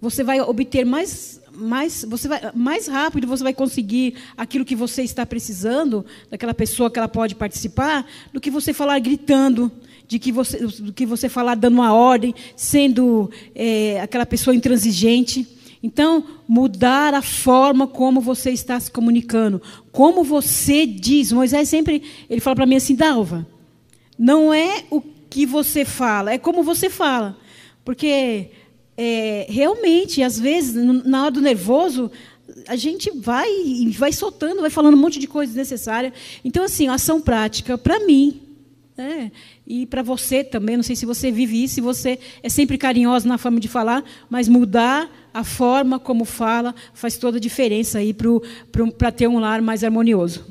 você 0.00 0.24
vai 0.24 0.40
obter 0.40 0.84
mais, 0.84 1.40
mais, 1.52 2.04
você 2.08 2.26
vai, 2.26 2.40
mais 2.54 2.86
rápido, 2.86 3.26
você 3.26 3.42
vai 3.42 3.52
conseguir 3.52 4.14
aquilo 4.36 4.64
que 4.64 4.74
você 4.74 5.02
está 5.02 5.26
precisando 5.26 6.04
daquela 6.30 6.54
pessoa 6.54 6.90
que 6.90 6.98
ela 6.98 7.08
pode 7.08 7.34
participar, 7.34 8.06
do 8.32 8.40
que 8.40 8.50
você 8.50 8.72
falar 8.72 8.98
gritando, 8.98 9.70
de 10.08 10.18
que 10.18 10.32
você, 10.32 10.58
do 10.58 10.92
que 10.92 11.04
você 11.04 11.28
falar 11.28 11.54
dando 11.54 11.74
uma 11.74 11.92
ordem, 11.92 12.34
sendo 12.56 13.30
é, 13.54 14.00
aquela 14.00 14.24
pessoa 14.24 14.54
intransigente. 14.56 15.46
Então, 15.82 16.24
mudar 16.48 17.14
a 17.14 17.22
forma 17.22 17.86
como 17.86 18.20
você 18.20 18.50
está 18.50 18.78
se 18.80 18.90
comunicando, 18.90 19.62
como 19.92 20.24
você 20.24 20.86
diz. 20.86 21.30
Moisés 21.30 21.68
sempre 21.68 22.02
ele 22.28 22.40
fala 22.40 22.56
para 22.56 22.66
mim 22.66 22.76
assim, 22.76 22.94
Dalva, 22.94 23.46
não 24.18 24.52
é 24.52 24.84
o 24.90 25.00
que 25.00 25.46
você 25.46 25.84
fala, 25.84 26.32
é 26.32 26.38
como 26.38 26.62
você 26.62 26.90
fala, 26.90 27.38
porque 27.84 28.50
é, 29.02 29.46
realmente, 29.48 30.22
às 30.22 30.38
vezes, 30.38 30.74
na 30.74 31.22
hora 31.22 31.30
do 31.30 31.40
nervoso, 31.40 32.10
a 32.68 32.76
gente 32.76 33.10
vai 33.10 33.48
vai 33.96 34.12
soltando, 34.12 34.60
vai 34.60 34.68
falando 34.68 34.92
um 34.92 34.98
monte 34.98 35.18
de 35.18 35.26
coisa 35.26 35.50
desnecessária. 35.50 36.12
Então, 36.44 36.62
assim, 36.62 36.86
ação 36.86 37.18
prática, 37.18 37.78
para 37.78 37.98
mim, 38.00 38.42
né? 38.98 39.32
E 39.66 39.86
para 39.86 40.02
você 40.02 40.44
também, 40.44 40.76
não 40.76 40.82
sei 40.82 40.96
se 40.96 41.06
você 41.06 41.30
vive 41.30 41.64
isso, 41.64 41.76
se 41.76 41.80
você 41.80 42.18
é 42.42 42.50
sempre 42.50 42.76
carinhosa 42.76 43.26
na 43.26 43.38
forma 43.38 43.58
de 43.58 43.68
falar, 43.68 44.04
mas 44.28 44.48
mudar 44.48 45.10
a 45.32 45.44
forma 45.44 45.98
como 45.98 46.26
fala 46.26 46.74
faz 46.92 47.16
toda 47.16 47.38
a 47.38 47.40
diferença 47.40 48.00
para 48.98 49.10
ter 49.10 49.28
um 49.28 49.38
lar 49.38 49.62
mais 49.62 49.82
harmonioso. 49.82 50.44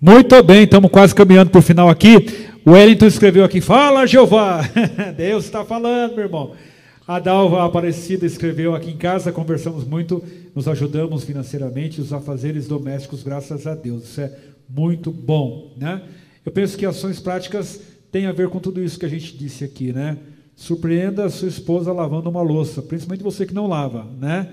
Muito 0.00 0.42
bem, 0.42 0.64
estamos 0.64 0.90
quase 0.90 1.14
caminhando 1.14 1.50
para 1.50 1.60
o 1.60 1.62
final 1.62 1.88
aqui. 1.88 2.16
O 2.64 2.72
Wellington 2.72 3.06
escreveu 3.06 3.44
aqui: 3.44 3.60
Fala, 3.60 4.08
Jeová! 4.08 4.62
Deus 5.16 5.44
está 5.44 5.64
falando, 5.64 6.16
meu 6.16 6.24
irmão. 6.24 6.69
A 7.10 7.18
Dalva 7.18 7.64
Aparecida 7.64 8.24
escreveu 8.24 8.72
aqui 8.72 8.92
em 8.92 8.96
casa, 8.96 9.32
conversamos 9.32 9.84
muito, 9.84 10.22
nos 10.54 10.68
ajudamos 10.68 11.24
financeiramente, 11.24 12.00
os 12.00 12.12
afazeres 12.12 12.68
domésticos, 12.68 13.24
graças 13.24 13.66
a 13.66 13.74
Deus. 13.74 14.04
Isso 14.04 14.20
é 14.20 14.32
muito 14.68 15.10
bom, 15.10 15.72
né? 15.76 16.02
Eu 16.46 16.52
penso 16.52 16.78
que 16.78 16.86
ações 16.86 17.18
práticas 17.18 17.80
têm 18.12 18.26
a 18.26 18.32
ver 18.32 18.48
com 18.48 18.60
tudo 18.60 18.80
isso 18.80 18.96
que 18.96 19.06
a 19.06 19.08
gente 19.08 19.36
disse 19.36 19.64
aqui, 19.64 19.92
né? 19.92 20.18
Surpreenda 20.54 21.24
a 21.24 21.30
sua 21.30 21.48
esposa 21.48 21.92
lavando 21.92 22.30
uma 22.30 22.42
louça, 22.42 22.80
principalmente 22.80 23.24
você 23.24 23.44
que 23.44 23.52
não 23.52 23.66
lava, 23.66 24.06
né? 24.20 24.48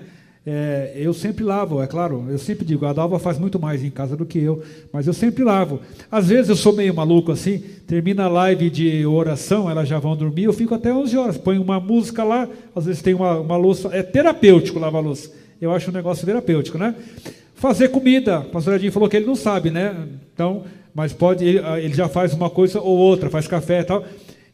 É, 0.50 0.94
eu 0.96 1.12
sempre 1.12 1.44
lavo, 1.44 1.82
é 1.82 1.86
claro, 1.86 2.24
eu 2.30 2.38
sempre 2.38 2.64
digo, 2.64 2.86
a 2.86 2.92
Dalva 2.94 3.18
faz 3.18 3.38
muito 3.38 3.60
mais 3.60 3.84
em 3.84 3.90
casa 3.90 4.16
do 4.16 4.24
que 4.24 4.38
eu, 4.38 4.62
mas 4.90 5.06
eu 5.06 5.12
sempre 5.12 5.44
lavo. 5.44 5.78
Às 6.10 6.28
vezes 6.28 6.48
eu 6.48 6.56
sou 6.56 6.72
meio 6.72 6.94
maluco 6.94 7.30
assim, 7.30 7.58
termina 7.86 8.24
a 8.24 8.28
live 8.28 8.70
de 8.70 9.04
oração, 9.04 9.68
elas 9.68 9.86
já 9.86 9.98
vão 9.98 10.16
dormir, 10.16 10.44
eu 10.44 10.54
fico 10.54 10.74
até 10.74 10.90
11 10.90 11.18
horas, 11.18 11.36
põe 11.36 11.58
uma 11.58 11.78
música 11.78 12.24
lá, 12.24 12.48
às 12.74 12.86
vezes 12.86 13.02
tem 13.02 13.12
uma, 13.12 13.38
uma 13.38 13.58
louça, 13.58 13.90
é 13.92 14.02
terapêutico 14.02 14.78
lavar 14.78 15.02
louça. 15.02 15.30
Eu 15.60 15.70
acho 15.70 15.90
um 15.90 15.92
negócio 15.92 16.24
terapêutico, 16.24 16.78
né? 16.78 16.94
Fazer 17.54 17.88
comida, 17.88 18.40
o 18.40 18.44
pastor 18.44 18.76
Edinho 18.76 18.90
falou 18.90 19.06
que 19.06 19.18
ele 19.18 19.26
não 19.26 19.36
sabe, 19.36 19.70
né? 19.70 19.94
Então, 20.32 20.64
mas 20.94 21.12
pode, 21.12 21.44
ele, 21.44 21.58
ah, 21.62 21.78
ele 21.78 21.92
já 21.92 22.08
faz 22.08 22.32
uma 22.32 22.48
coisa 22.48 22.80
ou 22.80 22.96
outra, 22.96 23.28
faz 23.28 23.46
café 23.46 23.80
e 23.80 23.84
tal. 23.84 24.02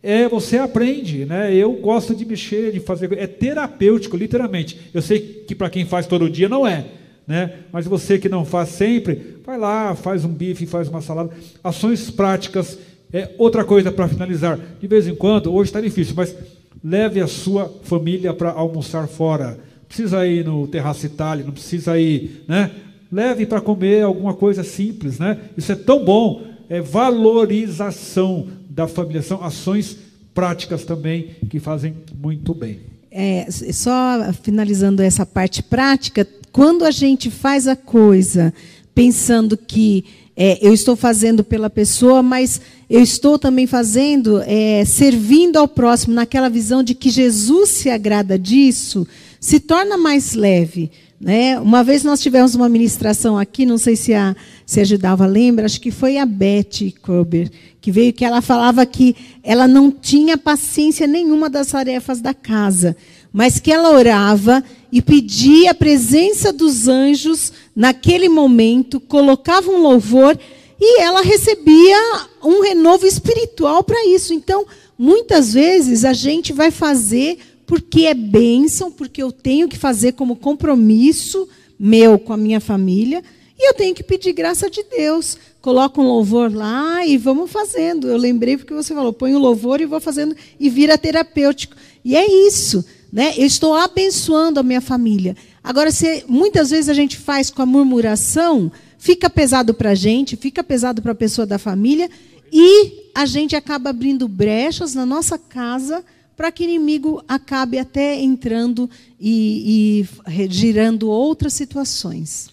É, 0.07 0.29
você 0.29 0.59
aprende, 0.59 1.25
né? 1.25 1.55
Eu 1.55 1.73
gosto 1.73 2.15
de 2.15 2.27
mexer, 2.27 2.71
de 2.71 2.79
fazer, 2.79 3.11
é 3.15 3.27
terapêutico, 3.27 4.19
literalmente. 4.19 4.79
Eu 4.93 5.01
sei 5.01 5.19
que 5.19 5.55
para 5.55 5.71
quem 5.71 5.87
faz 5.87 6.07
todo 6.07 6.29
dia 6.29 6.47
não 6.47 6.67
é, 6.67 6.85
né? 7.27 7.55
Mas 7.73 7.87
você 7.87 8.19
que 8.19 8.29
não 8.29 8.45
faz 8.45 8.69
sempre, 8.69 9.39
vai 9.45 9.59
lá, 9.59 9.95
faz 9.95 10.23
um 10.23 10.29
bife, 10.29 10.67
faz 10.67 10.89
uma 10.89 11.01
salada. 11.01 11.31
Ações 11.63 12.11
práticas. 12.11 12.79
É 13.11 13.31
outra 13.39 13.65
coisa 13.65 13.91
para 13.91 14.09
finalizar. 14.09 14.59
De 14.79 14.87
vez 14.87 15.09
em 15.09 15.15
quando, 15.15 15.55
hoje 15.55 15.71
está 15.71 15.81
difícil, 15.81 16.15
mas 16.17 16.37
leve 16.83 17.21
a 17.21 17.27
sua 17.27 17.73
família 17.85 18.35
para 18.35 18.51
almoçar 18.51 19.07
fora. 19.09 19.53
Não 19.53 19.87
precisa 19.87 20.27
ir 20.27 20.45
no 20.45 20.67
Terraço 20.67 21.07
Itália, 21.07 21.45
não 21.45 21.53
precisa 21.53 21.99
ir, 21.99 22.45
né? 22.47 22.71
leve 23.15 23.47
para 23.47 23.61
comer 23.61 24.03
alguma 24.03 24.35
coisa 24.35 24.65
simples, 24.65 25.21
né? 25.21 25.39
Isso 25.57 25.71
é 25.71 25.77
tão 25.77 26.05
bom, 26.05 26.43
é 26.69 26.81
valorização 26.81 28.49
da 28.75 28.89
família, 28.89 29.23
são 29.23 29.43
ações 29.43 29.97
práticas 30.35 30.85
também 30.85 31.37
que 31.49 31.61
fazem 31.61 31.95
muito 32.21 32.53
bem. 32.53 32.81
É, 33.11 33.47
só 33.51 34.33
finalizando 34.43 35.01
essa 35.01 35.25
parte 35.25 35.63
prática, 35.63 36.27
quando 36.51 36.85
a 36.85 36.91
gente 36.91 37.31
faz 37.31 37.69
a 37.69 37.77
coisa 37.77 38.53
pensando 38.93 39.57
que 39.57 40.05
é, 40.37 40.59
eu 40.61 40.75
estou 40.75 40.97
fazendo 40.97 41.45
pela 41.45 41.71
pessoa, 41.71 42.21
mas 42.21 42.61
eu 42.91 43.01
estou 43.01 43.39
também 43.39 43.69
fazendo, 43.69 44.43
é, 44.43 44.85
servindo 44.85 45.57
ao 45.57 45.69
próximo, 45.69 46.13
naquela 46.13 46.49
visão 46.49 46.83
de 46.83 46.95
que 46.95 47.11
Jesus 47.11 47.71
se 47.71 47.89
agrada 47.89 48.37
disso, 48.37 49.07
se 49.39 49.61
torna 49.61 49.97
mais 49.97 50.35
leve. 50.35 50.91
Né? 51.21 51.59
Uma 51.61 51.85
vez 51.85 52.03
nós 52.03 52.21
tivemos 52.21 52.57
uma 52.57 52.69
ministração 52.69 53.39
aqui, 53.39 53.65
não 53.65 53.79
sei 53.79 53.95
se 53.95 54.13
a, 54.13 54.35
se 54.67 54.81
a 54.81 54.85
Gidalva 54.85 55.27
lembra, 55.27 55.65
acho 55.65 55.81
que 55.81 55.93
foi 55.93 56.19
a 56.19 56.27
Beth 56.27 56.93
Kober, 57.01 57.49
que 57.85 57.93
veio 57.93 58.15
que 58.15 58.25
ela 58.25 58.41
falava 58.41 58.87
que 58.87 59.15
ela 59.43 59.69
não 59.69 59.91
tinha 59.91 60.39
paciência 60.39 61.07
nenhuma 61.07 61.51
das 61.51 61.67
tarefas 61.67 62.19
da 62.19 62.33
casa, 62.33 62.97
mas 63.31 63.61
que 63.61 63.71
ela 63.71 63.91
orava 63.91 64.65
e 64.91 65.03
pedia 65.03 65.73
a 65.73 65.75
presença 65.75 66.51
dos 66.51 66.89
anjos 66.89 67.53
naquele 67.77 68.27
momento, 68.27 68.99
colocava 68.99 69.71
um 69.71 69.83
louvor 69.83 70.39
e 70.81 71.03
ela 71.03 71.21
recebia 71.21 71.99
um 72.43 72.63
renovo 72.63 73.07
espiritual 73.07 73.85
para 73.85 74.03
isso. 74.07 74.33
Então, 74.33 74.65
muitas 74.97 75.53
vezes 75.53 76.07
a 76.07 76.15
gente 76.15 76.55
vai 76.55 76.71
fazer 76.71 77.37
porque 77.67 78.07
é 78.07 78.15
bênção, 78.15 78.91
porque 78.91 79.23
eu 79.23 79.31
tenho 79.31 79.69
que 79.69 79.77
fazer 79.77 80.13
como 80.13 80.37
compromisso 80.37 81.47
meu 81.79 82.19
com 82.19 82.33
a 82.33 82.39
minha 82.39 82.63
família, 82.63 83.23
e 83.59 83.69
eu 83.69 83.75
tenho 83.75 83.95
que 83.95 84.03
pedir 84.03 84.33
graça 84.33 84.71
de 84.71 84.83
Deus. 84.85 85.37
Coloca 85.65 85.99
um 85.99 86.05
louvor 86.07 86.55
lá 86.55 87.07
e 87.07 87.17
vamos 87.17 87.51
fazendo. 87.51 88.07
Eu 88.07 88.19
lembrei 88.19 88.55
porque 88.59 88.75
você 88.75 88.95
falou, 88.95 89.15
põe 89.15 89.35
o 89.35 89.39
louvor 89.39 89.81
e 89.81 89.87
vou 89.87 89.99
fazendo 89.99 90.37
e 90.61 90.69
vira 90.69 90.99
terapêutico. 90.99 91.75
E 92.05 92.15
é 92.15 92.47
isso, 92.47 92.85
né? 93.11 93.33
Eu 93.35 93.47
estou 93.47 93.75
abençoando 93.75 94.61
a 94.61 94.63
minha 94.63 94.83
família. 94.83 95.35
Agora, 95.63 95.91
se 95.91 96.23
muitas 96.29 96.69
vezes 96.69 96.91
a 96.91 96.93
gente 96.93 97.17
faz 97.17 97.49
com 97.49 97.63
a 97.63 97.67
murmuração, 97.67 98.71
fica 98.99 99.31
pesado 99.31 99.73
para 99.73 99.93
a 99.93 99.95
gente, 99.95 100.37
fica 100.37 100.63
pesado 100.63 101.01
para 101.01 101.13
a 101.13 101.15
pessoa 101.15 101.47
da 101.47 101.59
família, 101.59 102.11
e 102.53 103.09
a 103.15 103.25
gente 103.25 103.57
acaba 103.57 103.89
abrindo 103.89 104.29
brechas 104.29 104.95
na 104.95 105.07
nossa 105.07 105.39
casa 105.39 106.05
para 106.37 106.53
que 106.53 106.65
inimigo 106.65 107.25
acabe 107.27 107.79
até 107.79 108.21
entrando 108.21 108.91
e, 109.19 110.05
e 110.29 110.49
girando 110.51 111.09
outras 111.09 111.55
situações. 111.55 112.53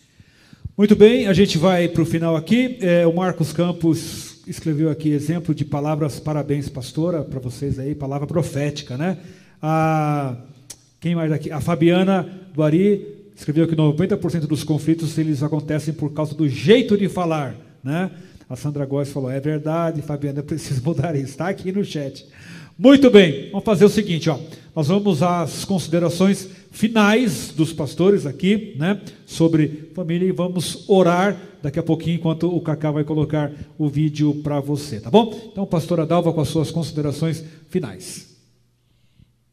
Muito 0.81 0.95
bem, 0.95 1.27
a 1.27 1.33
gente 1.33 1.59
vai 1.59 1.87
para 1.87 2.01
o 2.01 2.05
final 2.07 2.35
aqui. 2.35 2.79
É, 2.81 3.05
o 3.05 3.13
Marcos 3.13 3.53
Campos 3.53 4.41
escreveu 4.47 4.89
aqui 4.89 5.11
exemplo 5.11 5.53
de 5.53 5.63
palavras 5.63 6.19
parabéns, 6.19 6.67
pastora, 6.69 7.21
para 7.21 7.39
vocês 7.39 7.77
aí, 7.77 7.93
palavra 7.93 8.25
profética, 8.25 8.97
né? 8.97 9.19
A, 9.61 10.37
quem 10.99 11.13
mais 11.13 11.31
aqui? 11.31 11.51
A 11.51 11.61
Fabiana 11.61 12.27
Duari 12.51 13.05
escreveu 13.35 13.67
que 13.67 13.75
90% 13.75 14.47
dos 14.47 14.63
conflitos 14.63 15.15
eles 15.19 15.43
acontecem 15.43 15.93
por 15.93 16.13
causa 16.13 16.33
do 16.33 16.49
jeito 16.49 16.97
de 16.97 17.07
falar, 17.07 17.55
né? 17.83 18.09
A 18.49 18.55
Sandra 18.55 18.83
Góes 18.83 19.09
falou, 19.09 19.29
é 19.29 19.39
verdade, 19.39 20.01
Fabiana, 20.01 20.39
eu 20.39 20.43
preciso 20.43 20.81
mudar 20.83 21.15
isso. 21.15 21.25
Está 21.25 21.47
aqui 21.47 21.71
no 21.71 21.85
chat. 21.85 22.25
Muito 22.75 23.11
bem, 23.11 23.51
vamos 23.51 23.65
fazer 23.65 23.85
o 23.85 23.89
seguinte, 23.89 24.31
ó. 24.31 24.39
Nós 24.73 24.87
vamos 24.87 25.21
às 25.21 25.65
considerações 25.65 26.49
finais 26.71 27.51
dos 27.51 27.73
pastores 27.73 28.25
aqui, 28.25 28.73
né, 28.77 29.01
sobre 29.25 29.91
família 29.93 30.25
e 30.25 30.31
vamos 30.31 30.87
orar 30.87 31.37
daqui 31.61 31.77
a 31.77 31.83
pouquinho 31.83 32.15
enquanto 32.15 32.47
o 32.47 32.61
Cacá 32.61 32.89
vai 32.89 33.03
colocar 33.03 33.51
o 33.77 33.89
vídeo 33.89 34.35
para 34.41 34.61
você, 34.61 35.01
tá 35.01 35.09
bom? 35.09 35.49
Então, 35.51 35.65
pastora 35.65 36.05
Dalva 36.05 36.31
com 36.31 36.39
as 36.39 36.47
suas 36.47 36.71
considerações 36.71 37.43
finais. 37.69 38.37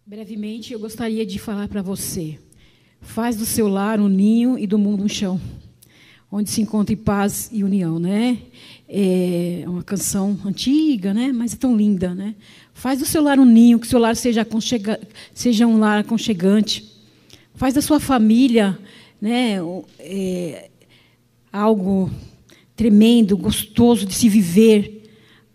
Brevemente, 0.07 0.73
eu 0.73 0.79
gostaria 0.79 1.27
de 1.27 1.39
falar 1.39 1.69
para 1.69 1.83
você. 1.83 2.39
Faz 3.01 3.37
do 3.37 3.45
seu 3.45 3.69
lar 3.69 4.01
um 4.01 4.09
ninho 4.09 4.57
e 4.59 4.66
do 4.66 4.79
mundo 4.79 5.03
um 5.03 5.09
chão, 5.09 5.41
onde 6.31 6.49
se 6.49 6.62
encontre 6.62 6.95
paz 6.97 7.51
e 7.53 7.62
união, 7.64 7.99
né? 7.99 8.39
É 8.89 9.64
uma 9.66 9.82
canção 9.82 10.39
antiga, 10.45 11.12
né? 11.12 11.30
Mas 11.32 11.53
é 11.53 11.57
tão 11.57 11.76
linda, 11.76 12.14
né? 12.14 12.34
Faz 12.72 12.99
do 12.99 13.07
seu 13.07 13.22
lar 13.22 13.39
um 13.39 13.45
ninho, 13.45 13.78
que 13.78 13.86
o 13.86 13.91
seu 13.91 13.99
lar 13.99 14.16
seja, 14.16 14.47
seja 15.34 15.66
um 15.66 15.78
lar 15.78 15.99
aconchegante. 15.99 16.84
Faz 17.55 17.74
da 17.74 17.82
sua 17.82 18.01
família 18.01 18.78
né, 19.20 19.57
é, 19.99 20.70
algo 21.53 22.11
tremendo, 22.74 23.36
gostoso 23.36 24.07
de 24.07 24.14
se 24.14 24.28
viver. 24.28 25.11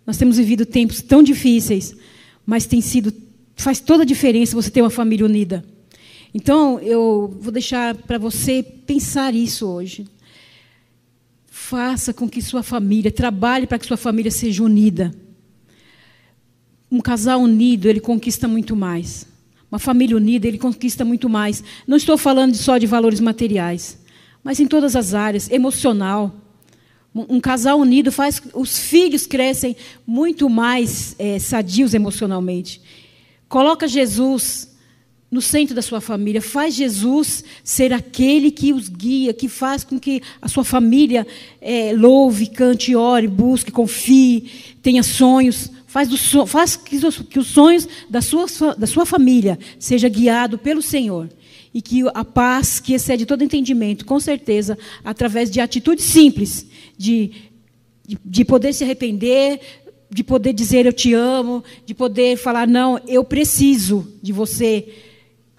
Nós 0.05 0.17
temos 0.17 0.37
vivido 0.37 0.65
tempos 0.65 1.01
tão 1.01 1.23
difíceis, 1.23 1.95
mas 2.45 2.65
tem 2.65 2.81
sido 2.81 3.13
faz 3.55 3.79
toda 3.79 4.03
a 4.03 4.05
diferença 4.05 4.55
você 4.55 4.69
ter 4.69 4.81
uma 4.81 4.89
família 4.89 5.25
unida. 5.25 5.63
Então, 6.33 6.79
eu 6.79 7.37
vou 7.39 7.51
deixar 7.51 7.95
para 7.95 8.17
você 8.17 8.63
pensar 8.63 9.33
isso 9.35 9.67
hoje. 9.67 10.05
Faça 11.65 12.13
com 12.13 12.27
que 12.27 12.41
sua 12.41 12.61
família, 12.61 13.09
trabalhe 13.09 13.65
para 13.65 13.79
que 13.79 13.85
sua 13.85 13.95
família 13.95 14.29
seja 14.29 14.61
unida. 14.61 15.15
Um 16.91 16.99
casal 16.99 17.41
unido, 17.41 17.87
ele 17.87 18.01
conquista 18.01 18.49
muito 18.49 18.75
mais. 18.75 19.25
Uma 19.71 19.79
família 19.79 20.17
unida, 20.17 20.45
ele 20.45 20.57
conquista 20.57 21.05
muito 21.05 21.29
mais. 21.29 21.63
Não 21.87 21.95
estou 21.95 22.17
falando 22.17 22.53
só 22.53 22.77
de 22.77 22.85
valores 22.85 23.21
materiais, 23.21 23.97
mas 24.43 24.59
em 24.59 24.67
todas 24.67 24.93
as 24.93 25.13
áreas, 25.13 25.49
emocional. 25.49 26.35
Um 27.15 27.39
casal 27.39 27.79
unido 27.79 28.11
faz 28.11 28.41
os 28.53 28.77
filhos 28.77 29.25
crescem 29.25 29.77
muito 30.05 30.49
mais 30.49 31.15
é, 31.17 31.39
sadios 31.39 31.93
emocionalmente. 31.93 32.81
Coloca 33.47 33.87
Jesus 33.87 34.72
no 35.33 35.41
centro 35.41 35.73
da 35.73 35.81
sua 35.81 35.99
família, 35.99 36.39
faz 36.43 36.75
Jesus 36.75 37.43
ser 37.63 37.91
aquele 37.91 38.51
que 38.51 38.71
os 38.71 38.87
guia, 38.87 39.33
que 39.33 39.49
faz 39.49 39.83
com 39.83 39.99
que 39.99 40.21
a 40.39 40.47
sua 40.47 40.63
família 40.63 41.25
é, 41.59 41.91
louve, 41.91 42.45
cante, 42.45 42.95
ore, 42.95 43.27
busque, 43.27 43.71
confie, 43.71 44.47
tenha 44.83 45.01
sonhos. 45.01 45.71
Faz, 45.87 46.07
do, 46.07 46.45
faz 46.45 46.75
que, 46.75 46.97
os, 46.97 47.17
que 47.17 47.39
os 47.39 47.47
sonhos 47.47 47.87
da 48.07 48.21
sua, 48.21 48.45
da 48.77 48.85
sua 48.85 49.07
família 49.07 49.57
seja 49.79 50.07
guiado 50.07 50.59
pelo 50.59 50.83
Senhor 50.83 51.27
e 51.73 51.81
que 51.81 52.03
a 52.13 52.23
paz 52.23 52.79
que 52.79 52.93
excede 52.93 53.25
todo 53.25 53.43
entendimento, 53.43 54.05
com 54.05 54.19
certeza, 54.19 54.77
através 55.03 55.49
de 55.49 55.59
atitudes 55.59 56.05
simples, 56.05 56.67
de, 56.95 57.31
de, 58.07 58.19
de, 58.23 58.45
poder 58.45 58.71
se 58.73 58.83
arrepender, 58.83 59.59
de 60.11 60.23
poder 60.23 60.53
dizer 60.53 60.85
eu 60.85 60.93
te 60.93 61.11
amo, 61.13 61.63
de 61.87 61.95
poder 61.95 62.37
falar 62.37 62.67
não, 62.67 62.99
eu 63.07 63.23
preciso 63.23 64.07
de 64.21 64.31
você 64.31 65.02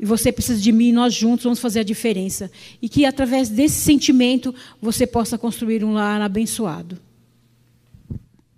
e 0.04 0.06
você 0.06 0.30
precisa 0.30 0.60
de 0.60 0.70
mim, 0.70 0.92
nós 0.92 1.14
juntos 1.14 1.44
vamos 1.44 1.58
fazer 1.58 1.80
a 1.80 1.82
diferença. 1.82 2.50
E 2.82 2.90
que 2.90 3.06
através 3.06 3.48
desse 3.48 3.76
sentimento 3.76 4.54
você 4.78 5.06
possa 5.06 5.38
construir 5.38 5.82
um 5.82 5.94
lar 5.94 6.20
abençoado. 6.20 6.98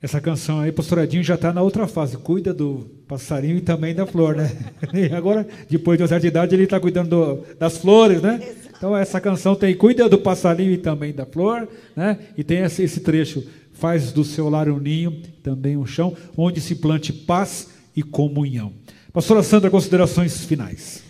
Essa 0.02 0.20
canção 0.20 0.58
aí, 0.58 0.72
pastor 0.72 0.98
Edinho, 0.98 1.22
já 1.22 1.36
está 1.36 1.52
na 1.52 1.62
outra 1.62 1.86
fase. 1.86 2.16
Cuida 2.16 2.52
do 2.52 2.90
passarinho 3.06 3.58
e 3.58 3.60
também 3.60 3.94
da 3.94 4.04
flor, 4.04 4.34
né? 4.34 4.50
E 4.92 5.14
agora, 5.14 5.46
depois 5.70 5.96
de 5.96 6.02
uma 6.02 6.08
certa 6.08 6.26
idade, 6.26 6.52
ele 6.52 6.64
está 6.64 6.80
cuidando 6.80 7.10
do, 7.10 7.46
das 7.56 7.78
flores, 7.78 8.20
né? 8.20 8.40
Então 8.76 8.96
essa 8.96 9.20
canção 9.20 9.54
tem 9.54 9.72
cuida 9.72 10.08
do 10.08 10.18
passarinho 10.18 10.72
e 10.72 10.78
também 10.78 11.12
da 11.12 11.24
flor, 11.24 11.68
né? 11.94 12.18
E 12.36 12.42
tem 12.42 12.58
esse, 12.62 12.82
esse 12.82 12.98
trecho 12.98 13.46
faz 13.72 14.10
do 14.10 14.24
seu 14.24 14.48
lar 14.48 14.68
um 14.68 14.80
ninho, 14.80 15.22
também 15.44 15.76
um 15.76 15.86
chão, 15.86 16.12
onde 16.36 16.60
se 16.60 16.74
plante 16.74 17.12
paz 17.12 17.68
e 17.94 18.02
comunhão. 18.02 18.72
Pastora 19.12 19.44
Sandra, 19.44 19.70
considerações 19.70 20.44
finais. 20.44 21.05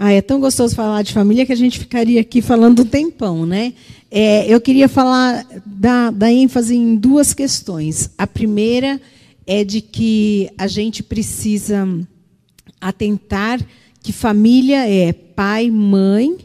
Ah, 0.00 0.12
é 0.12 0.22
tão 0.22 0.38
gostoso 0.38 0.76
falar 0.76 1.02
de 1.02 1.12
família 1.12 1.44
que 1.44 1.52
a 1.52 1.56
gente 1.56 1.76
ficaria 1.76 2.20
aqui 2.20 2.40
falando 2.40 2.82
um 2.82 2.86
tempão, 2.86 3.44
né? 3.44 3.74
É, 4.08 4.46
eu 4.46 4.60
queria 4.60 4.88
falar 4.88 5.44
da, 5.66 6.12
da 6.12 6.32
ênfase 6.32 6.76
em 6.76 6.94
duas 6.94 7.34
questões. 7.34 8.08
A 8.16 8.24
primeira 8.24 9.00
é 9.44 9.64
de 9.64 9.80
que 9.80 10.48
a 10.56 10.68
gente 10.68 11.02
precisa 11.02 11.84
atentar 12.80 13.60
que 14.00 14.12
família 14.12 14.88
é 14.88 15.12
pai, 15.12 15.68
mãe 15.68 16.38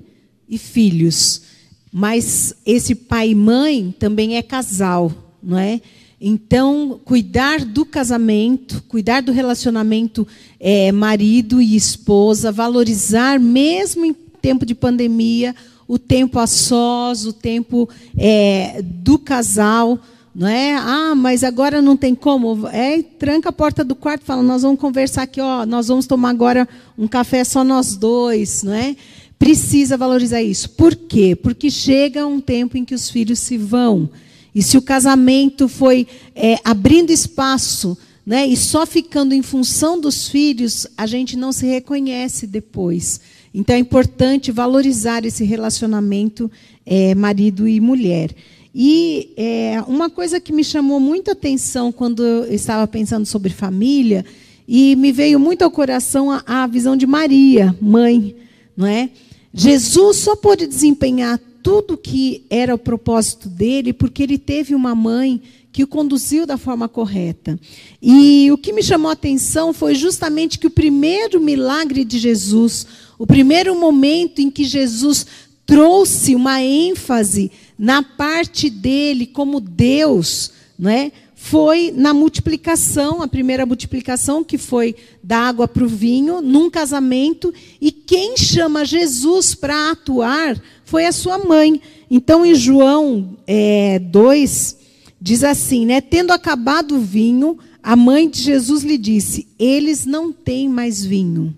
e 0.49 0.57
filhos. 0.57 1.43
Mas 1.91 2.55
esse 2.65 2.95
pai 2.95 3.29
e 3.29 3.35
mãe 3.35 3.93
também 3.99 4.35
é 4.35 4.41
casal, 4.41 5.11
não 5.43 5.59
é? 5.59 5.79
Então, 6.25 7.01
cuidar 7.03 7.65
do 7.65 7.83
casamento, 7.83 8.81
cuidar 8.87 9.21
do 9.21 9.33
relacionamento 9.33 10.25
é, 10.57 10.89
marido 10.89 11.61
e 11.61 11.75
esposa, 11.75 12.49
valorizar, 12.49 13.37
mesmo 13.37 14.05
em 14.05 14.13
tempo 14.13 14.65
de 14.65 14.73
pandemia, 14.73 15.53
o 15.85 15.99
tempo 15.99 16.39
a 16.39 16.47
sós, 16.47 17.25
o 17.25 17.33
tempo 17.33 17.89
é, 18.17 18.81
do 18.81 19.19
casal. 19.19 19.99
Não 20.33 20.47
é? 20.47 20.75
Ah, 20.75 21.13
mas 21.13 21.43
agora 21.43 21.81
não 21.81 21.97
tem 21.97 22.15
como. 22.15 22.69
É, 22.69 23.03
tranca 23.03 23.49
a 23.49 23.51
porta 23.51 23.83
do 23.83 23.93
quarto 23.93 24.23
fala: 24.23 24.41
nós 24.41 24.61
vamos 24.61 24.79
conversar 24.79 25.23
aqui, 25.23 25.41
ó, 25.41 25.65
nós 25.65 25.89
vamos 25.89 26.07
tomar 26.07 26.29
agora 26.29 26.69
um 26.97 27.05
café 27.05 27.43
só 27.43 27.65
nós 27.65 27.97
dois. 27.97 28.63
Não 28.63 28.73
é? 28.73 28.95
Precisa 29.37 29.97
valorizar 29.97 30.41
isso. 30.41 30.69
Por 30.69 30.95
quê? 30.95 31.35
Porque 31.35 31.69
chega 31.69 32.25
um 32.25 32.39
tempo 32.39 32.77
em 32.77 32.85
que 32.85 32.95
os 32.95 33.09
filhos 33.09 33.39
se 33.39 33.57
vão. 33.57 34.09
E 34.53 34.61
se 34.61 34.77
o 34.77 34.81
casamento 34.81 35.67
foi 35.67 36.07
é, 36.35 36.57
abrindo 36.63 37.11
espaço 37.11 37.97
né, 38.25 38.45
e 38.45 38.55
só 38.55 38.85
ficando 38.85 39.33
em 39.33 39.41
função 39.41 39.99
dos 39.99 40.27
filhos, 40.27 40.87
a 40.97 41.05
gente 41.05 41.35
não 41.35 41.51
se 41.51 41.65
reconhece 41.65 42.47
depois. 42.47 43.19
Então 43.53 43.75
é 43.75 43.79
importante 43.79 44.51
valorizar 44.51 45.25
esse 45.25 45.43
relacionamento 45.43 46.49
é, 46.85 47.13
marido 47.15 47.67
e 47.67 47.79
mulher. 47.79 48.31
E 48.73 49.33
é, 49.37 49.83
uma 49.87 50.09
coisa 50.09 50.39
que 50.39 50.51
me 50.51 50.63
chamou 50.63 50.99
muita 50.99 51.33
atenção 51.33 51.91
quando 51.91 52.23
eu 52.23 52.53
estava 52.53 52.87
pensando 52.87 53.25
sobre 53.25 53.51
família, 53.51 54.25
e 54.67 54.95
me 54.95 55.11
veio 55.11 55.39
muito 55.39 55.61
ao 55.61 55.69
coração 55.71 56.31
a, 56.31 56.43
a 56.45 56.67
visão 56.67 56.95
de 56.95 57.05
Maria, 57.05 57.75
mãe. 57.81 58.35
Não 58.75 58.87
é? 58.87 59.09
Jesus 59.53 60.17
só 60.17 60.35
pôde 60.35 60.65
desempenhar 60.65 61.39
tudo 61.63 61.97
que 61.97 62.43
era 62.49 62.75
o 62.75 62.77
propósito 62.77 63.47
dele, 63.47 63.93
porque 63.93 64.21
ele 64.21 64.37
teve 64.37 64.75
uma 64.75 64.93
mãe 64.93 65.41
que 65.71 65.81
o 65.83 65.87
conduziu 65.87 66.45
da 66.45 66.57
forma 66.57 66.87
correta. 66.87 67.59
E 67.99 68.51
o 68.51 68.57
que 68.57 68.71
me 68.71 68.83
chamou 68.83 69.09
a 69.09 69.13
atenção 69.13 69.73
foi 69.73 69.95
justamente 69.95 70.59
que 70.59 70.67
o 70.67 70.71
primeiro 70.71 71.39
milagre 71.39 72.03
de 72.03 72.19
Jesus, 72.19 72.85
o 73.17 73.25
primeiro 73.25 73.73
momento 73.79 74.39
em 74.39 74.51
que 74.51 74.65
Jesus 74.65 75.25
trouxe 75.65 76.35
uma 76.35 76.61
ênfase 76.61 77.49
na 77.79 78.03
parte 78.03 78.69
dele 78.69 79.25
como 79.25 79.59
Deus, 79.59 80.51
não 80.77 80.91
é? 80.91 81.11
Foi 81.45 81.91
na 81.93 82.13
multiplicação, 82.13 83.21
a 83.21 83.27
primeira 83.27 83.65
multiplicação, 83.65 84.45
que 84.45 84.57
foi 84.57 84.95
da 85.21 85.39
água 85.39 85.67
para 85.67 85.83
o 85.83 85.87
vinho, 85.89 86.41
num 86.41 86.69
casamento, 86.69 87.53
e 87.81 87.91
quem 87.91 88.37
chama 88.37 88.85
Jesus 88.85 89.53
para 89.53 89.91
atuar 89.91 90.57
foi 90.85 91.05
a 91.05 91.11
sua 91.11 91.37
mãe. 91.37 91.81
Então, 92.09 92.45
em 92.45 92.55
João 92.55 93.37
é, 93.45 93.99
2, 93.99 94.77
diz 95.19 95.43
assim: 95.43 95.85
né, 95.85 95.99
Tendo 95.99 96.31
acabado 96.31 96.95
o 96.95 97.01
vinho, 97.01 97.59
a 97.83 97.93
mãe 97.93 98.29
de 98.29 98.41
Jesus 98.41 98.81
lhe 98.81 98.97
disse: 98.97 99.45
Eles 99.59 100.05
não 100.05 100.31
têm 100.31 100.69
mais 100.69 101.03
vinho. 101.03 101.53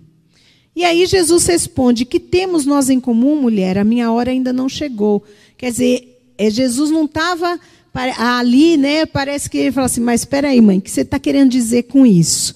E 0.74 0.84
aí 0.84 1.06
Jesus 1.06 1.46
responde: 1.46 2.04
Que 2.04 2.18
temos 2.18 2.66
nós 2.66 2.90
em 2.90 2.98
comum, 2.98 3.40
mulher? 3.40 3.78
A 3.78 3.84
minha 3.84 4.10
hora 4.10 4.32
ainda 4.32 4.52
não 4.52 4.68
chegou. 4.68 5.22
Quer 5.56 5.70
dizer, 5.70 6.16
é, 6.38 6.50
Jesus 6.50 6.90
não 6.90 7.04
estava 7.04 7.58
ali, 8.00 8.76
né, 8.76 9.06
parece 9.06 9.48
que 9.48 9.58
ele 9.58 9.72
fala 9.72 9.86
assim, 9.86 10.00
mas 10.00 10.22
espera 10.22 10.48
aí, 10.48 10.60
mãe, 10.60 10.78
o 10.78 10.80
que 10.80 10.90
você 10.90 11.00
está 11.00 11.18
querendo 11.18 11.50
dizer 11.50 11.84
com 11.84 12.04
isso? 12.04 12.54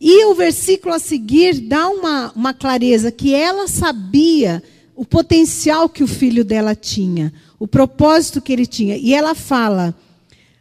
E 0.00 0.24
o 0.26 0.34
versículo 0.34 0.94
a 0.94 0.98
seguir 0.98 1.60
dá 1.60 1.88
uma, 1.88 2.32
uma 2.32 2.52
clareza 2.52 3.10
que 3.10 3.34
ela 3.34 3.66
sabia 3.66 4.62
o 4.94 5.04
potencial 5.04 5.88
que 5.88 6.04
o 6.04 6.06
filho 6.06 6.44
dela 6.44 6.74
tinha, 6.74 7.32
o 7.58 7.66
propósito 7.66 8.40
que 8.40 8.52
ele 8.52 8.66
tinha. 8.66 8.96
E 8.96 9.14
ela 9.14 9.34
fala: 9.34 9.94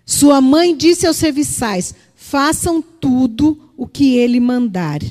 Sua 0.05 0.39
mãe 0.39 0.75
disse 0.75 1.05
aos 1.05 1.17
serviçais: 1.17 1.93
façam 2.15 2.81
tudo 2.81 3.69
o 3.75 3.85
que 3.85 4.15
ele 4.15 4.39
mandar. 4.39 5.01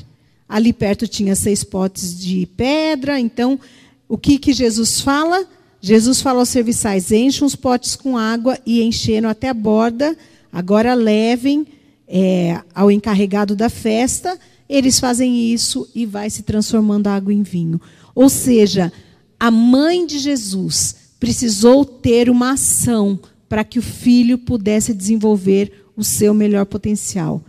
Ali 0.47 0.73
perto 0.73 1.07
tinha 1.07 1.35
seis 1.35 1.63
potes 1.63 2.19
de 2.19 2.45
pedra, 2.57 3.19
então 3.19 3.59
o 4.09 4.17
que, 4.17 4.37
que 4.37 4.51
Jesus 4.51 4.99
fala? 4.99 5.47
Jesus 5.85 6.21
fala 6.21 6.39
aos 6.39 6.47
serviçais: 6.47 7.11
enchem 7.11 7.45
os 7.45 7.57
potes 7.57 7.97
com 7.97 8.17
água 8.17 8.57
e 8.65 8.81
encheram 8.81 9.27
até 9.27 9.49
a 9.49 9.53
borda. 9.53 10.17
Agora 10.49 10.93
levem 10.93 11.67
é, 12.07 12.61
ao 12.73 12.89
encarregado 12.89 13.53
da 13.53 13.69
festa. 13.69 14.39
Eles 14.69 14.97
fazem 14.97 15.51
isso 15.51 15.85
e 15.93 16.05
vai 16.05 16.29
se 16.29 16.43
transformando 16.43 17.07
a 17.07 17.15
água 17.15 17.33
em 17.33 17.43
vinho. 17.43 17.81
Ou 18.15 18.29
seja, 18.29 18.93
a 19.37 19.51
mãe 19.51 20.07
de 20.07 20.19
Jesus 20.19 20.95
precisou 21.19 21.83
ter 21.83 22.29
uma 22.29 22.53
ação 22.53 23.19
para 23.49 23.65
que 23.65 23.77
o 23.77 23.83
filho 23.83 24.37
pudesse 24.37 24.93
desenvolver 24.93 25.85
o 25.97 26.03
seu 26.03 26.33
melhor 26.33 26.65
potencial. 26.65 27.43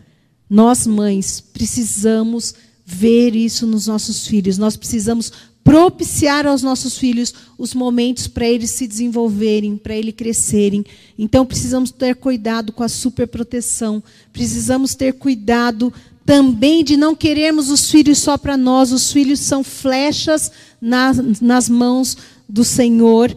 Nós, 0.50 0.88
mães, 0.88 1.40
precisamos 1.40 2.52
ver 2.84 3.36
isso 3.36 3.64
nos 3.64 3.86
nossos 3.86 4.26
filhos. 4.26 4.58
Nós 4.58 4.76
precisamos 4.76 5.32
propiciar 5.64 6.46
aos 6.46 6.62
nossos 6.62 6.98
filhos 6.98 7.32
os 7.56 7.72
momentos 7.72 8.26
para 8.28 8.46
eles 8.46 8.70
se 8.70 8.86
desenvolverem, 8.86 9.78
para 9.78 9.96
eles 9.96 10.14
crescerem. 10.14 10.84
Então 11.18 11.46
precisamos 11.46 11.90
ter 11.90 12.14
cuidado 12.16 12.70
com 12.70 12.82
a 12.82 12.88
superproteção. 12.88 14.02
Precisamos 14.30 14.94
ter 14.94 15.14
cuidado 15.14 15.92
também 16.26 16.84
de 16.84 16.98
não 16.98 17.14
querermos 17.14 17.70
os 17.70 17.90
filhos 17.90 18.18
só 18.18 18.36
para 18.36 18.58
nós. 18.58 18.92
Os 18.92 19.10
filhos 19.10 19.40
são 19.40 19.64
flechas 19.64 20.52
nas, 20.78 21.40
nas 21.40 21.68
mãos 21.68 22.16
do 22.46 22.62
Senhor. 22.62 23.34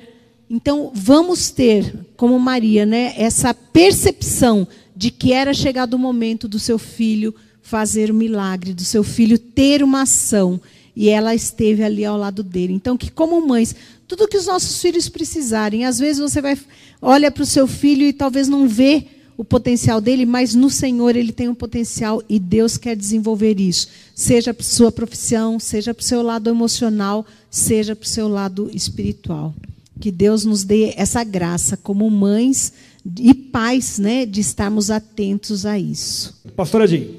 Então 0.49 0.91
vamos 0.93 1.49
ter, 1.49 1.95
como 2.17 2.37
Maria, 2.37 2.85
né, 2.85 3.13
essa 3.17 3.53
percepção 3.53 4.67
de 4.93 5.11
que 5.11 5.31
era 5.31 5.53
chegado 5.53 5.93
o 5.93 5.99
momento 5.99 6.47
do 6.47 6.59
seu 6.59 6.77
filho 6.77 7.33
fazer 7.61 8.09
o 8.09 8.13
milagre 8.13 8.73
do 8.73 8.83
seu 8.83 9.03
filho 9.03 9.37
ter 9.37 9.83
uma 9.83 10.03
ação 10.03 10.59
e 10.99 11.09
ela 11.09 11.35
esteve 11.35 11.83
ali 11.83 12.03
ao 12.03 12.17
lado 12.17 12.41
dele. 12.41 12.73
Então, 12.73 12.97
que 12.97 13.11
como 13.11 13.45
mães, 13.47 13.75
tudo 14.07 14.27
que 14.27 14.35
os 14.35 14.47
nossos 14.47 14.81
filhos 14.81 15.07
precisarem, 15.07 15.85
às 15.85 15.99
vezes 15.99 16.19
você 16.19 16.41
vai 16.41 16.57
olha 16.99 17.29
para 17.29 17.43
o 17.43 17.45
seu 17.45 17.67
filho 17.67 18.01
e 18.01 18.11
talvez 18.11 18.47
não 18.47 18.67
vê 18.67 19.05
o 19.37 19.45
potencial 19.45 20.01
dele, 20.01 20.25
mas 20.25 20.55
no 20.55 20.71
Senhor 20.71 21.15
ele 21.15 21.31
tem 21.31 21.47
um 21.47 21.53
potencial 21.53 22.23
e 22.27 22.39
Deus 22.39 22.77
quer 22.77 22.95
desenvolver 22.95 23.59
isso. 23.59 23.89
Seja 24.15 24.55
para 24.55 24.63
sua 24.63 24.91
profissão, 24.91 25.59
seja 25.59 25.93
para 25.93 26.01
o 26.01 26.03
seu 26.03 26.23
lado 26.23 26.49
emocional, 26.49 27.23
seja 27.51 27.95
para 27.95 28.05
o 28.05 28.09
seu 28.09 28.27
lado 28.27 28.67
espiritual. 28.73 29.53
Que 29.99 30.09
Deus 30.09 30.45
nos 30.45 30.63
dê 30.63 30.95
essa 30.97 31.23
graça 31.23 31.77
como 31.77 32.09
mães 32.09 32.73
e 33.19 33.35
pais, 33.35 33.99
né, 33.99 34.25
de 34.25 34.41
estarmos 34.41 34.89
atentos 34.89 35.63
a 35.63 35.77
isso. 35.77 36.41
Pastor 36.55 36.81
Edinho. 36.81 37.15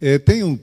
É, 0.00 0.18
tem 0.18 0.42
um, 0.42 0.58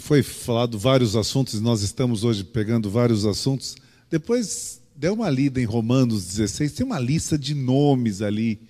foi 0.00 0.22
falado 0.22 0.78
vários 0.78 1.16
assuntos, 1.16 1.60
nós 1.60 1.82
estamos 1.82 2.24
hoje 2.24 2.44
pegando 2.44 2.90
vários 2.90 3.24
assuntos. 3.24 3.76
Depois 4.10 4.80
dê 4.96 5.08
uma 5.08 5.30
lida 5.30 5.60
em 5.60 5.64
Romanos 5.64 6.26
16, 6.26 6.72
tem 6.72 6.86
uma 6.86 6.98
lista 6.98 7.38
de 7.38 7.54
nomes 7.54 8.22
ali 8.22 8.60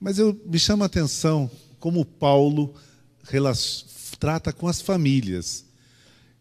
mas 0.00 0.18
eu 0.18 0.38
me 0.46 0.58
chama 0.58 0.84
a 0.84 0.86
atenção 0.86 1.50
como 1.80 2.04
Paulo 2.04 2.74
trata 4.18 4.52
com 4.52 4.68
as 4.68 4.80
famílias. 4.80 5.64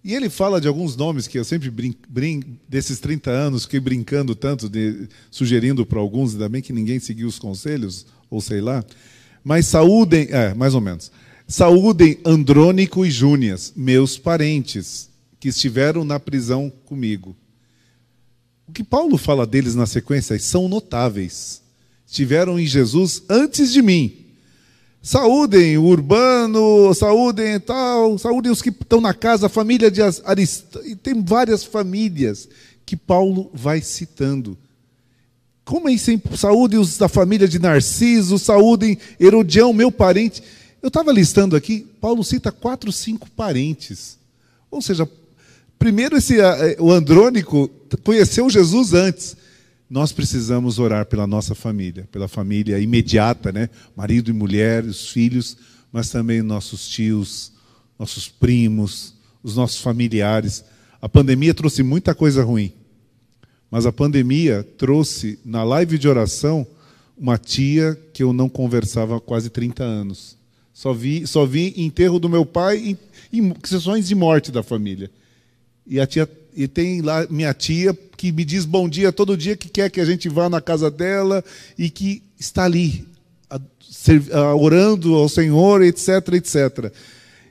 E 0.04 0.14
ele 0.14 0.30
fala 0.30 0.62
de 0.62 0.68
alguns 0.68 0.96
nomes 0.96 1.28
que 1.28 1.38
eu 1.38 1.44
sempre 1.44 1.70
brinco, 1.70 2.00
brinco 2.08 2.48
desses 2.70 3.00
30 3.00 3.30
anos, 3.30 3.64
fiquei 3.64 3.80
brincando 3.80 4.36
tanto, 4.36 4.70
de, 4.70 5.10
sugerindo 5.30 5.86
para 5.86 6.00
alguns, 6.00 6.34
ainda 6.34 6.48
bem 6.48 6.62
que 6.62 6.72
ninguém 6.72 7.00
seguiu 7.00 7.28
os 7.28 7.40
conselhos, 7.40 8.06
ou 8.30 8.40
sei 8.40 8.62
lá. 8.62 8.86
Mas 9.44 9.66
saúdem, 9.66 10.28
é, 10.30 10.54
mais 10.54 10.74
ou 10.74 10.82
menos. 10.82 11.12
Saúdem 11.48 12.20
Andrônico 12.26 13.06
e 13.06 13.12
Júnias, 13.12 13.72
meus 13.76 14.18
parentes, 14.18 15.10
que 15.39 15.50
estiveram 15.50 16.04
na 16.04 16.20
prisão 16.20 16.72
comigo. 16.86 17.36
O 18.68 18.72
que 18.72 18.84
Paulo 18.84 19.18
fala 19.18 19.48
deles 19.48 19.74
na 19.74 19.86
sequência 19.86 20.38
são 20.39 20.68
notáveis 20.68 21.62
estiveram 22.08 22.58
em 22.58 22.66
Jesus 22.66 23.24
antes 23.30 23.72
de 23.74 23.82
mim. 23.82 24.26
Saúdem 25.02 25.78
o 25.78 25.84
urbano, 25.84 26.93
saúdem 26.93 27.60
tal, 27.60 28.18
saúdem 28.18 28.52
os 28.52 28.62
que 28.62 28.70
estão 28.70 29.00
na 29.00 29.14
casa, 29.14 29.45
a 29.45 29.50
família 29.50 29.91
de 29.91 30.02
Arist... 30.02 30.66
E 30.86 30.95
tem 30.95 31.22
várias 31.22 31.64
famílias 31.64 32.48
que 32.86 32.95
Paulo 32.95 33.52
vai 33.54 33.82
citando. 33.82 34.58
Como 35.64 35.89
é 35.89 35.93
isso? 35.93 36.12
Saúdem 36.36 36.80
os 36.80 36.98
da 36.98 37.10
família 37.10 37.48
de 37.48 37.60
Narciso, 37.60 38.39
saúdem 38.39 38.98
Herodião, 39.20 39.74
meu 39.74 39.91
parente. 39.91 40.41
Eu 40.88 40.90
estava 40.90 41.12
listando 41.12 41.54
aqui, 41.54 41.86
Paulo 42.00 42.24
cita 42.24 42.50
quatro, 42.50 42.94
cinco 42.94 43.30
parentes. 43.32 44.18
Ou 44.72 44.82
seja, 44.82 45.06
primeiro 45.78 46.16
esse, 46.16 46.40
eh, 46.40 46.78
o 46.80 46.94
Andrônico 46.94 47.68
conheceu 48.06 48.50
Jesus 48.50 48.94
antes 48.94 49.36
nós 49.90 50.14
precisamos 50.14 50.80
orar 50.80 51.06
pela 51.06 51.28
nossa 51.28 51.54
família, 51.54 52.08
pela 52.10 52.30
família 52.30 52.80
imediata, 52.80 53.52
né? 53.52 53.70
Marido 53.98 54.30
e 54.30 54.34
mulher, 54.34 54.86
os 54.86 55.10
filhos, 55.10 55.58
mas 55.92 56.10
também 56.10 56.42
nossos 56.42 56.88
tios, 56.88 57.52
nossos 58.00 58.30
primos, 58.30 59.14
os 59.44 59.58
nossos 59.58 59.82
familiares. 59.82 60.64
A 61.02 61.10
pandemia 61.10 61.54
trouxe 61.54 61.84
muita 61.84 62.16
coisa 62.16 62.46
ruim, 62.46 62.72
mas 63.70 63.86
a 63.86 63.92
pandemia 63.92 64.66
trouxe 64.78 65.38
na 65.44 65.66
live 65.66 65.98
de 65.98 66.08
oração 66.08 66.66
uma 67.18 67.38
tia 67.38 67.94
que 68.14 68.24
eu 68.24 68.32
não 68.32 68.48
conversava 68.48 69.18
há 69.18 69.20
quase 69.20 69.50
30 69.50 69.84
anos. 69.84 70.38
Só 70.78 70.94
vi, 70.94 71.26
só 71.26 71.44
vi 71.44 71.74
enterro 71.76 72.20
do 72.20 72.30
meu 72.30 72.46
pai 72.46 72.78
e, 73.32 73.40
e 73.40 73.54
sessões 73.64 74.08
de 74.08 74.14
morte 74.14 74.52
da 74.52 74.62
família. 74.62 75.10
E 75.88 76.06
tia 76.06 76.30
e 76.56 76.68
tem 76.68 77.02
lá 77.02 77.26
minha 77.32 77.52
tia 77.52 77.98
que 78.16 78.32
me 78.32 78.46
diz 78.46 78.64
bom 78.64 78.88
dia 78.88 79.12
todo 79.12 79.36
dia, 79.36 79.58
que 79.58 79.70
quer 79.70 79.90
que 79.90 80.00
a 80.00 80.06
gente 80.06 80.30
vá 80.30 80.48
na 80.48 80.62
casa 80.62 80.92
dela 80.92 81.44
e 81.80 81.90
que 81.90 82.22
está 82.40 82.66
ali, 82.66 83.08
a, 83.50 83.60
a, 84.34 84.56
orando 84.56 85.16
ao 85.16 85.28
Senhor, 85.28 85.82
etc, 85.82 86.36
etc. 86.36 86.94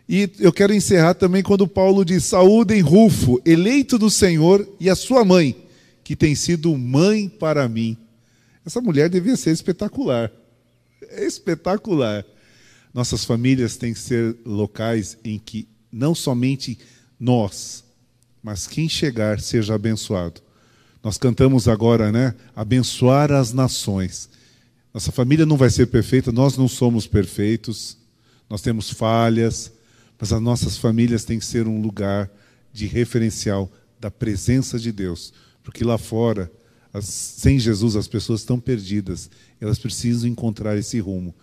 E 0.09 0.31
eu 0.39 0.53
quero 0.53 0.73
encerrar 0.73 1.15
também 1.15 1.43
quando 1.43 1.67
Paulo 1.67 2.05
diz: 2.05 2.27
Saúdem 2.27 2.81
Rufo, 2.81 3.43
eleito 3.45 3.99
do 3.99 4.09
Senhor, 4.09 4.65
e 4.79 4.89
a 4.89 4.95
sua 4.95 5.25
mãe, 5.25 5.57
que 6.05 6.15
tem 6.15 6.37
sido 6.37 6.77
mãe 6.79 7.29
para 7.29 7.69
mim. 7.69 7.97
Essa 8.65 8.81
mulher 8.81 9.09
devia 9.09 9.37
ser 9.37 9.51
espetacular. 9.51 10.31
É 11.11 11.27
espetacular. 11.27 12.25
Nossas 12.97 13.27
famílias 13.27 13.77
têm 13.77 13.93
que 13.93 13.99
ser 13.99 14.35
locais 14.43 15.19
em 15.23 15.39
que 15.39 15.69
não 15.93 16.15
somente 16.15 16.79
nós, 17.21 17.85
mas 18.43 18.67
quem 18.67 18.89
chegar 18.89 19.39
seja 19.39 19.75
abençoado. 19.75 20.41
Nós 21.05 21.19
cantamos 21.19 21.69
agora, 21.69 22.11
né? 22.11 22.35
Abençoar 22.55 23.31
as 23.31 23.53
nações. 23.53 24.31
Nossa 24.95 25.13
família 25.13 25.45
não 25.45 25.59
vai 25.59 25.69
ser 25.69 25.89
perfeita, 25.89 26.33
nós 26.33 26.57
não 26.57 26.67
somos 26.67 27.07
perfeitos, 27.07 27.99
nós 28.49 28.63
temos 28.63 28.89
falhas, 28.89 29.71
mas 30.19 30.33
as 30.33 30.41
nossas 30.41 30.79
famílias 30.79 31.23
têm 31.23 31.39
que 31.39 31.45
ser 31.45 31.69
um 31.69 31.83
lugar 31.83 32.31
de 32.73 32.87
referencial 32.87 33.71
da 34.01 34.11
presença 34.11 34.79
de 34.79 34.91
Deus, 34.91 35.35
porque 35.63 35.85
lá 35.85 35.99
fora, 35.99 36.51
as, 36.95 37.05
sem 37.05 37.59
Jesus, 37.59 37.95
as 37.95 38.09
pessoas 38.09 38.41
estão 38.41 38.59
perdidas, 38.59 39.29
elas 39.61 39.79
precisam 39.79 40.31
encontrar 40.31 40.79
esse 40.79 40.99
rumo, 40.99 41.35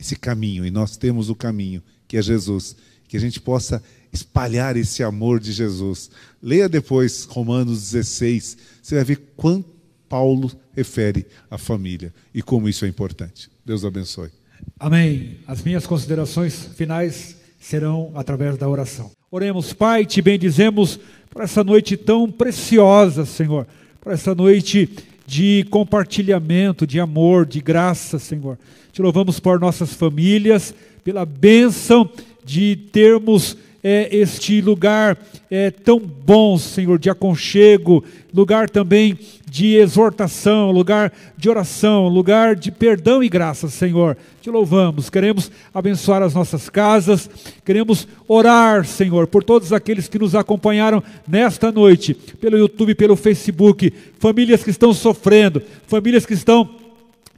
esse 0.00 0.16
caminho, 0.16 0.64
e 0.64 0.70
nós 0.70 0.96
temos 0.96 1.28
o 1.28 1.34
caminho, 1.34 1.82
que 2.08 2.16
é 2.16 2.22
Jesus, 2.22 2.74
que 3.06 3.16
a 3.16 3.20
gente 3.20 3.40
possa 3.40 3.82
espalhar 4.12 4.76
esse 4.76 5.02
amor 5.02 5.38
de 5.38 5.52
Jesus. 5.52 6.10
Leia 6.42 6.68
depois 6.68 7.24
Romanos 7.24 7.90
16, 7.90 8.56
você 8.82 8.94
vai 8.94 9.04
ver 9.04 9.20
quanto 9.36 9.68
Paulo 10.08 10.50
refere 10.72 11.26
à 11.50 11.58
família 11.58 12.12
e 12.34 12.42
como 12.42 12.68
isso 12.68 12.84
é 12.84 12.88
importante. 12.88 13.50
Deus 13.64 13.84
abençoe. 13.84 14.30
Amém. 14.78 15.38
As 15.46 15.62
minhas 15.62 15.86
considerações 15.86 16.68
finais 16.74 17.36
serão 17.60 18.10
através 18.14 18.56
da 18.56 18.68
oração. 18.68 19.12
Oremos, 19.30 19.72
Pai, 19.72 20.04
te 20.04 20.20
bendizemos 20.20 20.98
por 21.28 21.42
essa 21.42 21.62
noite 21.62 21.96
tão 21.96 22.30
preciosa, 22.30 23.24
Senhor, 23.24 23.66
por 24.00 24.12
essa 24.12 24.34
noite 24.34 24.88
de 25.30 25.64
compartilhamento, 25.70 26.84
de 26.84 26.98
amor, 26.98 27.46
de 27.46 27.60
graça, 27.60 28.18
Senhor. 28.18 28.58
Te 28.92 29.00
louvamos 29.00 29.38
por 29.38 29.60
nossas 29.60 29.94
famílias, 29.94 30.74
pela 31.04 31.24
bênção 31.24 32.10
de 32.44 32.74
termos 32.74 33.56
é, 33.82 34.08
este 34.14 34.60
lugar 34.60 35.18
é, 35.50 35.70
tão 35.70 35.98
bom, 35.98 36.58
Senhor, 36.58 36.98
de 36.98 37.08
aconchego, 37.10 38.04
lugar 38.32 38.68
também 38.68 39.18
de 39.50 39.74
exortação, 39.74 40.70
lugar 40.70 41.12
de 41.36 41.48
oração, 41.48 42.06
lugar 42.06 42.54
de 42.54 42.70
perdão 42.70 43.22
e 43.22 43.28
graça, 43.28 43.68
Senhor. 43.68 44.16
Te 44.40 44.48
louvamos, 44.48 45.10
queremos 45.10 45.50
abençoar 45.74 46.22
as 46.22 46.34
nossas 46.34 46.68
casas, 46.68 47.28
queremos 47.64 48.06
orar, 48.28 48.86
Senhor, 48.86 49.26
por 49.26 49.42
todos 49.42 49.72
aqueles 49.72 50.08
que 50.08 50.18
nos 50.18 50.34
acompanharam 50.34 51.02
nesta 51.26 51.72
noite, 51.72 52.14
pelo 52.14 52.56
YouTube, 52.56 52.94
pelo 52.94 53.16
Facebook, 53.16 53.92
famílias 54.18 54.62
que 54.62 54.70
estão 54.70 54.94
sofrendo, 54.94 55.60
famílias 55.86 56.24
que 56.24 56.34
estão 56.34 56.68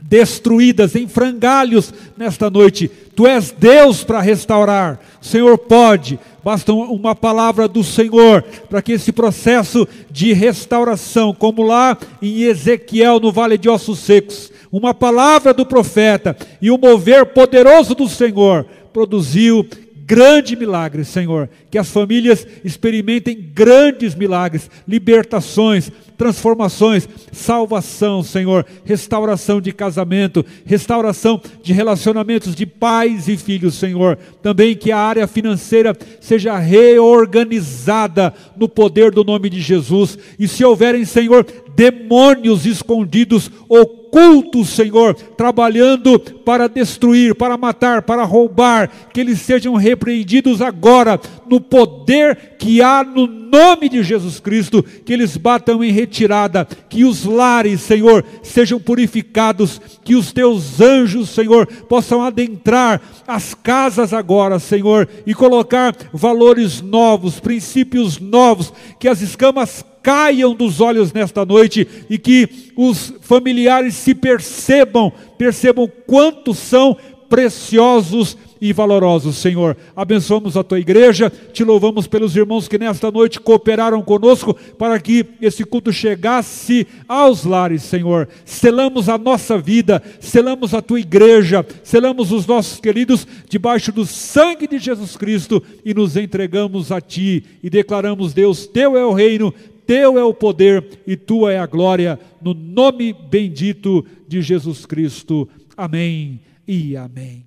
destruídas 0.02 0.94
em 0.94 1.08
frangalhos 1.08 1.92
nesta 2.16 2.50
noite. 2.50 2.90
Tu 3.14 3.26
és 3.26 3.54
Deus 3.56 4.04
para 4.04 4.20
restaurar. 4.20 5.00
O 5.20 5.24
Senhor 5.24 5.56
pode. 5.58 6.18
Basta 6.44 6.72
uma 6.72 7.14
palavra 7.14 7.68
do 7.68 7.84
Senhor 7.84 8.42
para 8.68 8.82
que 8.82 8.92
esse 8.92 9.12
processo 9.12 9.86
de 10.10 10.32
restauração, 10.32 11.32
como 11.32 11.62
lá 11.62 11.96
em 12.20 12.42
Ezequiel 12.42 13.20
no 13.20 13.30
Vale 13.30 13.56
de 13.56 13.68
Ossos 13.68 14.00
Secos, 14.00 14.50
uma 14.70 14.92
palavra 14.92 15.54
do 15.54 15.64
profeta 15.64 16.36
e 16.60 16.70
o 16.70 16.78
mover 16.78 17.26
poderoso 17.26 17.94
do 17.94 18.08
Senhor 18.08 18.66
produziu 18.92 19.66
grande 20.06 20.56
milagre, 20.56 21.04
Senhor. 21.04 21.48
Que 21.70 21.78
as 21.78 21.90
famílias 21.90 22.46
experimentem 22.64 23.50
grandes 23.54 24.14
milagres, 24.14 24.70
libertações, 24.86 25.90
transformações, 26.16 27.08
salvação, 27.32 28.22
Senhor, 28.22 28.66
restauração 28.84 29.60
de 29.60 29.72
casamento, 29.72 30.44
restauração 30.64 31.40
de 31.62 31.72
relacionamentos 31.72 32.54
de 32.54 32.66
pais 32.66 33.28
e 33.28 33.36
filhos, 33.36 33.74
Senhor. 33.74 34.16
Também 34.42 34.76
que 34.76 34.92
a 34.92 34.98
área 34.98 35.26
financeira 35.26 35.96
seja 36.20 36.56
reorganizada 36.58 38.34
no 38.56 38.68
poder 38.68 39.10
do 39.10 39.24
nome 39.24 39.50
de 39.50 39.60
Jesus. 39.60 40.18
E 40.38 40.46
se 40.46 40.64
houverem, 40.64 41.04
Senhor, 41.04 41.46
demônios 41.74 42.66
escondidos, 42.66 43.50
ocultos, 43.68 44.01
ocultos, 44.12 44.68
Senhor, 44.68 45.14
trabalhando 45.14 46.20
para 46.20 46.68
destruir, 46.68 47.34
para 47.34 47.56
matar, 47.56 48.02
para 48.02 48.24
roubar, 48.24 48.90
que 49.10 49.20
eles 49.20 49.40
sejam 49.40 49.74
repreendidos 49.74 50.60
agora, 50.60 51.18
no 51.48 51.58
poder 51.58 52.56
que 52.58 52.82
há 52.82 53.02
no 53.02 53.26
nome 53.26 53.88
de 53.88 54.02
Jesus 54.02 54.38
Cristo, 54.38 54.82
que 54.82 55.14
eles 55.14 55.38
batam 55.38 55.82
em 55.82 55.90
retirada, 55.90 56.66
que 56.90 57.04
os 57.04 57.24
lares, 57.24 57.80
Senhor, 57.80 58.22
sejam 58.42 58.78
purificados, 58.78 59.80
que 60.04 60.14
os 60.14 60.30
teus 60.30 60.78
anjos, 60.78 61.30
Senhor, 61.30 61.66
possam 61.66 62.22
adentrar 62.22 63.00
as 63.26 63.54
casas 63.54 64.12
agora, 64.12 64.58
Senhor, 64.58 65.08
e 65.26 65.34
colocar 65.34 65.96
valores 66.12 66.82
novos, 66.82 67.40
princípios 67.40 68.20
novos, 68.20 68.72
que 68.98 69.08
as 69.08 69.22
escamas 69.22 69.84
caiam 70.02 70.54
dos 70.54 70.80
olhos 70.80 71.12
nesta 71.12 71.44
noite 71.44 71.86
e 72.10 72.18
que 72.18 72.72
os 72.76 73.14
familiares 73.20 73.94
se 73.94 74.14
percebam, 74.14 75.12
percebam 75.38 75.90
quanto 76.06 76.54
são 76.54 76.96
preciosos 77.28 78.36
e 78.60 78.72
valorosos, 78.72 79.38
Senhor. 79.38 79.76
Abençoamos 79.96 80.56
a 80.56 80.62
tua 80.62 80.78
igreja, 80.78 81.32
te 81.52 81.64
louvamos 81.64 82.06
pelos 82.06 82.36
irmãos 82.36 82.68
que 82.68 82.78
nesta 82.78 83.10
noite 83.10 83.40
cooperaram 83.40 84.00
conosco 84.02 84.54
para 84.78 85.00
que 85.00 85.26
esse 85.40 85.64
culto 85.64 85.92
chegasse 85.92 86.86
aos 87.08 87.44
lares, 87.44 87.82
Senhor. 87.82 88.28
Selamos 88.44 89.08
a 89.08 89.18
nossa 89.18 89.58
vida, 89.58 90.00
selamos 90.20 90.74
a 90.74 90.80
tua 90.80 91.00
igreja, 91.00 91.66
selamos 91.82 92.30
os 92.30 92.46
nossos 92.46 92.78
queridos 92.78 93.26
debaixo 93.48 93.90
do 93.90 94.06
sangue 94.06 94.68
de 94.68 94.78
Jesus 94.78 95.16
Cristo 95.16 95.60
e 95.84 95.92
nos 95.92 96.16
entregamos 96.16 96.92
a 96.92 97.00
ti 97.00 97.42
e 97.64 97.68
declaramos, 97.68 98.32
Deus, 98.32 98.64
teu 98.64 98.96
é 98.96 99.04
o 99.04 99.12
reino, 99.12 99.52
teu 99.86 100.18
é 100.18 100.24
o 100.24 100.34
poder 100.34 101.00
e 101.06 101.16
tua 101.16 101.52
é 101.52 101.58
a 101.58 101.66
glória, 101.66 102.18
no 102.40 102.54
nome 102.54 103.12
bendito 103.12 104.04
de 104.26 104.42
Jesus 104.42 104.86
Cristo. 104.86 105.48
Amém 105.76 106.40
e 106.66 106.96
amém. 106.96 107.44